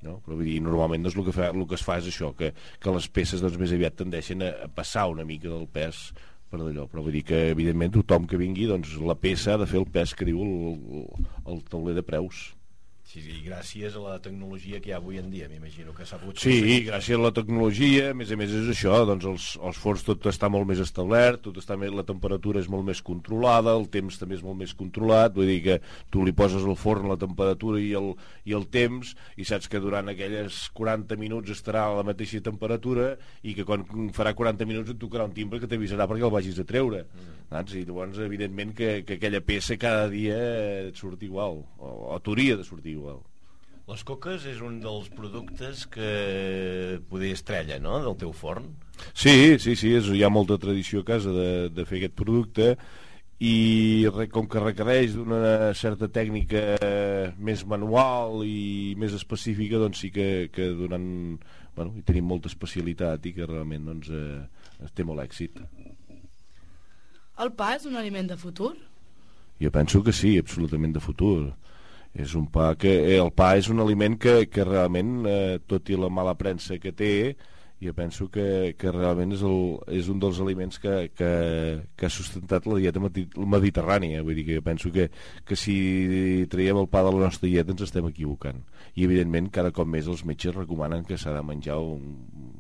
No? 0.03 0.17
però 0.19 0.35
vull 0.35 0.49
dir, 0.49 0.57
normalment 0.59 1.05
doncs, 1.05 1.15
el, 1.15 1.23
que 1.29 1.33
fa, 1.37 1.53
el 1.55 1.67
que 1.71 1.77
es 1.79 1.85
fa 1.87 2.01
és 2.01 2.09
això 2.11 2.33
que, 2.35 2.49
que 2.83 2.95
les 2.95 3.05
peces 3.07 3.39
doncs, 3.39 3.55
més 3.61 3.71
aviat 3.71 3.95
tendeixen 4.01 4.43
a, 4.43 4.49
a 4.65 4.71
passar 4.75 5.05
una 5.13 5.23
mica 5.23 5.47
del 5.47 5.69
pes 5.71 6.09
per 6.51 6.59
d'allò, 6.59 6.89
però 6.91 7.05
vull 7.07 7.15
dir 7.15 7.23
que 7.29 7.39
evidentment 7.53 7.95
tothom 7.95 8.27
que 8.27 8.41
vingui 8.41 8.67
doncs 8.67 8.97
la 8.99 9.15
peça 9.15 9.55
ha 9.55 9.61
de 9.63 9.69
fer 9.71 9.79
el 9.79 9.87
pes 9.95 10.17
que 10.19 10.27
diu 10.27 10.43
el, 10.43 11.07
el 11.55 11.63
tauler 11.71 11.95
de 11.97 12.03
preus 12.03 12.49
Sí, 13.13 13.21
sí, 13.21 13.43
gràcies 13.45 13.93
a 13.93 14.01
la 14.01 14.15
tecnologia 14.25 14.79
que 14.81 14.89
hi 14.89 14.93
ha 14.95 14.99
avui 15.03 15.19
en 15.21 15.27
dia, 15.29 15.45
m'imagino 15.45 15.93
que 15.93 16.07
s'ha 16.09 16.17
pogut 16.17 16.39
Sí, 16.41 16.79
gràcies 16.87 17.19
a 17.19 17.21
la 17.21 17.31
tecnologia, 17.37 18.07
a 18.09 18.15
més 18.17 18.31
a 18.33 18.39
més 18.41 18.55
és 18.57 18.71
això, 18.73 19.03
doncs 19.05 19.27
els, 19.29 19.49
els 19.69 19.81
forns 19.83 20.05
tot 20.07 20.25
està 20.31 20.49
molt 20.49 20.65
més 20.71 20.81
establert, 20.81 21.43
tot 21.45 21.59
està 21.61 21.77
més, 21.77 21.93
la 21.93 22.07
temperatura 22.09 22.63
és 22.63 22.71
molt 22.73 22.87
més 22.89 23.03
controlada, 23.05 23.75
el 23.77 23.85
temps 23.93 24.17
també 24.17 24.39
és 24.39 24.45
molt 24.47 24.57
més 24.63 24.73
controlat, 24.79 25.35
vull 25.37 25.51
dir 25.51 25.59
que 25.67 25.77
tu 26.09 26.25
li 26.25 26.33
poses 26.33 26.65
el 26.65 26.79
forn 26.81 27.11
la 27.11 27.19
temperatura 27.21 27.83
i 27.85 27.91
el, 28.01 28.15
i 28.49 28.57
el 28.57 28.65
temps 28.73 29.13
i 29.37 29.45
saps 29.45 29.69
que 29.69 29.83
durant 29.85 30.09
aquelles 30.09 30.63
40 30.81 31.21
minuts 31.21 31.53
estarà 31.53 31.85
a 31.91 32.01
la 32.01 32.07
mateixa 32.09 32.41
temperatura 32.41 33.11
i 33.45 33.53
que 33.53 33.69
quan 33.69 33.85
farà 34.17 34.33
40 34.41 34.71
minuts 34.73 34.97
et 34.97 35.01
tocarà 35.05 35.29
un 35.29 35.37
timbre 35.37 35.61
que 35.61 35.69
t'avisarà 35.69 36.09
perquè 36.09 36.25
el 36.31 36.33
vagis 36.33 36.65
a 36.65 36.65
treure. 36.65 37.05
Mm. 37.13 37.37
Saps? 37.53 37.77
I 37.77 37.85
llavors, 37.85 38.17
evidentment, 38.25 38.73
que, 38.73 39.03
que 39.05 39.21
aquella 39.21 39.45
peça 39.45 39.77
cada 39.77 40.09
dia 40.09 40.41
et 40.89 40.97
surt 40.97 41.21
igual, 41.29 41.61
o, 41.77 41.95
o 42.17 42.21
t'hauria 42.25 42.57
de 42.57 42.65
sortir 42.65 42.97
igual 42.97 43.02
igual. 43.03 43.21
Les 43.91 44.05
coques 44.07 44.45
és 44.47 44.61
un 44.63 44.79
dels 44.81 45.09
productes 45.13 45.85
que 45.91 46.11
poder 47.11 47.33
estrella, 47.35 47.81
no?, 47.83 47.99
del 48.05 48.15
teu 48.21 48.31
forn. 48.33 48.69
Sí, 49.11 49.59
sí, 49.59 49.75
sí, 49.77 49.91
és, 49.99 50.07
hi 50.15 50.23
ha 50.23 50.31
molta 50.31 50.59
tradició 50.63 51.03
a 51.03 51.09
casa 51.09 51.33
de, 51.35 51.49
de 51.75 51.85
fer 51.89 51.99
aquest 51.99 52.15
producte 52.19 52.77
i 53.43 54.07
com 54.31 54.47
que 54.47 54.63
requereix 54.63 55.17
d'una 55.17 55.73
certa 55.75 56.07
tècnica 56.07 56.63
més 57.43 57.65
manual 57.67 58.45
i 58.47 58.95
més 59.03 59.17
específica, 59.19 59.81
doncs 59.83 60.05
sí 60.05 60.13
que, 60.15 60.29
que 60.55 60.71
durant... 60.79 61.09
Bueno, 61.75 61.97
hi 61.97 62.05
tenim 62.07 62.27
molta 62.29 62.51
especialitat 62.53 63.27
i 63.27 63.33
que 63.35 63.49
realment 63.49 63.89
doncs, 63.89 64.13
eh, 64.13 64.89
té 64.95 65.07
molt 65.09 65.25
èxit. 65.25 65.59
El 67.43 67.51
pa 67.59 67.73
és 67.75 67.89
un 67.89 67.97
aliment 67.99 68.29
de 68.31 68.37
futur? 68.39 68.75
Jo 69.59 69.71
penso 69.75 70.03
que 70.05 70.13
sí, 70.15 70.37
absolutament 70.39 70.93
de 70.95 71.03
futur 71.03 71.55
és 72.13 72.35
un 72.37 72.47
pa 72.53 72.75
que 72.77 72.93
eh, 72.93 73.17
el 73.21 73.33
pa 73.33 73.55
és 73.57 73.71
un 73.73 73.81
aliment 73.81 74.19
que, 74.21 74.43
que 74.53 74.67
realment 74.69 75.23
eh, 75.29 75.59
tot 75.67 75.89
i 75.89 75.97
la 75.97 76.13
mala 76.13 76.37
premsa 76.37 76.79
que 76.83 76.93
té 76.93 77.13
jo 77.83 77.93
penso 77.95 78.29
que, 78.31 78.77
que 78.79 78.93
realment 78.95 79.33
és, 79.35 79.41
el, 79.43 79.63
és 79.91 80.07
un 80.13 80.21
dels 80.23 80.39
aliments 80.45 80.79
que, 80.79 81.09
que, 81.19 81.31
que 81.99 82.07
ha 82.07 82.13
sustentat 82.15 82.69
la 82.71 82.79
dieta 82.79 83.03
mediterrània. 83.03 84.23
Vull 84.23 84.39
dir 84.39 84.45
que 84.47 84.61
penso 84.63 84.93
que, 84.95 85.09
que 85.43 85.59
si 85.59 86.47
traiem 86.53 86.79
el 86.79 86.87
pa 86.93 87.03
de 87.03 87.11
la 87.11 87.25
nostra 87.27 87.51
dieta 87.51 87.75
ens 87.75 87.83
estem 87.89 88.07
equivocant. 88.07 88.63
I 88.95 89.09
evidentment 89.09 89.51
cada 89.51 89.75
cop 89.75 89.91
més 89.91 90.07
els 90.07 90.23
metges 90.29 90.55
recomanen 90.55 91.03
que 91.09 91.19
s'ha 91.19 91.35
de 91.35 91.43
menjar 91.43 91.81
un, 91.83 92.07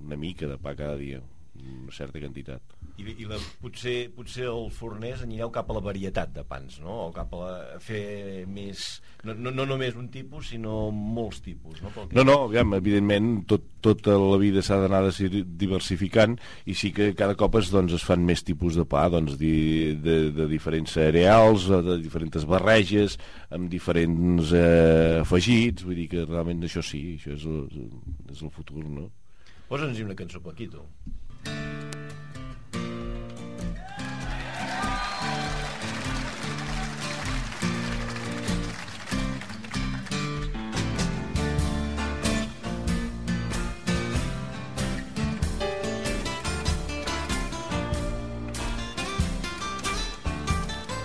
una 0.02 0.18
mica 0.18 0.50
de 0.50 0.58
pa 0.58 0.74
cada 0.74 0.98
dia 0.98 1.22
una 1.62 1.92
certa 1.94 2.20
quantitat 2.20 2.74
i, 3.00 3.06
i 3.22 3.26
la, 3.28 3.38
potser, 3.62 4.10
potser 4.14 4.46
el 4.50 4.68
forners 4.74 5.22
anireu 5.24 5.50
cap 5.54 5.70
a 5.70 5.76
la 5.76 5.82
varietat 5.84 6.32
de 6.34 6.44
pans 6.48 6.78
no? 6.82 7.06
o 7.06 7.12
cap 7.14 7.32
a, 7.36 7.40
la, 7.40 7.52
a 7.76 7.80
fer 7.82 8.44
més 8.50 8.84
no, 9.24 9.34
no, 9.34 9.52
no 9.54 9.66
només 9.68 9.96
un 9.98 10.08
tipus 10.12 10.50
sinó 10.52 10.90
molts 10.92 11.40
tipus 11.44 11.80
no, 11.84 11.92
que... 11.94 12.10
no, 12.18 12.24
no 12.28 12.36
aviam, 12.48 12.74
evidentment 12.78 13.30
tot, 13.50 13.64
tota 13.84 14.16
la 14.18 14.38
vida 14.42 14.64
s'ha 14.64 14.80
d'anar 14.82 15.04
diversificant 15.62 16.36
i 16.66 16.76
sí 16.78 16.92
que 16.94 17.12
cada 17.18 17.36
cop 17.38 17.56
es, 17.60 17.72
doncs, 17.74 17.96
es 17.98 18.06
fan 18.06 18.26
més 18.26 18.44
tipus 18.46 18.78
de 18.78 18.86
pa 18.88 19.06
doncs, 19.12 19.38
de, 19.40 19.54
de, 20.02 20.18
de 20.34 20.50
diferents 20.50 20.98
cereals 20.98 21.68
de 21.70 21.98
diferents 22.02 22.46
barreges 22.48 23.18
amb 23.52 23.70
diferents 23.72 24.52
eh, 24.56 25.22
afegits 25.22 25.86
vull 25.86 25.98
dir 26.02 26.10
que 26.12 26.28
realment 26.28 26.62
això 26.68 26.84
sí 26.84 27.02
això 27.16 27.36
és 27.38 27.48
el, 27.48 27.66
és 28.32 28.42
el 28.44 28.52
futur 28.52 28.84
no? 28.84 29.10
Posa'ns 29.72 30.02
una 30.04 30.12
cançó, 30.12 30.36
Paquito. 30.44 30.82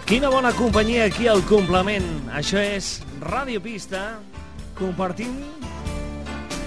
Quina 0.07 0.29
bona 0.31 0.53
companyia 0.55 1.09
aquí 1.09 1.25
al 1.27 1.41
complement. 1.49 2.05
Això 2.31 2.61
és 2.63 3.01
Ràdio 3.19 3.59
Pista, 3.59 4.21
compartint 4.79 5.35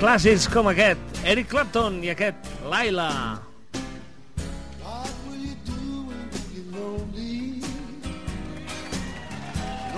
clàssics 0.02 0.44
com 0.52 0.68
aquest, 0.68 1.22
Eric 1.24 1.48
Clapton 1.48 2.02
i 2.04 2.12
aquest 2.12 2.52
Laila. 2.68 3.08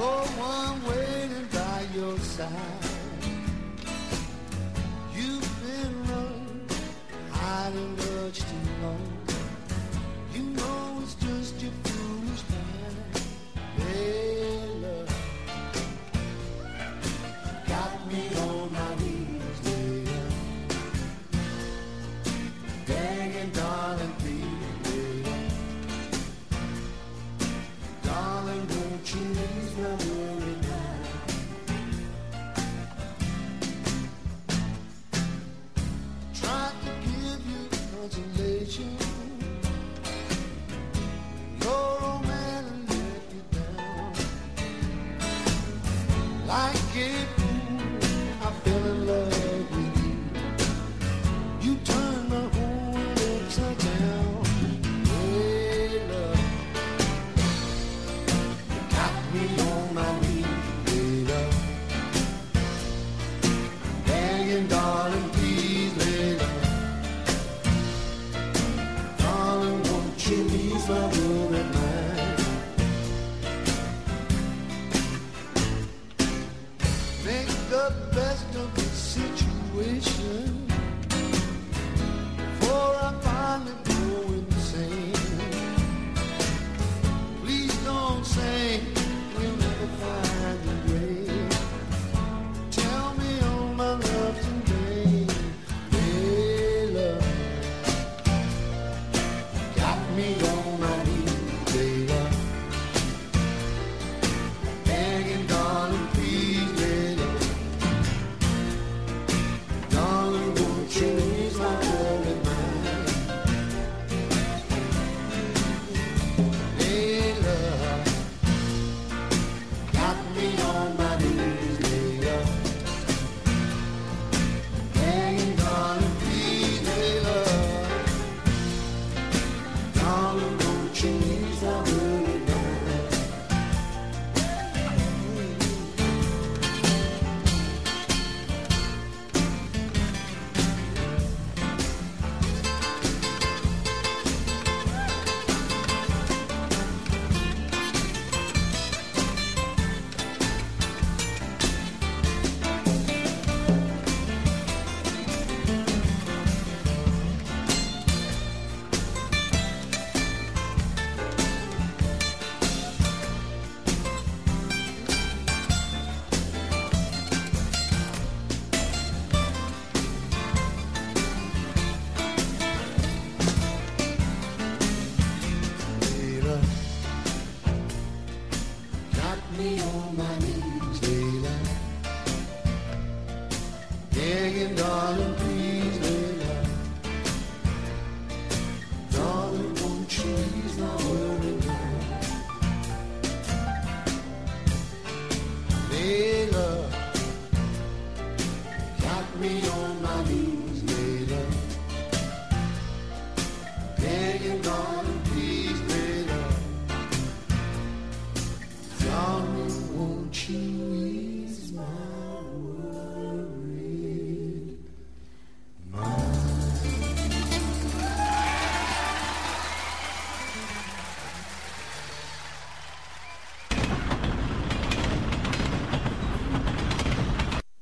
No 0.03 0.09
one 0.09 0.83
waiting 0.83 1.47
by 1.53 1.87
your 1.95 2.19
side. 2.19 2.82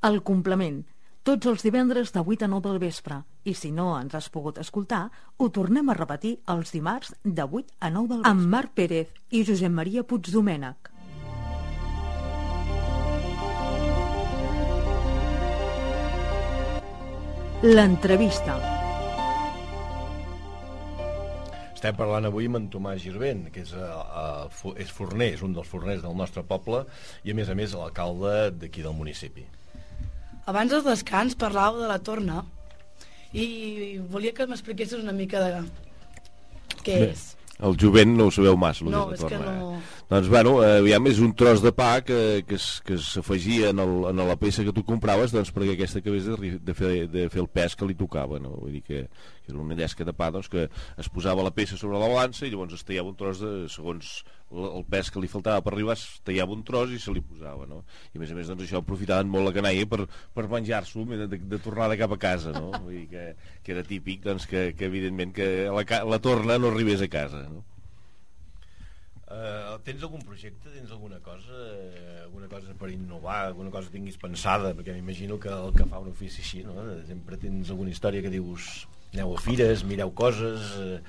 El 0.01 0.23
complement. 0.25 0.79
Tots 1.29 1.49
els 1.51 1.61
divendres 1.61 2.15
de 2.15 2.21
8 2.25 2.47
a 2.47 2.49
9 2.49 2.65
del 2.65 2.79
vespre. 2.81 3.19
I 3.45 3.53
si 3.53 3.69
no 3.69 3.91
ens 3.99 4.15
has 4.17 4.31
pogut 4.33 4.57
escoltar, 4.63 5.11
ho 5.37 5.49
tornem 5.53 5.91
a 5.93 5.97
repetir 5.99 6.39
els 6.49 6.73
dimarts 6.73 7.13
de 7.23 7.45
8 7.45 7.77
a 7.85 7.91
9 7.93 8.09
del 8.09 8.23
vespre. 8.23 8.31
Amb 8.31 8.47
Marc 8.55 8.73
Pérez 8.73 9.13
i 9.29 9.43
Josep 9.45 9.75
Maria 9.77 10.01
Puigdomènech. 10.01 10.89
L'entrevista. 17.61 18.57
Estem 21.77 22.01
parlant 22.01 22.25
avui 22.25 22.49
amb 22.49 22.57
en 22.57 22.73
Tomàs 22.73 23.05
Girvent, 23.05 23.51
que 23.53 23.69
és, 23.69 23.77
uh, 23.77 24.49
uh, 24.49 24.75
és 24.81 24.89
forner, 24.89 25.35
és 25.37 25.45
un 25.45 25.53
dels 25.53 25.69
forners 25.69 26.01
del 26.01 26.17
nostre 26.17 26.49
poble 26.49 26.87
i 27.21 27.37
a 27.37 27.37
més 27.37 27.53
a 27.53 27.57
més 27.57 27.77
l'alcalde 27.77 28.55
d'aquí 28.57 28.81
del 28.81 28.97
municipi. 28.97 29.45
Abans 30.51 30.73
del 30.73 30.83
descans 30.87 31.37
parlàveu 31.39 31.83
de 31.85 31.91
la 31.91 32.01
torna 32.03 32.43
i 33.33 33.99
volia 34.11 34.35
que 34.35 34.49
m'expliquessis 34.51 34.99
una 34.99 35.15
mica 35.15 35.39
de 35.45 35.61
què 36.83 36.97
Bé, 37.05 37.11
és. 37.13 37.29
El 37.61 37.75
jovent 37.77 38.15
no 38.17 38.27
ho 38.27 38.33
sabeu 38.33 38.57
massa, 38.57 38.87
No, 38.89 39.03
és 39.13 39.21
és 39.21 39.27
que 39.29 39.37
torna. 39.37 39.53
no... 39.59 39.73
Eh? 39.77 39.81
Doncs, 40.11 40.31
bueno, 40.33 40.55
eh, 40.65 40.79
aviam, 40.81 41.05
és 41.07 41.19
un 41.23 41.35
tros 41.37 41.61
de 41.63 41.71
pa 41.77 41.91
que, 42.03 42.41
que, 42.49 42.57
es, 42.57 42.81
que 42.83 42.97
s'afegia 42.99 43.69
en, 43.75 43.83
el, 43.85 43.93
en 44.09 44.23
la 44.27 44.37
peça 44.41 44.65
que 44.67 44.73
tu 44.75 44.83
compraves 44.89 45.31
doncs, 45.37 45.53
perquè 45.55 45.77
aquesta 45.77 46.01
acabés 46.01 46.25
de, 46.27 46.55
de, 46.57 46.75
fer, 46.75 46.91
de 47.13 47.27
fer 47.31 47.43
el 47.45 47.51
pes 47.53 47.77
que 47.77 47.87
li 47.87 47.95
tocava, 48.01 48.41
no? 48.43 48.57
Vull 48.63 48.79
dir 48.79 48.83
que, 48.83 49.05
que 49.45 49.53
era 49.53 49.61
una 49.61 49.77
llesca 49.79 50.09
de 50.09 50.17
pa 50.17 50.33
doncs, 50.35 50.49
que 50.51 50.67
es 50.73 51.13
posava 51.13 51.45
la 51.47 51.53
peça 51.55 51.77
sobre 51.79 52.01
la 52.01 52.09
balança 52.11 52.49
i 52.49 52.51
llavors 52.51 52.75
es 52.81 52.83
tallava 52.89 53.13
un 53.13 53.21
tros 53.21 53.45
de, 53.45 53.53
segons 53.71 54.23
el, 54.51 54.85
pes 54.91 55.11
que 55.13 55.23
li 55.23 55.31
faltava 55.31 55.63
per 55.65 55.75
arribar, 55.75 55.97
es 55.99 56.21
tallava 56.27 56.55
un 56.57 56.63
tros 56.67 56.93
i 56.95 57.01
se 57.03 57.15
li 57.15 57.23
posava, 57.25 57.67
no? 57.71 57.83
I 58.13 58.19
a 58.19 58.23
més 58.23 58.35
a 58.35 58.39
més, 58.39 58.51
doncs, 58.51 58.67
això 58.67 58.83
aprofitaven 58.83 59.31
molt 59.31 59.49
la 59.49 59.55
canalla 59.57 59.89
per, 59.91 60.07
per 60.35 60.47
menjar-s'ho 60.51 61.07
de, 61.11 61.27
de, 61.31 61.41
de 61.55 61.61
tornada 61.63 61.99
cap 62.01 62.15
a 62.17 62.21
casa, 62.21 62.55
no? 62.57 62.71
Vull 62.85 62.97
dir 62.99 63.09
que, 63.13 63.27
que 63.65 63.77
era 63.77 63.87
típic, 63.87 64.25
doncs, 64.27 64.49
que, 64.51 64.71
que 64.77 64.89
evidentment 64.91 65.35
que 65.37 65.51
la, 65.71 65.85
la 66.15 66.23
torna 66.23 66.59
no 66.59 66.73
arribés 66.75 67.05
a 67.07 67.11
casa, 67.13 67.45
no? 67.49 67.65
Uh, 69.31 69.77
tens 69.87 70.03
algun 70.03 70.25
projecte, 70.27 70.73
tens 70.75 70.91
alguna 70.91 71.21
cosa, 71.23 71.55
alguna 72.25 72.49
cosa 72.51 72.73
per 72.75 72.89
innovar, 72.91 73.45
alguna 73.45 73.71
cosa 73.71 73.87
que 73.87 73.95
tinguis 73.95 74.17
pensada, 74.19 74.73
perquè 74.75 74.97
m'imagino 74.97 75.37
que 75.39 75.53
el 75.55 75.71
que 75.77 75.87
fa 75.87 76.01
un 76.03 76.09
ofici 76.11 76.43
així, 76.43 76.65
no? 76.67 76.75
sempre 77.07 77.39
tens 77.39 77.71
alguna 77.71 77.95
història 77.95 78.25
que 78.25 78.33
dius 78.35 78.89
aneu 79.15 79.35
a 79.35 79.41
fires, 79.43 79.83
mireu 79.89 80.13
coses... 80.15 80.71
Eh, 80.79 81.01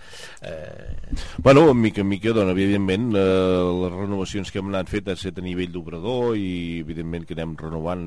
eh, 0.50 1.14
Bueno, 1.38 1.68
en 1.70 1.78
mica 1.82 2.02
en 2.02 2.10
mica, 2.10 2.34
doncs, 2.34 2.52
evidentment, 2.56 3.12
eh, 3.14 3.62
les 3.84 3.94
renovacions 3.94 4.50
que 4.52 4.60
hem 4.62 4.72
anat 4.74 4.90
fet 4.90 5.08
han 5.08 5.20
estat 5.20 5.38
a 5.38 5.46
nivell 5.46 5.72
d'obrador 5.74 6.36
i, 6.40 6.82
evidentment, 6.82 7.28
que 7.30 7.38
anem 7.38 7.56
renovant 7.60 8.04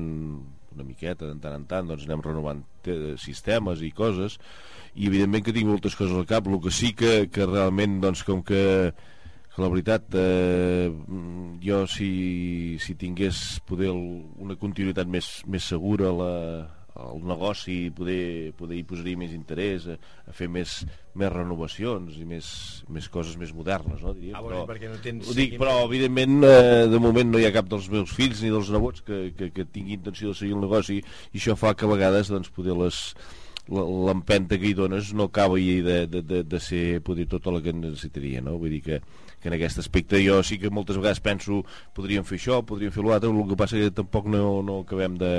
una 0.75 0.83
miqueta, 0.83 1.29
de 1.29 1.39
tant 1.39 1.55
en 1.55 1.65
tant, 1.69 1.87
doncs 1.87 2.03
anem 2.09 2.23
renovant 2.25 2.63
te- 2.83 3.15
sistemes 3.21 3.79
i 3.87 3.93
coses, 3.95 4.35
i, 4.95 5.07
evidentment, 5.07 5.45
que 5.47 5.55
tinc 5.55 5.69
moltes 5.71 5.95
coses 5.95 6.15
al 6.15 6.27
cap, 6.27 6.47
el 6.51 6.59
que 6.63 6.73
sí 6.75 6.91
que, 6.97 7.29
que 7.31 7.47
realment, 7.47 8.01
doncs, 8.03 8.25
com 8.27 8.43
que 8.43 8.91
que 9.55 9.61
la 9.63 9.69
veritat 9.71 10.11
eh, 10.19 10.89
jo 11.63 11.77
si, 11.87 12.75
si 12.83 12.91
tingués 12.99 13.61
poder 13.63 13.87
una 13.95 14.57
continuïtat 14.59 15.07
més, 15.07 15.29
més 15.47 15.63
segura 15.63 16.09
la, 16.11 16.31
al 16.95 17.19
negoci 17.27 17.89
poder, 17.91 18.53
poder 18.55 18.77
hi 18.79 18.85
posaria 18.87 19.19
més 19.19 19.33
interès 19.35 19.87
a, 19.91 19.97
a 20.29 20.35
fer 20.35 20.47
més, 20.51 20.77
més 21.19 21.31
renovacions 21.33 22.15
i 22.21 22.25
més, 22.27 22.47
més 22.87 23.09
coses 23.11 23.35
més 23.39 23.51
modernes 23.55 24.03
no, 24.05 24.13
diria. 24.15 24.37
Ah, 24.37 24.43
vol 24.45 24.55
dir, 24.55 24.63
perquè 24.69 24.91
no 24.91 24.99
tens- 25.03 25.27
ho 25.27 25.35
dic, 25.35 25.57
però 25.59 25.81
evidentment 25.89 26.37
eh, 26.47 26.85
de 26.91 27.01
moment 27.03 27.33
no 27.33 27.41
hi 27.41 27.49
ha 27.49 27.55
cap 27.55 27.67
dels 27.71 27.89
meus 27.91 28.15
fills 28.15 28.43
ni 28.43 28.53
dels 28.53 28.71
nebots 28.71 29.03
que, 29.03 29.25
que, 29.35 29.51
que 29.51 29.67
tingui 29.67 29.99
intenció 29.99 30.31
de 30.31 30.39
seguir 30.39 30.55
el 30.55 30.63
negoci 30.63 31.01
i 31.01 31.41
això 31.41 31.57
fa 31.59 31.75
que 31.75 31.83
a 31.83 31.91
vegades 31.91 32.31
doncs, 32.31 32.53
poder 32.55 32.77
les 32.79 33.01
l'empenta 33.65 34.59
que 34.61 34.69
hi 34.69 34.75
dones 34.77 35.11
no 35.17 35.25
acaba 35.25 35.57
de, 35.57 36.05
de, 36.07 36.21
de, 36.21 36.43
de 36.45 36.59
ser 36.61 37.01
poder 37.01 37.25
tota 37.27 37.51
la 37.51 37.63
que 37.65 37.73
necessitaria 37.73 38.39
no? 38.45 38.59
vull 38.61 38.69
dir 38.69 38.83
que, 38.85 38.99
que 39.41 39.49
en 39.49 39.55
aquest 39.57 39.81
aspecte 39.81 40.21
jo 40.21 40.43
sí 40.45 40.59
que 40.61 40.69
moltes 40.69 40.99
vegades 41.01 41.19
penso 41.19 41.63
podríem 41.97 42.23
fer 42.23 42.37
això, 42.37 42.61
podríem 42.61 42.93
fer 42.93 43.03
l'altre 43.03 43.33
el 43.33 43.47
que 43.49 43.57
passa 43.57 43.81
que 43.81 43.89
tampoc 43.89 44.29
no, 44.29 44.61
no 44.61 44.83
acabem 44.85 45.17
de 45.17 45.33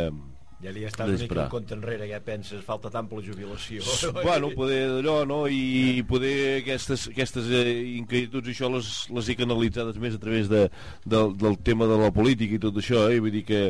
ja 0.62 0.72
li 0.72 0.86
estàs 0.88 1.10
una 1.10 1.20
mica 1.20 1.42
un 1.42 1.50
compte 1.52 1.76
enrere, 1.76 2.06
ja 2.08 2.20
penses, 2.24 2.62
falta 2.64 2.90
tant 2.92 3.10
per 3.10 3.20
la 3.20 3.26
jubilació. 3.26 3.82
bueno, 4.22 4.50
poder 4.56 4.80
d'allò, 4.94 5.18
no? 5.28 5.42
I 5.52 6.00
poder 6.08 6.62
aquestes, 6.62 7.08
aquestes 7.12 7.50
eh, 7.52 7.76
inquietuds 7.98 8.48
i 8.48 8.56
això 8.56 8.70
les, 8.72 8.88
les 9.12 9.28
he 9.28 9.36
canalitzades 9.38 10.00
més 10.00 10.16
a 10.16 10.22
través 10.22 10.48
de, 10.52 10.64
del, 11.04 11.36
del 11.36 11.60
tema 11.66 11.88
de 11.90 12.00
la 12.00 12.10
política 12.14 12.56
i 12.56 12.62
tot 12.62 12.80
això, 12.80 13.06
eh? 13.12 13.20
vull 13.20 13.34
dir 13.34 13.44
que, 13.48 13.62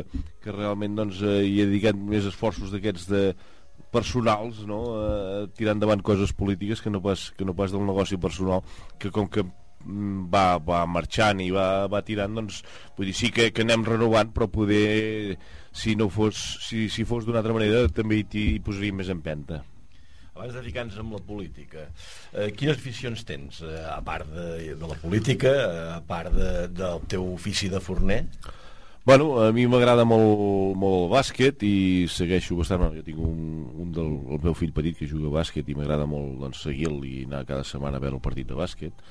que 0.43 0.55
realment 0.55 0.95
doncs, 1.01 1.21
eh, 1.25 1.43
hi 1.43 1.61
he 1.61 1.69
dedicat 1.69 1.99
més 1.99 2.27
esforços 2.29 2.71
d'aquests 2.71 3.11
de 3.11 3.23
personals, 3.91 4.63
no? 4.67 4.81
Eh, 5.03 5.45
tirar 5.57 5.75
endavant 5.75 6.03
coses 6.05 6.33
polítiques 6.35 6.81
que 6.83 6.91
no 6.93 7.01
pas, 7.03 7.29
que 7.37 7.45
no 7.47 7.55
pas 7.55 7.71
del 7.71 7.85
negoci 7.87 8.19
personal, 8.19 8.63
que 8.99 9.11
com 9.11 9.29
que 9.31 9.43
mm, 9.43 10.27
va, 10.33 10.57
va 10.63 10.83
marxant 10.89 11.41
i 11.43 11.49
va, 11.55 11.87
va 11.91 12.03
tirant, 12.05 12.35
doncs, 12.39 12.63
vull 12.97 13.09
dir, 13.09 13.15
sí 13.17 13.31
que, 13.33 13.51
que 13.51 13.67
anem 13.67 13.85
renovant, 13.87 14.33
però 14.35 14.49
poder, 14.51 15.37
si 15.77 15.95
no 15.95 16.09
fos, 16.09 16.35
si, 16.65 16.87
si 16.89 17.05
fos 17.05 17.25
d'una 17.25 17.43
altra 17.43 17.55
manera, 17.55 17.85
també 17.93 18.23
hi, 18.23 18.27
hi 18.57 18.61
posaria 18.65 18.95
més 18.97 19.11
empenta. 19.13 19.61
Abans 20.37 20.53
de 20.53 20.61
ficar-nos 20.65 20.97
amb 21.01 21.15
la 21.17 21.23
política, 21.25 21.87
eh, 22.33 22.51
quines 22.53 22.77
aficions 22.77 23.23
tens, 23.25 23.63
eh, 23.65 23.81
a 23.89 23.99
part 24.05 24.29
de, 24.29 24.75
de 24.77 24.89
la 24.89 24.97
política, 25.01 25.53
eh, 25.53 25.83
a 25.95 26.01
part 26.05 26.33
de, 26.33 26.67
del 26.77 27.05
teu 27.09 27.25
ofici 27.33 27.69
de 27.73 27.81
forner? 27.81 28.23
Bueno, 29.07 29.37
a 29.39 29.53
mi 29.55 29.63
m'agrada 29.71 30.03
molt, 30.03 30.75
molt 30.75 30.97
el 31.05 31.11
bàsquet 31.13 31.63
i 31.63 31.77
segueixo 32.11 32.57
bastant, 32.59 32.81
bueno, 32.83 32.99
jo 32.99 33.05
tinc 33.05 33.21
un, 33.23 33.39
un 33.85 33.93
del 33.95 34.11
el 34.35 34.41
meu 34.43 34.57
fill 34.57 34.73
petit 34.75 34.97
que 34.99 35.07
juga 35.07 35.31
a 35.31 35.37
bàsquet 35.39 35.69
i 35.71 35.77
m'agrada 35.77 36.05
molt 36.09 36.41
doncs, 36.41 36.65
seguir-lo 36.67 37.05
i 37.07 37.21
anar 37.23 37.45
cada 37.47 37.63
setmana 37.65 38.01
a 38.01 38.03
veure 38.03 38.19
el 38.19 38.25
partit 38.25 38.49
de 38.49 38.57
bàsquet. 38.59 39.07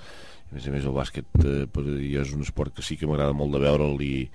A 0.50 0.54
més 0.54 0.68
a 0.68 0.74
més 0.74 0.84
el 0.84 0.94
bàsquet 0.94 1.40
eh, 1.40 1.64
per, 1.72 1.86
és 1.96 2.36
un 2.36 2.44
esport 2.44 2.76
que 2.76 2.84
sí 2.86 2.98
que 3.00 3.08
m'agrada 3.08 3.34
molt 3.34 3.56
de 3.56 3.62
veure'l 3.64 4.04
i, 4.04 4.28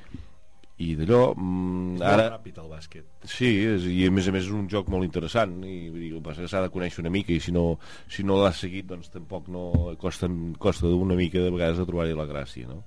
i 0.81 0.87
d'allò... 0.97 1.21
Mm, 1.35 1.99
ara... 2.05 2.27
ràpid 2.35 2.61
el 2.63 2.69
bàsquet. 2.71 3.07
Sí, 3.27 3.49
és, 3.69 3.85
i 3.91 4.07
a 4.07 4.13
més 4.13 4.29
a 4.29 4.35
més 4.35 4.47
és 4.47 4.53
un 4.55 4.67
joc 4.71 4.89
molt 4.91 5.07
interessant 5.07 5.59
i 5.67 5.77
vull 5.89 6.01
dir, 6.01 6.13
el 6.17 6.23
que 6.25 6.49
s'ha 6.49 6.63
de 6.65 6.71
conèixer 6.73 7.03
una 7.03 7.13
mica 7.13 7.33
i 7.35 7.41
si 7.43 7.53
no, 7.55 7.65
si 8.11 8.25
no 8.27 8.39
l'has 8.41 8.63
seguit 8.63 8.89
doncs 8.89 9.11
tampoc 9.13 9.51
no 9.51 9.67
costa, 10.01 10.29
costa 10.61 10.89
una 10.95 11.17
mica 11.19 11.43
de 11.43 11.53
vegades 11.53 11.81
de 11.81 11.87
trobar-hi 11.89 12.17
la 12.17 12.29
gràcia 12.29 12.69
no? 12.69 12.81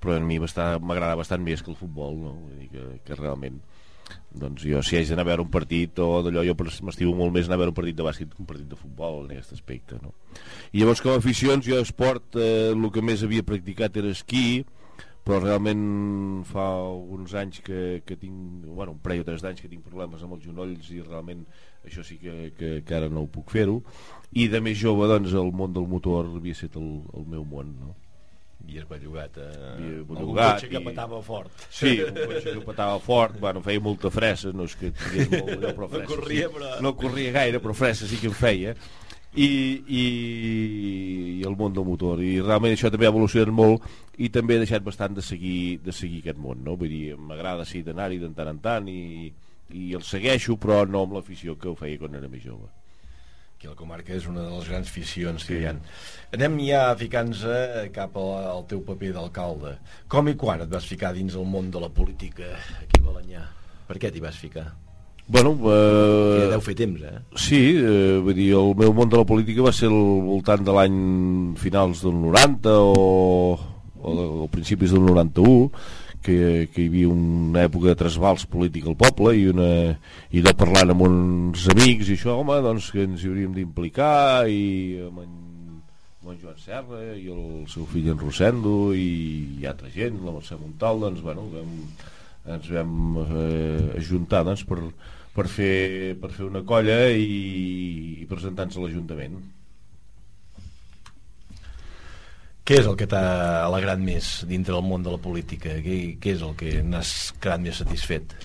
però 0.00 0.16
a 0.16 0.24
mi 0.24 0.38
m'agrada 0.40 1.18
bastant 1.20 1.44
més 1.44 1.62
que 1.62 1.70
el 1.74 1.76
futbol 1.76 2.16
no? 2.16 2.32
Vull 2.46 2.56
dir 2.62 2.70
que, 2.72 2.86
que 3.04 3.18
realment 3.18 3.60
doncs 4.30 4.64
jo 4.66 4.80
si 4.82 4.96
haig 4.96 5.10
d'anar 5.10 5.26
a 5.26 5.28
veure 5.28 5.44
un 5.44 5.52
partit 5.52 5.98
o 6.02 6.08
d'allò 6.24 6.42
jo 6.46 6.56
m'estimo 6.86 7.12
molt 7.18 7.34
més 7.34 7.46
anar 7.46 7.58
a 7.58 7.62
veure 7.62 7.74
un 7.74 7.78
partit 7.78 7.98
de 7.98 8.06
bàsquet 8.06 8.32
que 8.32 8.42
un 8.42 8.48
partit 8.48 8.66
de 8.70 8.78
futbol 8.78 9.24
en 9.24 9.36
aquest 9.36 9.54
aspecte 9.58 10.00
no? 10.02 10.14
i 10.72 10.80
llavors 10.80 11.02
com 11.04 11.14
a 11.14 11.20
aficions 11.20 11.66
jo 11.66 11.78
esport 11.78 12.38
eh, 12.40 12.70
el 12.72 12.90
que 12.94 13.04
més 13.04 13.22
havia 13.26 13.46
practicat 13.46 14.00
era 14.00 14.10
esquí 14.10 14.62
però 15.30 15.38
realment 15.44 16.42
fa 16.50 16.66
uns 16.90 17.32
anys 17.38 17.60
que, 17.62 18.00
que 18.02 18.16
tinc, 18.18 18.64
bueno, 18.66 18.96
un 18.96 19.02
parell 19.04 19.22
o 19.22 19.26
tres 19.28 19.44
d'anys 19.44 19.62
que 19.62 19.70
tinc 19.70 19.84
problemes 19.86 20.22
amb 20.26 20.34
els 20.34 20.42
genolls 20.48 20.90
i 20.90 20.98
realment 21.06 21.44
això 21.86 22.02
sí 22.04 22.18
que, 22.18 22.50
que, 22.58 22.80
que 22.82 22.94
ara 22.98 23.06
no 23.08 23.22
ho 23.22 23.30
puc 23.30 23.52
fer-ho 23.54 23.78
i 24.34 24.48
de 24.50 24.58
més 24.60 24.76
jove 24.82 25.06
doncs 25.10 25.32
el 25.38 25.52
món 25.54 25.72
del 25.76 25.86
motor 25.88 26.26
havia 26.34 26.56
estat 26.58 26.74
el, 26.82 26.90
el 27.14 27.28
meu 27.30 27.46
món 27.46 27.70
no? 27.78 27.94
Havies 28.60 28.84
bellugat 28.90 29.38
a... 29.40 29.46
Algun 29.78 30.04
bellugat 30.10 30.58
cotxe 30.58 30.68
que 30.68 30.82
petava 30.84 31.22
fort. 31.24 31.62
Sí, 31.72 31.94
un 32.04 32.12
cotxe 32.18 32.52
que 32.58 32.64
petava 32.66 32.98
fort, 33.00 33.38
bueno, 33.40 33.62
feia 33.64 33.80
molta 33.80 34.10
fressa, 34.12 34.50
no 34.52 34.66
és 34.68 34.74
que 34.76 34.90
molt 34.92 35.54
allò, 35.54 35.70
però 35.78 35.86
No 35.88 35.94
fressa. 35.94 36.10
corria, 36.10 36.50
sí. 36.50 36.54
però- 36.58 36.74
No 36.84 36.92
corria 37.00 37.32
gaire, 37.38 37.62
però 37.64 37.72
fressa 37.78 38.10
sí 38.10 38.18
que 38.20 38.28
en 38.28 38.36
feia. 38.36 38.74
I, 39.30 39.46
i, 39.86 40.04
i 41.38 41.42
el 41.46 41.54
món 41.56 41.72
del 41.72 41.84
motor 41.86 42.18
i 42.20 42.32
realment 42.42 42.72
això 42.74 42.90
també 42.90 43.06
ha 43.06 43.12
evolucionat 43.14 43.52
molt 43.54 43.84
i 44.20 44.28
també 44.32 44.56
he 44.56 44.64
deixat 44.64 44.84
bastant 44.84 45.16
de 45.16 45.24
seguir, 45.24 45.80
de 45.84 45.94
seguir 45.96 46.20
aquest 46.24 46.40
món 46.40 46.60
no? 46.64 46.76
vull 46.76 46.92
dir, 46.92 47.16
m'agrada 47.16 47.64
sí 47.68 47.84
d'anar-hi 47.86 48.20
de 48.20 48.32
tant 48.36 48.52
en 48.52 48.60
tant 48.64 48.90
i, 48.92 49.30
i 49.72 49.94
el 49.96 50.04
segueixo 50.04 50.58
però 50.60 50.82
no 50.88 51.06
amb 51.06 51.16
l'afició 51.18 51.56
que 51.56 51.70
ho 51.70 51.78
feia 51.78 52.00
quan 52.00 52.18
era 52.18 52.28
més 52.28 52.44
jove 52.44 52.68
Aquí 53.60 53.68
a 53.68 53.74
la 53.74 53.76
comarca 53.76 54.14
és 54.16 54.24
una 54.24 54.40
de 54.40 54.54
les 54.56 54.68
grans 54.70 54.88
aficions 54.88 55.42
que 55.44 55.58
hi 55.58 55.66
ha. 55.68 55.74
Anem 56.32 56.54
ja 56.64 56.78
ficant-nos 56.96 57.42
cap 57.92 58.14
al, 58.16 58.30
al 58.54 58.62
teu 58.70 58.80
paper 58.86 59.10
d'alcalde. 59.12 59.74
Com 60.08 60.30
i 60.32 60.34
quan 60.40 60.62
et 60.64 60.70
vas 60.72 60.86
ficar 60.88 61.10
dins 61.12 61.36
el 61.36 61.44
món 61.44 61.68
de 61.68 61.82
la 61.82 61.90
política 61.92 62.54
aquí 62.78 63.02
a 63.02 63.04
Balanyà? 63.04 63.42
Per 63.90 63.98
què 64.00 64.08
t'hi 64.14 64.24
vas 64.24 64.38
ficar? 64.40 64.64
Bueno, 65.28 65.52
eh, 65.60 66.40
Que 66.40 66.48
deu 66.54 66.62
fer 66.64 66.74
temps, 66.78 67.04
eh? 67.04 67.20
Sí, 67.36 67.60
eh, 67.76 68.16
vull 68.24 68.34
dir, 68.34 68.48
el 68.56 68.72
meu 68.80 68.96
món 68.96 69.12
de 69.12 69.20
la 69.20 69.28
política 69.28 69.68
va 69.68 69.74
ser 69.76 69.92
al 69.92 70.24
voltant 70.30 70.64
de 70.64 70.78
l'any 70.78 70.96
finals 71.60 72.00
del 72.06 72.16
90 72.16 72.72
o, 72.80 73.04
o, 74.02 74.14
de, 74.16 74.28
o 74.44 74.48
principis 74.52 74.94
del 74.94 75.04
91 75.06 75.70
que, 76.22 76.68
que 76.72 76.84
hi 76.84 76.88
havia 76.90 77.10
una 77.10 77.64
època 77.64 77.90
de 77.90 77.98
trasbals 78.02 78.46
polític 78.50 78.86
al 78.88 78.96
poble 79.00 79.34
i, 79.38 79.46
una, 79.52 79.70
i 80.30 80.42
de 80.44 80.52
parlant 80.56 80.92
amb 80.92 81.04
uns 81.06 81.66
amics 81.72 82.10
i 82.10 82.16
això, 82.18 82.36
home, 82.40 82.58
doncs 82.64 82.90
que 82.94 83.04
ens 83.06 83.24
hi 83.24 83.30
hauríem 83.30 83.54
d'implicar 83.56 84.48
i 84.52 84.64
amb 85.06 85.22
en, 85.24 85.30
amb 86.20 86.32
en 86.34 86.40
Joan 86.42 86.58
Serra 86.60 87.00
i 87.16 87.30
el 87.32 87.44
seu 87.72 87.88
fill 87.88 88.10
en 88.12 88.20
Rosendo 88.20 88.92
i, 88.96 89.60
i 89.60 89.68
altra 89.70 89.92
gent, 89.94 90.20
la 90.24 90.34
Mercè 90.36 90.58
Montal, 90.60 91.00
doncs, 91.06 91.22
bueno, 91.24 91.46
vam, 91.54 91.78
ens 92.56 92.68
vam 92.74 93.22
eh, 93.24 93.96
ajuntar 94.02 94.44
doncs, 94.48 94.66
per, 94.68 94.82
per, 95.36 95.48
fer, 95.48 95.78
per 96.20 96.34
fer 96.36 96.44
una 96.50 96.64
colla 96.68 97.00
i, 97.16 98.20
i 98.20 98.28
presentar-nos 98.28 98.76
a 98.76 98.84
l'Ajuntament. 98.84 99.40
Què 102.64 102.78
és 102.78 102.86
el 102.86 102.96
que 102.98 103.08
t'ha 103.10 103.24
alegrat 103.64 104.00
més 104.02 104.30
dintre 104.48 104.76
del 104.76 104.86
món 104.86 105.02
de 105.02 105.10
la 105.14 105.20
política? 105.22 105.74
Què, 105.82 105.98
què 106.22 106.36
és 106.36 106.44
el 106.46 106.54
que 106.58 106.80
n'has 106.86 107.32
quedat 107.40 107.62
més 107.64 107.80
satisfet? 107.82 108.36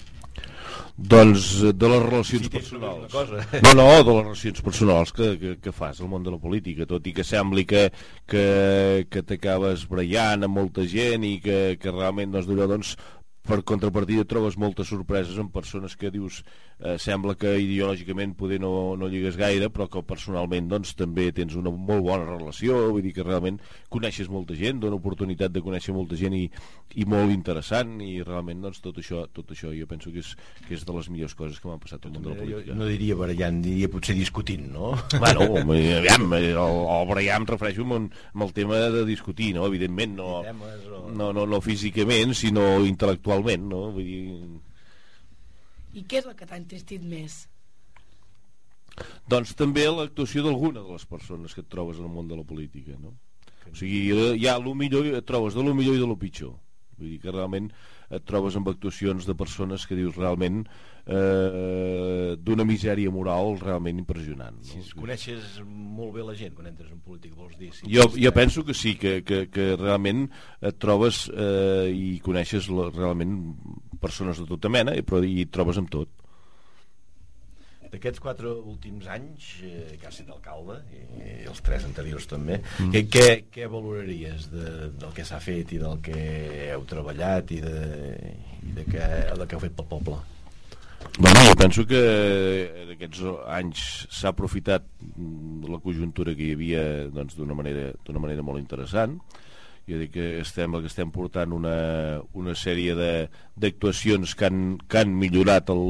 Doncs 0.95 1.47
eh, 1.61 1.73
de 1.75 1.89
les 1.91 2.03
relacions 2.05 2.47
tens 2.47 2.53
personals. 2.55 3.11
cosa. 3.11 3.43
No, 3.65 3.73
no, 3.75 3.87
de 3.99 4.13
les 4.13 4.23
relacions 4.23 4.61
personals 4.63 5.11
que, 5.11 5.33
que, 5.41 5.55
que 5.59 5.73
fas 5.75 5.99
al 5.99 6.07
món 6.11 6.23
de 6.23 6.31
la 6.31 6.39
política, 6.39 6.87
tot 6.87 7.07
i 7.07 7.13
que 7.15 7.25
sembli 7.27 7.65
que, 7.67 7.89
que, 8.31 8.45
que 9.11 9.25
t'acabes 9.27 9.83
brallant 9.91 10.47
amb 10.47 10.55
molta 10.61 10.87
gent 10.87 11.27
i 11.27 11.35
que, 11.43 11.59
que 11.81 11.91
realment 11.91 12.31
doncs, 12.31 12.47
d'allò, 12.47 12.69
doncs, 12.71 12.95
per 13.45 13.61
contrapartida 13.67 14.25
trobes 14.27 14.57
moltes 14.57 14.89
sorpreses 14.91 15.37
en 15.41 15.51
persones 15.53 15.95
que 15.95 16.11
dius 16.13 16.41
eh, 16.79 16.97
sembla 17.01 17.35
que 17.39 17.53
ideològicament 17.61 18.35
poder 18.37 18.59
no, 18.63 18.95
no 18.99 19.09
lligues 19.11 19.37
gaire 19.39 19.69
però 19.73 19.87
que 19.91 20.03
personalment 20.05 20.69
doncs, 20.71 20.95
també 20.97 21.29
tens 21.35 21.55
una 21.59 21.71
molt 21.71 22.03
bona 22.05 22.27
relació 22.27 22.81
vull 22.89 23.05
dir 23.05 23.13
que 23.15 23.25
realment 23.25 23.59
coneixes 23.93 24.29
molta 24.31 24.57
gent 24.57 24.81
dona 24.83 24.99
oportunitat 24.99 25.53
de 25.55 25.63
conèixer 25.65 25.95
molta 25.95 26.19
gent 26.19 26.35
i, 26.35 26.45
i 26.99 27.07
molt 27.09 27.33
interessant 27.33 27.95
i 28.03 28.19
realment 28.25 28.65
doncs, 28.65 28.81
tot, 28.83 28.99
això, 29.01 29.25
tot 29.31 29.55
això 29.55 29.71
jo 29.75 29.87
penso 29.89 30.11
que 30.11 30.23
és, 30.23 30.33
que 30.67 30.75
és 30.75 30.85
de 30.85 30.97
les 30.97 31.09
millors 31.13 31.37
coses 31.37 31.61
que 31.61 31.69
m'han 31.69 31.81
passat 31.81 32.05
al 32.05 32.15
món 32.15 32.25
de 32.25 32.33
la 32.33 32.39
Jo, 32.41 32.43
política 32.45 32.79
no 32.79 32.89
diria 32.89 33.17
barallant, 33.19 33.61
diria 33.63 33.89
potser 33.91 34.15
discutint, 34.17 34.67
no? 34.73 34.93
Bueno, 35.15 35.47
home, 35.61 35.79
aviam, 35.99 36.27
el, 36.37 36.51
el 36.57 37.07
Brian 37.11 37.45
em 37.45 37.47
refereixo 37.49 37.85
amb, 37.85 38.11
amb 38.33 38.45
el 38.45 38.53
tema 38.55 38.79
de 38.93 39.05
discutir, 39.07 39.53
no? 39.55 39.65
Evidentment, 39.69 40.15
no, 40.17 40.41
no, 41.15 41.31
no, 41.35 41.45
no 41.45 41.61
físicament, 41.63 42.33
sinó 42.37 42.79
intel·lectualment, 43.35 43.67
no? 43.69 43.91
Vull 43.91 44.07
dir, 44.07 44.61
I 45.95 46.03
què 46.03 46.19
és 46.19 46.25
el 46.25 46.35
que 46.35 46.45
t'ha 46.45 46.57
entristit 46.59 47.03
més? 47.03 47.47
doncs 49.27 49.51
també 49.59 49.83
l'actuació 49.91 50.43
d'alguna 50.45 50.79
de 50.79 50.93
les 50.93 51.05
persones 51.05 51.53
que 51.53 51.59
et 51.61 51.67
trobes 51.67 51.97
en 51.99 52.05
el 52.07 52.13
món 52.13 52.29
de 52.29 52.35
la 52.37 52.45
política, 52.47 52.95
no? 52.99 53.11
O 53.67 53.75
sigui, 53.75 54.13
hi 54.13 54.47
ha 54.47 54.59
lo 54.59 54.75
millor, 54.75 55.09
et 55.17 55.25
trobes 55.25 55.55
de 55.55 55.63
lo 55.63 55.73
millor 55.75 55.97
i 55.97 55.99
de 55.99 56.07
lo 56.07 56.15
pitjor. 56.15 56.53
Vull 56.95 57.09
dir 57.09 57.19
que 57.19 57.33
realment 57.33 57.71
et 58.13 58.23
trobes 58.23 58.55
amb 58.55 58.69
actuacions 58.71 59.25
de 59.27 59.35
persones 59.35 59.87
que 59.89 59.97
dius 59.97 60.15
realment 60.15 60.63
eh, 61.05 62.35
d'una 62.41 62.65
misèria 62.65 63.11
moral 63.13 63.59
realment 63.61 64.01
impressionant. 64.01 64.57
No? 64.57 64.65
Si 64.67 64.81
es 64.81 64.91
coneixes 64.97 65.61
molt 65.65 66.15
bé 66.17 66.25
la 66.25 66.35
gent 66.37 66.55
quan 66.57 66.71
entres 66.71 66.91
en 66.91 66.99
política, 67.05 67.37
vols 67.37 67.57
dir? 67.61 67.71
Si 67.75 67.89
Jo, 67.91 68.09
jo 68.15 68.33
penso 68.35 68.65
que 68.65 68.73
sí, 68.73 68.95
que, 68.99 69.21
que, 69.23 69.45
que 69.53 69.71
realment 69.77 70.27
et 70.61 70.81
trobes 70.81 71.25
eh, 71.31 71.89
i 71.93 72.19
coneixes 72.25 72.69
la, 72.73 72.89
realment 72.93 73.39
persones 74.01 74.41
de 74.41 74.49
tota 74.49 74.69
mena, 74.69 74.95
però 75.05 75.23
hi 75.23 75.45
trobes 75.51 75.81
amb 75.81 75.91
tot. 75.93 76.11
D'aquests 77.85 78.19
quatre 78.19 78.49
últims 78.49 79.05
anys 79.07 79.51
eh, 79.63 79.93
que 80.01 80.09
has 80.09 80.17
estat 80.17 80.33
alcalde 80.33 80.81
i, 80.91 81.03
i 81.21 81.35
els 81.47 81.61
tres 81.63 81.85
anteriors 81.87 82.25
també 82.27 82.57
mm. 82.59 82.89
què, 82.91 83.03
què, 83.13 83.27
què 83.53 83.69
valoraries 83.71 84.49
de, 84.51 84.89
del 84.99 85.13
que 85.15 85.23
s'ha 85.23 85.39
fet 85.39 85.71
i 85.77 85.79
del 85.79 86.01
que 86.03 86.17
heu 86.73 86.83
treballat 86.89 87.53
i 87.55 87.61
de, 87.63 87.77
i 88.65 88.73
de, 88.81 88.87
que, 88.89 89.05
del 89.31 89.45
que 89.45 89.55
heu 89.55 89.63
fet 89.63 89.77
pel 89.77 89.93
poble? 89.93 90.17
Bueno, 91.17 91.39
jo 91.47 91.55
penso 91.55 91.85
que 91.87 92.01
en 92.83 92.89
aquests 92.97 93.21
anys 93.55 93.81
s'ha 94.11 94.33
aprofitat 94.33 94.83
mm, 95.15 95.63
la 95.71 95.79
conjuntura 95.79 96.33
que 96.35 96.49
hi 96.49 96.55
havia 96.57 96.81
doncs, 97.13 97.37
d'una 97.39 97.55
manera, 97.55 97.91
d'una 98.03 98.19
manera 98.19 98.43
molt 98.43 98.59
interessant 98.59 99.15
jo 99.85 99.99
dic 100.01 100.15
que 100.15 100.25
estem, 100.41 100.73
que 100.81 100.89
estem 100.89 101.11
portant 101.13 101.51
una, 101.53 101.75
una 102.33 102.55
sèrie 102.57 102.95
d'actuacions 102.97 104.33
que, 104.35 104.47
han, 104.49 104.61
que 104.89 104.97
han 105.03 105.11
millorat 105.13 105.69
el, 105.69 105.83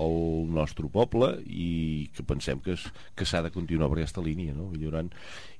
el 0.00 0.16
nostre 0.56 0.88
poble 0.88 1.34
i 1.46 2.08
que 2.16 2.24
pensem 2.24 2.62
que, 2.64 2.78
es- 2.78 2.88
que 3.14 3.28
s'ha 3.28 3.42
de 3.44 3.52
continuar 3.52 3.90
per 3.92 4.00
aquesta 4.00 4.24
línia, 4.24 4.54
no? 4.56 4.70
millorant. 4.72 5.12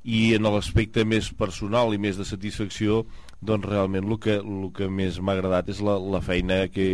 I 0.08 0.32
en 0.38 0.48
l'aspecte 0.48 1.04
més 1.04 1.28
personal 1.36 1.92
i 1.94 2.00
més 2.00 2.16
de 2.16 2.24
satisfacció, 2.24 3.02
doncs 3.43 3.66
realment 3.66 4.07
el 4.07 4.18
que, 4.22 4.36
el 4.38 4.68
que 4.76 4.86
més 4.86 5.18
m'ha 5.18 5.34
agradat 5.34 5.70
és 5.72 5.80
la, 5.82 5.97
la 5.99 6.20
feina 6.22 6.61
que... 6.70 6.86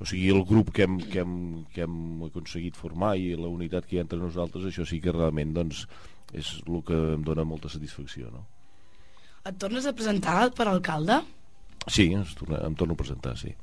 O 0.00 0.08
sigui, 0.08 0.28
el 0.34 0.44
grup 0.48 0.72
que 0.76 0.84
hem, 0.84 0.98
que, 1.00 1.22
hem, 1.24 1.38
que 1.72 1.86
hem 1.86 2.26
aconseguit 2.28 2.76
formar 2.76 3.14
i 3.16 3.32
la 3.38 3.48
unitat 3.48 3.88
que 3.88 3.96
hi 3.96 4.02
ha 4.02 4.04
entre 4.04 4.20
nosaltres, 4.20 4.68
això 4.68 4.84
sí 4.88 5.00
que 5.00 5.14
realment 5.14 5.54
doncs, 5.56 5.86
és 6.36 6.52
el 6.66 6.82
que 6.84 6.98
em 7.14 7.24
dona 7.24 7.46
molta 7.48 7.72
satisfacció, 7.72 8.28
no? 8.34 8.44
Et 9.46 9.56
tornes 9.62 9.86
a 9.86 9.94
presentar 9.96 10.50
per 10.58 10.66
alcalde? 10.68 11.20
Sí, 11.86 12.10
em 12.12 12.74
torno 12.76 12.96
a 12.96 13.00
presentar, 13.00 13.36
sí. 13.38 13.54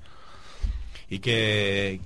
I 1.14 1.20
què, 1.22 1.38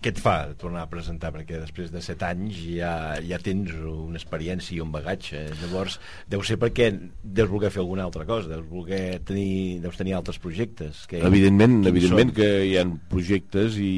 què 0.04 0.12
et 0.12 0.20
fa 0.20 0.36
tornar 0.60 0.84
a 0.84 0.90
presentar? 0.92 1.30
Perquè 1.36 1.62
després 1.62 1.92
de 1.94 2.02
set 2.04 2.24
anys 2.28 2.58
ja, 2.66 2.92
ja 3.24 3.40
tens 3.44 3.72
una 3.78 4.20
experiència 4.20 4.76
i 4.76 4.82
un 4.84 4.92
bagatge. 4.92 5.46
Llavors, 5.62 6.00
deu 6.28 6.44
ser 6.48 6.58
perquè 6.60 6.90
deus 7.24 7.52
voler 7.52 7.72
fer 7.72 7.84
alguna 7.84 8.08
altra 8.08 8.26
cosa, 8.28 8.50
deus, 8.52 8.66
voler 8.68 9.20
tenir, 9.28 9.80
deus 9.84 10.00
tenir 10.00 10.18
altres 10.18 10.42
projectes. 10.44 11.06
Que, 11.08 11.22
evidentment, 11.30 11.80
evidentment 11.88 12.34
són? 12.34 12.38
que 12.42 12.50
hi 12.68 12.76
ha 12.80 12.84
projectes 13.12 13.78
i, 13.80 13.94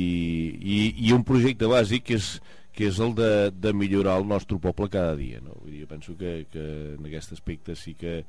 i, 0.60 0.80
i 1.08 1.16
un 1.16 1.26
projecte 1.26 1.70
bàsic 1.72 2.06
que 2.12 2.20
és, 2.20 2.30
que 2.76 2.92
és 2.92 3.00
el 3.02 3.16
de, 3.18 3.32
de 3.56 3.74
millorar 3.74 4.20
el 4.22 4.30
nostre 4.30 4.60
poble 4.62 4.92
cada 4.94 5.16
dia. 5.18 5.42
No? 5.42 5.58
Vull 5.64 5.74
dir, 5.74 5.86
jo 5.88 5.90
penso 5.96 6.18
que, 6.20 6.44
que 6.54 6.68
en 6.98 7.10
aquest 7.10 7.34
aspecte 7.40 7.78
sí 7.80 7.96
que, 7.98 8.20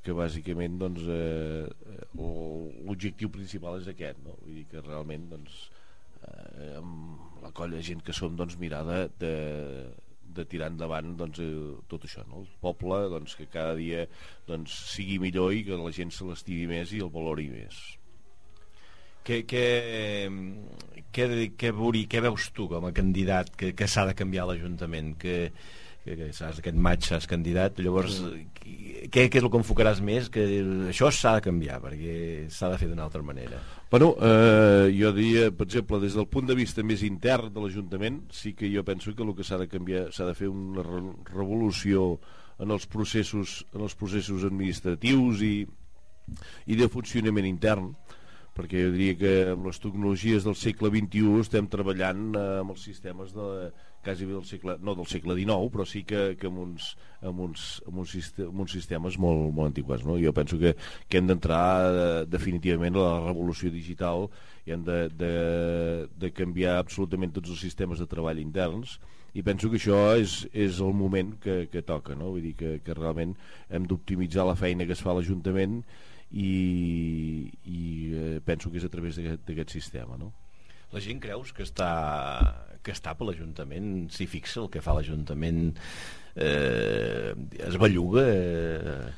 que 0.00 0.16
bàsicament 0.16 0.80
doncs, 0.80 1.04
eh, 1.04 1.68
l'objectiu 2.16 3.28
principal 3.34 3.82
és 3.82 3.92
aquest. 3.92 4.24
No? 4.24 4.38
Vull 4.46 4.62
dir 4.62 4.66
que 4.72 4.86
realment 4.86 5.28
doncs, 5.34 5.60
eh, 5.68 5.79
amb 6.78 7.42
la 7.44 7.52
colla 7.56 7.78
de 7.78 7.86
gent 7.86 8.02
que 8.04 8.14
som 8.16 8.36
doncs, 8.36 8.58
mirar 8.60 8.82
de, 8.88 9.00
de, 9.20 10.44
tirar 10.50 10.70
endavant 10.72 11.14
doncs, 11.18 11.40
eh, 11.42 11.78
tot 11.90 12.04
això, 12.08 12.24
no? 12.28 12.42
el 12.44 12.50
poble 12.62 13.00
doncs, 13.12 13.36
que 13.38 13.48
cada 13.50 13.76
dia 13.78 14.06
doncs, 14.48 14.74
sigui 14.94 15.18
millor 15.22 15.54
i 15.56 15.64
que 15.66 15.78
la 15.80 15.94
gent 15.94 16.12
se 16.14 16.28
l'estimi 16.28 16.68
més 16.70 16.92
i 16.96 17.02
el 17.04 17.12
valori 17.12 17.48
més. 17.52 17.80
Què, 19.24 19.42
què, 19.44 19.66
què, 21.12 21.26
què, 21.60 21.72
veuri, 21.76 22.06
què 22.10 22.22
veus 22.24 22.48
tu 22.56 22.66
com 22.70 22.86
a 22.88 22.94
candidat 22.96 23.52
que, 23.56 23.74
que 23.76 23.88
s'ha 23.90 24.06
de 24.08 24.16
canviar 24.16 24.46
l'Ajuntament? 24.48 25.12
Que, 25.20 25.36
que, 26.04 26.16
que 26.16 26.30
saps, 26.32 26.60
aquest 26.60 26.78
maig 26.80 27.04
seràs 27.04 27.28
candidat, 27.28 27.78
llavors 27.84 28.20
què, 29.10 29.26
què 29.28 29.40
és 29.40 29.44
el 29.44 29.50
que 29.50 29.60
enfocaràs 29.60 30.00
més? 30.04 30.28
Que 30.32 30.44
això 30.90 31.10
s'ha 31.14 31.36
de 31.36 31.44
canviar, 31.44 31.80
perquè 31.82 32.14
s'ha 32.52 32.70
de 32.72 32.78
fer 32.80 32.90
d'una 32.90 33.06
altra 33.08 33.22
manera. 33.26 33.60
Bueno, 33.90 34.12
eh, 34.22 34.90
jo 34.94 35.12
diria, 35.16 35.48
per 35.50 35.66
exemple, 35.66 36.00
des 36.02 36.16
del 36.18 36.28
punt 36.30 36.48
de 36.48 36.56
vista 36.58 36.84
més 36.86 37.02
intern 37.06 37.52
de 37.54 37.64
l'Ajuntament, 37.64 38.22
sí 38.34 38.54
que 38.56 38.70
jo 38.72 38.84
penso 38.86 39.14
que 39.14 39.26
el 39.26 39.34
que 39.36 39.46
s'ha 39.46 39.58
de 39.60 39.68
canviar, 39.70 40.06
s'ha 40.14 40.28
de 40.28 40.36
fer 40.38 40.50
una 40.52 40.84
re 40.86 41.02
revolució 41.32 42.14
en 42.60 42.70
els 42.70 42.86
processos, 42.86 43.60
en 43.74 43.84
els 43.86 43.96
processos 43.96 44.44
administratius 44.46 45.42
i, 45.42 45.54
i 46.68 46.78
de 46.78 46.88
funcionament 46.92 47.48
intern, 47.48 47.94
perquè 48.56 48.80
jo 48.84 48.90
diria 48.94 49.16
que 49.20 49.32
amb 49.54 49.68
les 49.70 49.78
tecnologies 49.80 50.44
del 50.46 50.56
segle 50.58 50.90
XXI 50.92 51.38
estem 51.44 51.68
treballant 51.70 52.30
eh, 52.34 52.46
amb 52.64 52.74
els 52.74 52.82
sistemes 52.88 53.30
de, 53.36 53.46
quasi 54.04 54.26
del 54.26 54.44
segle, 54.48 54.76
no 54.80 54.94
del 54.96 55.06
segle 55.08 55.36
XIX, 55.36 55.68
però 55.72 55.84
sí 55.88 56.02
que, 56.08 56.22
que 56.40 56.48
amb, 56.48 56.58
uns, 56.64 56.90
amb, 57.22 57.40
uns, 57.46 57.66
amb, 57.86 58.00
uns, 58.02 58.14
siste- 58.16 58.48
amb 58.48 58.62
uns 58.64 58.72
sistemes 58.76 59.18
molt, 59.20 59.50
molt 59.54 59.70
antiquats. 59.70 60.04
No? 60.08 60.16
Jo 60.20 60.32
penso 60.36 60.58
que, 60.60 60.74
que 61.08 61.20
hem 61.20 61.28
d'entrar 61.30 61.62
eh, 61.90 62.26
definitivament 62.32 62.96
a 62.98 63.04
la 63.06 63.14
revolució 63.28 63.70
digital 63.72 64.28
i 64.66 64.74
hem 64.74 64.84
de, 64.84 64.98
de, 65.20 65.32
de 66.20 66.32
canviar 66.36 66.78
absolutament 66.80 67.32
tots 67.36 67.52
els 67.54 67.62
sistemes 67.64 68.00
de 68.00 68.08
treball 68.10 68.40
interns 68.42 68.98
i 69.38 69.44
penso 69.46 69.70
que 69.70 69.78
això 69.78 69.98
és, 70.18 70.40
és 70.50 70.80
el 70.82 70.90
moment 70.96 71.36
que, 71.42 71.68
que 71.70 71.84
toca, 71.86 72.16
no? 72.18 72.32
vull 72.34 72.42
dir 72.48 72.56
que, 72.58 72.72
que 72.82 72.96
realment 72.98 73.36
hem 73.70 73.84
d'optimitzar 73.86 74.42
la 74.48 74.56
feina 74.58 74.86
que 74.88 74.96
es 74.96 75.02
fa 75.04 75.12
a 75.12 75.20
l'Ajuntament 75.20 75.84
i, 76.30 77.50
i 77.66 77.80
eh, 78.14 78.38
penso 78.46 78.70
que 78.70 78.78
és 78.78 78.86
a 78.86 78.92
través 78.92 79.18
d'aquest 79.18 79.74
sistema 79.74 80.18
no? 80.20 80.32
La 80.90 81.02
gent 81.02 81.20
creus 81.22 81.52
que 81.54 81.62
està 81.66 81.90
que 82.82 82.94
està 82.94 83.14
per 83.16 83.28
l'Ajuntament? 83.28 84.08
S'hi 84.14 84.26
fixa 84.30 84.62
el 84.62 84.70
que 84.72 84.82
fa 84.84 84.94
l'Ajuntament? 84.96 85.74
Eh, 86.34 87.34
es 87.66 87.76
belluga? 87.80 88.24
Eh, 88.24 89.10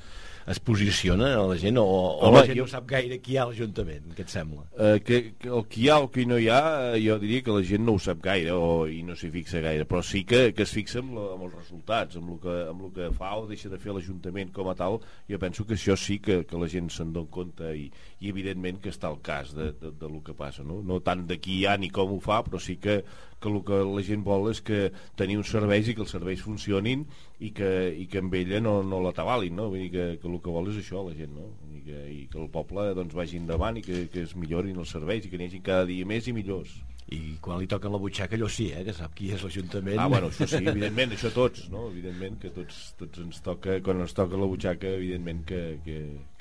es 0.50 0.58
posiciona 0.60 1.28
la 1.46 1.56
gent 1.60 1.78
o, 1.78 1.84
o 1.84 2.26
Home, 2.28 2.40
la 2.40 2.46
gent 2.48 2.58
jo- 2.58 2.64
no 2.66 2.70
sap 2.72 2.86
gaire 2.90 3.18
qui 3.22 3.34
hi 3.34 3.38
ha 3.38 3.44
a 3.44 3.50
l'Ajuntament 3.50 4.12
què 4.16 4.24
et 4.24 4.32
sembla? 4.32 4.64
Eh, 4.76 5.00
que, 5.06 5.20
que 5.38 5.48
el 5.48 5.64
que 5.70 5.80
hi 5.82 5.88
ha 5.92 5.98
o 6.00 6.06
el 6.06 6.10
que 6.14 6.24
no 6.26 6.38
hi 6.40 6.48
ha 6.50 6.60
eh, 6.96 7.00
jo 7.04 7.18
diria 7.22 7.42
que 7.46 7.54
la 7.54 7.62
gent 7.68 7.84
no 7.86 7.94
ho 7.94 8.02
sap 8.02 8.22
gaire 8.24 8.52
o, 8.56 8.86
i 8.90 9.02
no 9.06 9.14
s'hi 9.18 9.30
fixa 9.34 9.62
gaire 9.64 9.86
però 9.88 10.02
sí 10.02 10.24
que, 10.28 10.52
que 10.56 10.66
es 10.66 10.72
fixa 10.74 11.00
amb, 11.02 11.14
la, 11.18 11.28
amb 11.36 11.46
els 11.48 11.54
resultats 11.60 12.18
amb 12.18 12.34
el, 12.34 12.40
que, 12.42 12.56
amb 12.72 12.86
el 12.88 12.92
que 12.96 13.10
fa 13.18 13.34
o 13.38 13.46
deixa 13.50 13.70
de 13.72 13.78
fer 13.82 13.94
l'Ajuntament 13.94 14.52
com 14.56 14.70
a 14.72 14.76
tal 14.78 14.98
jo 15.30 15.38
penso 15.42 15.66
que 15.68 15.78
això 15.78 15.96
sí 15.98 16.18
que, 16.22 16.42
que 16.48 16.58
la 16.60 16.70
gent 16.70 16.90
se'n 16.90 17.12
dona 17.14 17.30
compte 17.32 17.70
i, 17.78 17.86
i 18.20 18.32
evidentment 18.32 18.80
que 18.82 18.90
està 18.94 19.08
al 19.12 19.20
cas 19.22 19.54
de, 19.54 19.70
de, 19.78 19.94
de 20.00 20.08
lo 20.10 20.22
que 20.26 20.34
passa 20.38 20.64
no? 20.66 20.80
no 20.82 21.00
tant 21.04 21.26
de 21.28 21.38
qui 21.42 21.60
hi 21.60 21.66
ha 21.70 21.76
ni 21.78 21.90
com 21.94 22.16
ho 22.16 22.20
fa 22.22 22.42
però 22.46 22.58
sí 22.62 22.76
que, 22.82 23.00
que 23.42 23.50
el 23.50 23.58
que 23.66 23.80
la 23.88 24.04
gent 24.06 24.22
vol 24.26 24.48
és 24.52 24.62
que 24.64 24.80
tenir 25.18 25.38
uns 25.40 25.50
serveis 25.54 25.90
i 25.90 25.96
que 25.98 26.04
els 26.06 26.14
serveis 26.14 26.44
funcionin 26.44 27.04
i 27.40 27.50
que, 27.56 27.72
i 27.98 28.06
que 28.10 28.22
amb 28.22 28.38
ella 28.38 28.62
no, 28.64 28.78
no 28.86 29.02
la 29.04 29.14
tabalin 29.16 29.58
no? 29.58 29.68
Vull 29.72 29.84
dir 29.86 29.90
que, 29.96 30.06
que 30.22 30.30
el 30.30 30.38
que 30.44 30.54
vol 30.54 30.70
és 30.72 30.80
això 30.82 31.02
la 31.06 31.16
gent 31.18 31.34
no? 31.36 31.50
I, 31.72 31.82
que, 31.88 32.00
i 32.14 32.22
que 32.30 32.40
el 32.40 32.48
poble 32.54 32.92
doncs, 32.98 33.18
vagi 33.18 33.42
endavant 33.42 33.82
i 33.82 33.84
que, 33.86 34.06
que 34.12 34.24
es 34.28 34.36
millorin 34.38 34.78
els 34.78 34.94
serveis 34.94 35.26
i 35.26 35.32
que 35.32 35.40
n'hi 35.40 35.50
hagi 35.50 35.62
cada 35.66 35.88
dia 35.90 36.08
més 36.08 36.30
i 36.30 36.36
millors 36.36 36.80
i 37.12 37.36
quan 37.44 37.60
li 37.60 37.68
toquen 37.68 37.92
la 37.92 38.00
butxaca 38.00 38.36
allò 38.38 38.48
sí, 38.48 38.68
eh, 38.72 38.82
que 38.86 38.94
sap 38.96 39.14
qui 39.16 39.32
és 39.34 39.42
l'Ajuntament 39.44 40.00
Ah, 40.00 40.08
bueno, 40.08 40.30
això 40.32 40.46
sí, 40.48 40.60
evidentment, 40.62 41.12
això 41.16 41.32
tots, 41.34 41.66
no? 41.72 41.88
Evidentment 41.90 42.38
que 42.40 42.52
tots, 42.54 42.78
tots 43.00 43.20
ens 43.24 43.42
toca, 43.44 43.78
quan 43.84 44.00
ens 44.04 44.14
toca 44.16 44.38
la 44.40 44.48
butxaca, 44.48 44.94
evidentment 45.00 45.42
que, 45.48 45.60
que, 45.84 45.98
que, 45.98 46.06
que 46.14 46.31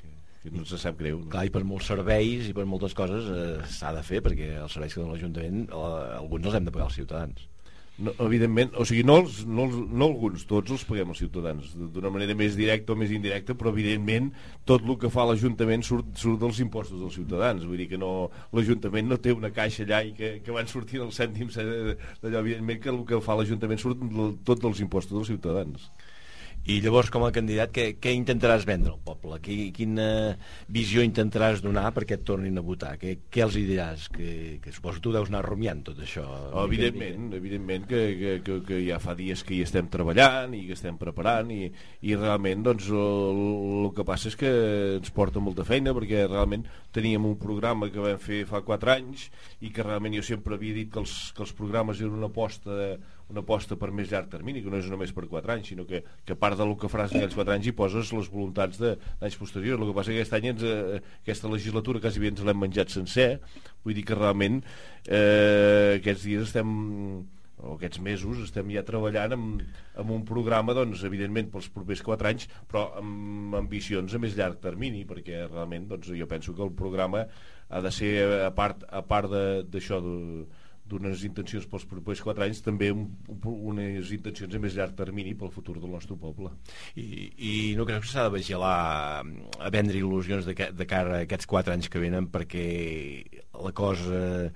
no 0.50 0.64
se 0.66 0.80
sap 0.80 0.98
greu. 0.98 1.20
No? 1.22 1.30
Clar, 1.30 1.46
i 1.46 1.54
per 1.54 1.62
molts 1.68 1.92
serveis 1.92 2.50
i 2.50 2.56
per 2.56 2.66
moltes 2.66 2.96
coses 2.98 3.30
eh, 3.30 3.46
s'ha 3.70 3.94
de 3.94 4.02
fer 4.06 4.22
perquè 4.24 4.56
els 4.64 4.74
serveis 4.74 4.96
que 4.96 5.02
dona 5.02 5.14
l'Ajuntament 5.14 5.64
eh, 5.68 5.88
alguns 6.18 6.50
els 6.50 6.58
hem 6.58 6.66
de 6.66 6.74
pagar 6.74 6.90
els 6.90 6.98
ciutadans 6.98 7.48
No, 8.00 8.12
evidentment, 8.24 8.70
o 8.80 8.86
sigui, 8.88 9.02
no, 9.04 9.18
els, 9.20 9.42
no, 9.44 9.66
els, 9.68 9.74
no 9.92 10.06
alguns, 10.08 10.46
tots 10.48 10.72
els 10.72 10.82
paguem 10.88 11.10
els 11.12 11.18
ciutadans, 11.20 11.74
d'una 11.92 12.10
manera 12.10 12.32
més 12.38 12.56
directa 12.56 12.94
o 12.94 12.96
més 12.96 13.12
indirecta, 13.12 13.52
però 13.58 13.68
evidentment 13.70 14.30
tot 14.66 14.86
el 14.88 14.96
que 15.02 15.10
fa 15.12 15.26
l'Ajuntament 15.28 15.84
surt, 15.84 16.08
surt 16.16 16.40
dels 16.40 16.62
impostos 16.64 17.02
dels 17.02 17.18
ciutadans, 17.20 17.66
vull 17.68 17.82
dir 17.82 17.90
que 17.90 18.00
no, 18.00 18.30
l'Ajuntament 18.56 19.12
no 19.12 19.20
té 19.20 19.36
una 19.36 19.52
caixa 19.52 19.84
allà 19.84 20.00
i 20.08 20.14
que, 20.16 20.32
que 20.42 20.56
van 20.56 20.72
sortint 20.72 21.04
els 21.04 21.20
cèntims 21.20 21.60
eh, 21.60 21.92
d'allò, 22.24 22.40
evidentment 22.40 22.80
que 22.80 22.90
el 22.94 23.02
que 23.12 23.20
fa 23.22 23.36
l'Ajuntament 23.36 23.84
surt 23.84 24.08
tot 24.48 24.64
dels 24.64 24.80
impostos 24.82 25.18
dels 25.18 25.34
ciutadans. 25.34 25.92
I 26.62 26.76
llavors 26.78 27.08
com 27.10 27.24
a 27.26 27.32
candidat 27.34 27.72
què, 27.74 27.84
què 27.98 28.12
intentaràs 28.14 28.62
vendre 28.68 28.92
al 28.92 29.00
poble? 29.02 29.40
Qui, 29.42 29.56
quina 29.74 30.36
visió 30.70 31.02
intentaràs 31.02 31.62
donar 31.64 31.88
perquè 31.96 32.14
et 32.20 32.26
tornin 32.26 32.60
a 32.60 32.62
votar? 32.62 32.92
Què, 33.00 33.16
què 33.32 33.42
els 33.42 33.56
hi 33.58 33.64
diràs? 33.66 34.04
Que, 34.14 34.60
que 34.62 34.74
suposo 34.74 35.00
que 35.00 35.04
tu 35.08 35.14
deus 35.16 35.32
anar 35.32 35.42
rumiant 35.42 35.82
tot 35.88 35.98
això 36.04 36.22
Oh, 36.52 36.66
evidentment, 36.68 37.32
evidentment 37.34 37.88
que, 37.90 38.02
que, 38.20 38.34
que, 38.46 38.58
que 38.68 38.78
ja 38.86 39.00
fa 39.02 39.16
dies 39.18 39.42
que 39.46 39.56
hi 39.56 39.62
estem 39.66 39.88
treballant 39.90 40.54
i 40.54 40.62
que 40.68 40.76
estem 40.76 41.00
preparant 41.00 41.50
i, 41.50 41.64
i 42.06 42.14
realment 42.14 42.62
doncs, 42.68 42.86
el, 42.94 43.42
el 43.82 43.90
que 43.96 44.06
passa 44.06 44.30
és 44.30 44.38
que 44.38 44.52
ens 45.00 45.10
porta 45.16 45.42
molta 45.42 45.66
feina 45.66 45.94
perquè 45.96 46.28
realment 46.28 46.68
teníem 46.94 47.26
un 47.26 47.34
programa 47.42 47.90
que 47.90 48.04
vam 48.04 48.22
fer 48.22 48.44
fa 48.46 48.62
4 48.62 48.94
anys 48.94 49.26
i 49.66 49.72
que 49.74 49.82
realment 49.82 50.14
jo 50.20 50.22
sempre 50.30 50.54
havia 50.54 50.78
dit 50.78 50.92
que 50.92 51.02
els, 51.02 51.16
que 51.34 51.42
els 51.42 51.56
programes 51.58 52.04
eren 52.04 52.20
una 52.20 52.30
aposta 52.30 52.94
una 53.32 53.42
aposta 53.44 53.78
per 53.80 53.90
més 53.94 54.10
llarg 54.12 54.30
termini, 54.32 54.62
que 54.62 54.70
no 54.72 54.78
és 54.78 54.88
només 54.92 55.12
per 55.16 55.26
4 55.30 55.56
anys, 55.56 55.72
sinó 55.72 55.86
que, 55.88 56.02
que 56.28 56.38
part 56.38 56.60
del 56.60 56.74
que 56.78 56.90
faràs 56.92 57.14
en 57.14 57.22
aquells 57.22 57.36
4 57.40 57.56
anys 57.56 57.68
hi 57.68 57.76
poses 57.82 58.14
les 58.16 58.30
voluntats 58.32 58.80
d'anys 58.82 59.38
posteriors. 59.40 59.80
El 59.80 59.90
que 59.90 59.98
passa 59.98 60.14
que 60.14 60.22
aquest 60.22 60.38
any, 60.38 60.50
ens, 60.52 60.64
eh, 60.68 61.02
aquesta 61.24 61.50
legislatura, 61.52 62.02
quasi 62.04 62.22
bé 62.22 62.32
ens 62.32 62.42
l'hem 62.46 62.64
menjat 62.66 62.92
sencer, 62.94 63.30
vull 63.82 63.96
dir 63.98 64.06
que 64.06 64.18
realment 64.18 64.62
eh, 65.08 65.98
aquests 65.98 66.28
dies 66.28 66.50
estem 66.50 66.74
o 67.62 67.76
aquests 67.76 68.00
mesos 68.02 68.40
estem 68.42 68.70
ja 68.74 68.82
treballant 68.86 69.36
amb, 69.36 69.60
amb 70.02 70.14
un 70.14 70.24
programa, 70.26 70.74
doncs, 70.74 71.04
evidentment 71.06 71.50
pels 71.52 71.68
propers 71.72 72.02
4 72.04 72.30
anys, 72.32 72.48
però 72.70 72.88
amb 72.98 73.54
ambicions 73.60 74.14
a 74.14 74.20
més 74.22 74.34
llarg 74.38 74.58
termini, 74.62 75.04
perquè 75.08 75.44
realment 75.46 75.86
doncs, 75.92 76.10
jo 76.18 76.28
penso 76.30 76.56
que 76.56 76.64
el 76.66 76.74
programa 76.74 77.26
ha 77.72 77.80
de 77.80 77.92
ser, 77.94 78.12
a 78.48 78.50
part, 78.56 78.82
a 78.90 79.04
part 79.06 79.30
d'això 79.70 80.00
de, 80.02 80.16
d'unes 80.88 81.22
intencions 81.24 81.64
pels 81.70 81.84
propers 81.88 82.20
4 82.24 82.42
anys 82.44 82.60
també 82.64 82.90
un, 82.92 83.04
un, 83.30 83.38
unes 83.72 84.10
intencions 84.12 84.54
a 84.54 84.60
més 84.60 84.74
llarg 84.76 84.96
termini 84.98 85.32
pel 85.38 85.52
futur 85.54 85.76
del 85.80 85.92
nostre 85.94 86.16
poble 86.20 86.50
I, 86.98 87.04
i 87.38 87.52
no 87.78 87.86
creus 87.88 88.04
que 88.04 88.10
s'ha 88.12 88.26
de 88.28 88.34
vigilar 88.34 89.22
a 89.22 89.70
vendre 89.72 89.96
il·lusions 90.00 90.44
de, 90.48 90.56
de 90.74 90.86
cara 90.90 91.20
a 91.20 91.22
aquests 91.28 91.46
4 91.48 91.72
anys 91.76 91.88
que 91.92 92.02
venen 92.02 92.26
perquè 92.34 92.66
la 93.62 93.72
cosa, 93.76 94.50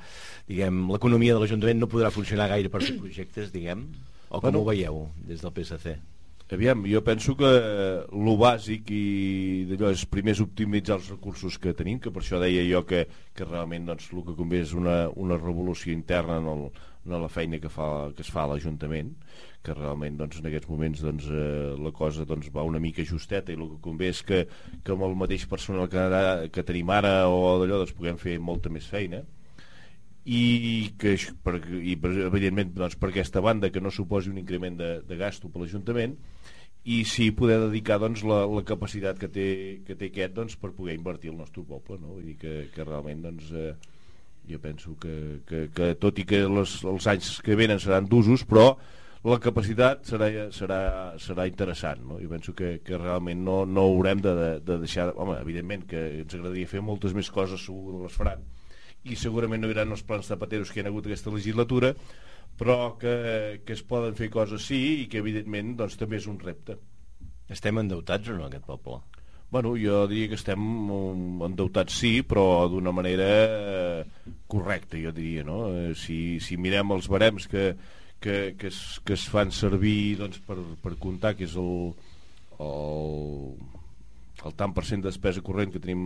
diguem, 0.49 0.83
l'economia 0.91 1.37
de 1.37 1.41
l'Ajuntament 1.45 1.79
no 1.81 1.89
podrà 1.93 2.11
funcionar 2.11 2.49
gaire 2.51 2.69
per 2.73 2.83
fer 2.83 2.97
projectes, 2.99 3.53
diguem? 3.55 3.87
O 4.29 4.41
com 4.41 4.49
Bueno. 4.51 4.61
ho 4.65 4.69
veieu 4.73 5.03
des 5.29 5.41
del 5.45 5.53
PSC? 5.55 5.95
Aviam, 6.49 6.85
jo 6.87 7.01
penso 7.03 7.35
que 7.35 7.49
lo 8.15 8.37
bàsic 8.39 8.93
i 8.95 9.65
d'allò 9.67 9.89
és 9.91 10.05
primer 10.07 10.37
és 10.37 10.43
optimitzar 10.45 11.01
els 11.01 11.09
recursos 11.11 11.57
que 11.59 11.73
tenim, 11.75 11.99
que 11.99 12.13
per 12.15 12.23
això 12.23 12.39
deia 12.39 12.63
jo 12.69 12.85
que, 12.87 13.01
que 13.35 13.49
realment 13.49 13.89
doncs, 13.89 14.07
el 14.15 14.23
que 14.29 14.37
convé 14.39 14.61
és 14.63 14.77
una, 14.79 15.09
una 15.19 15.41
revolució 15.41 15.91
interna 15.91 16.39
en, 16.39 16.47
el, 16.53 16.63
en 17.09 17.19
la 17.19 17.33
feina 17.35 17.59
que, 17.59 17.67
fa, 17.67 18.13
que 18.15 18.23
es 18.23 18.31
fa 18.31 18.45
a 18.45 18.53
l'Ajuntament, 18.53 19.11
que 19.67 19.75
realment 19.75 20.23
doncs, 20.23 20.39
en 20.39 20.47
aquests 20.47 20.71
moments 20.71 21.03
doncs, 21.03 21.27
eh, 21.35 21.75
la 21.83 21.91
cosa 21.91 22.23
doncs, 22.31 22.53
va 22.55 22.63
una 22.63 22.79
mica 22.79 23.03
justeta 23.03 23.51
i 23.51 23.59
el 23.59 23.67
que 23.73 23.83
convé 23.89 24.15
és 24.15 24.23
que, 24.23 24.45
que 24.87 24.95
amb 24.95 25.03
el 25.09 25.19
mateix 25.19 25.49
personal 25.51 25.91
que, 25.91 25.99
ara, 25.99 26.23
que 26.47 26.63
tenim 26.63 26.95
ara 26.95 27.25
o 27.27 27.57
d'allò 27.59 27.83
doncs, 27.83 27.97
puguem 27.99 28.23
fer 28.23 28.39
molta 28.39 28.71
més 28.71 28.87
feina 28.87 29.27
i 30.27 30.91
que 30.99 31.15
per, 31.47 31.61
i 31.79 31.95
evidentment 31.95 32.73
doncs, 32.75 32.97
per 32.99 33.13
aquesta 33.13 33.41
banda 33.45 33.71
que 33.71 33.81
no 33.81 33.93
suposi 33.95 34.33
un 34.33 34.41
increment 34.43 34.79
de, 34.81 34.91
de 35.07 35.19
gasto 35.21 35.47
per 35.53 35.63
l'Ajuntament 35.63 36.17
i 36.87 37.01
sí 37.07 37.29
poder 37.35 37.61
dedicar 37.63 38.01
doncs, 38.03 38.25
la, 38.27 38.41
la 38.51 38.65
capacitat 38.67 39.21
que 39.23 39.31
té, 39.31 39.47
que 39.87 39.95
té 39.99 40.11
aquest 40.11 40.35
doncs, 40.35 40.59
per 40.59 40.73
poder 40.75 40.97
invertir 40.99 41.31
al 41.31 41.39
nostre 41.39 41.63
poble 41.67 42.01
no? 42.03 42.17
Vull 42.17 42.27
dir 42.33 42.37
que, 42.43 42.57
que 42.75 42.87
realment 42.87 43.23
doncs, 43.29 43.53
eh, 43.55 43.73
jo 44.51 44.61
penso 44.63 44.97
que, 44.99 45.15
que, 45.47 45.67
que 45.75 45.95
tot 46.03 46.19
i 46.19 46.27
que 46.27 46.43
les, 46.51 46.77
els 46.83 47.09
anys 47.15 47.37
que 47.47 47.59
venen 47.59 47.83
seran 47.83 48.11
d'usos 48.11 48.43
però 48.51 48.73
la 49.27 49.39
capacitat 49.43 50.07
serà, 50.07 50.29
serà, 50.55 50.83
serà 51.23 51.47
interessant 51.51 52.03
no? 52.07 52.19
jo 52.23 52.35
penso 52.35 52.55
que, 52.55 52.77
que 52.83 52.99
realment 52.99 53.47
no, 53.47 53.63
no 53.67 53.87
haurem 53.93 54.27
de, 54.27 54.35
de, 54.39 54.53
de 54.67 54.83
deixar 54.83 55.13
home, 55.15 55.39
evidentment 55.39 55.87
que 55.91 56.05
ens 56.27 56.35
agradaria 56.35 56.75
fer 56.75 56.83
moltes 56.83 57.15
més 57.15 57.31
coses 57.31 57.63
segur 57.63 57.95
que 57.95 58.07
les 58.07 58.23
faran 58.23 58.47
i 59.07 59.19
segurament 59.19 59.63
no 59.63 59.71
hi 59.71 59.77
haurà 59.77 59.87
els 59.87 60.05
plans 60.07 60.33
zapateros 60.33 60.73
que 60.73 60.81
hi 60.81 60.87
ha 60.87 60.91
hagut 60.91 61.07
aquesta 61.07 61.33
legislatura 61.35 61.95
però 62.57 62.97
que, 63.01 63.17
que 63.65 63.75
es 63.77 63.83
poden 63.85 64.17
fer 64.19 64.31
coses 64.33 64.65
sí 64.71 64.83
i 65.03 65.09
que 65.13 65.21
evidentment 65.23 65.77
doncs, 65.79 65.99
també 66.01 66.21
és 66.21 66.29
un 66.31 66.39
repte 66.43 66.79
Estem 67.47 67.79
endeutats 67.79 68.27
o 68.33 68.35
no, 68.35 68.49
aquest 68.49 68.65
poble? 68.67 68.99
Bueno, 69.51 69.77
jo 69.79 70.01
diria 70.11 70.33
que 70.33 70.39
estem 70.39 70.63
endeutats 71.47 72.01
sí, 72.01 72.25
però 72.27 72.67
d'una 72.69 72.91
manera 72.91 73.29
eh, 73.47 74.33
correcta, 74.51 74.99
jo 74.99 75.13
diria, 75.15 75.45
no? 75.47 75.61
Eh, 75.71 75.93
si, 75.95 76.41
si 76.43 76.59
mirem 76.59 76.91
els 76.97 77.07
barems 77.13 77.47
que, 77.53 77.69
que, 78.19 78.57
que, 78.59 78.73
es, 78.73 78.81
que 79.07 79.15
es 79.15 79.29
fan 79.31 79.55
servir 79.55 80.17
doncs, 80.19 80.41
per, 80.49 80.59
per 80.83 80.97
comptar, 80.99 81.37
que 81.39 81.47
és 81.47 81.55
el, 81.63 81.95
el, 82.67 83.55
el 84.43 84.59
tant 84.59 84.75
per 84.75 84.85
cent 84.89 85.07
de 85.07 85.13
despesa 85.13 85.45
corrent 85.47 85.71
que 85.71 85.83
tenim 85.85 86.03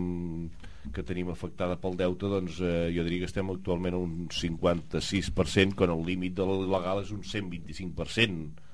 que 0.89 1.05
tenim 1.05 1.29
afectada 1.29 1.77
pel 1.81 1.95
deute, 1.99 2.29
doncs 2.31 2.57
eh, 2.65 2.89
jo 2.95 3.05
diria 3.05 3.23
que 3.23 3.29
estem 3.29 3.53
actualment 3.53 3.95
a 3.97 4.01
un 4.01 4.27
56%, 4.33 5.77
quan 5.77 5.93
el 5.93 6.03
límit 6.07 6.35
de 6.39 6.47
legal 6.65 7.03
és 7.03 7.13
un 7.13 7.21
125%, 7.21 8.67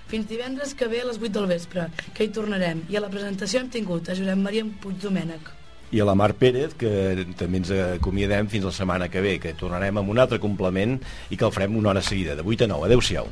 Fins 0.09 0.25
divendres 0.25 0.73
que 0.73 0.89
ve 0.89 1.03
a 1.03 1.07
les 1.11 1.19
8 1.21 1.29
del 1.35 1.47
vespre, 1.51 1.85
que 2.17 2.25
hi 2.25 2.33
tornarem. 2.33 2.81
I 2.89 2.97
a 2.97 3.03
la 3.05 3.11
presentació 3.13 3.61
hem 3.61 3.69
tingut 3.69 4.09
a 4.09 4.17
Josep 4.17 4.41
Maria 4.41 4.65
Puig 4.81 4.97
Domènec. 5.03 5.51
I 5.93 6.01
a 6.01 6.07
la 6.09 6.15
Mar 6.17 6.31
Pérez, 6.41 6.73
que 6.81 7.27
també 7.37 7.61
ens 7.61 7.73
acomiadem 7.73 8.49
fins 8.49 8.65
la 8.65 8.73
setmana 8.73 9.11
que 9.13 9.21
ve, 9.25 9.37
que 9.41 9.53
tornarem 9.57 10.01
amb 10.01 10.09
un 10.13 10.21
altre 10.21 10.41
complement 10.41 10.97
i 11.29 11.37
que 11.37 11.45
el 11.45 11.53
farem 11.53 11.77
una 11.77 11.93
hora 11.93 12.05
seguida, 12.05 12.37
de 12.37 12.45
8 12.45 12.65
a 12.65 12.73
9. 12.73 12.89
Adéu-siau. 12.89 13.29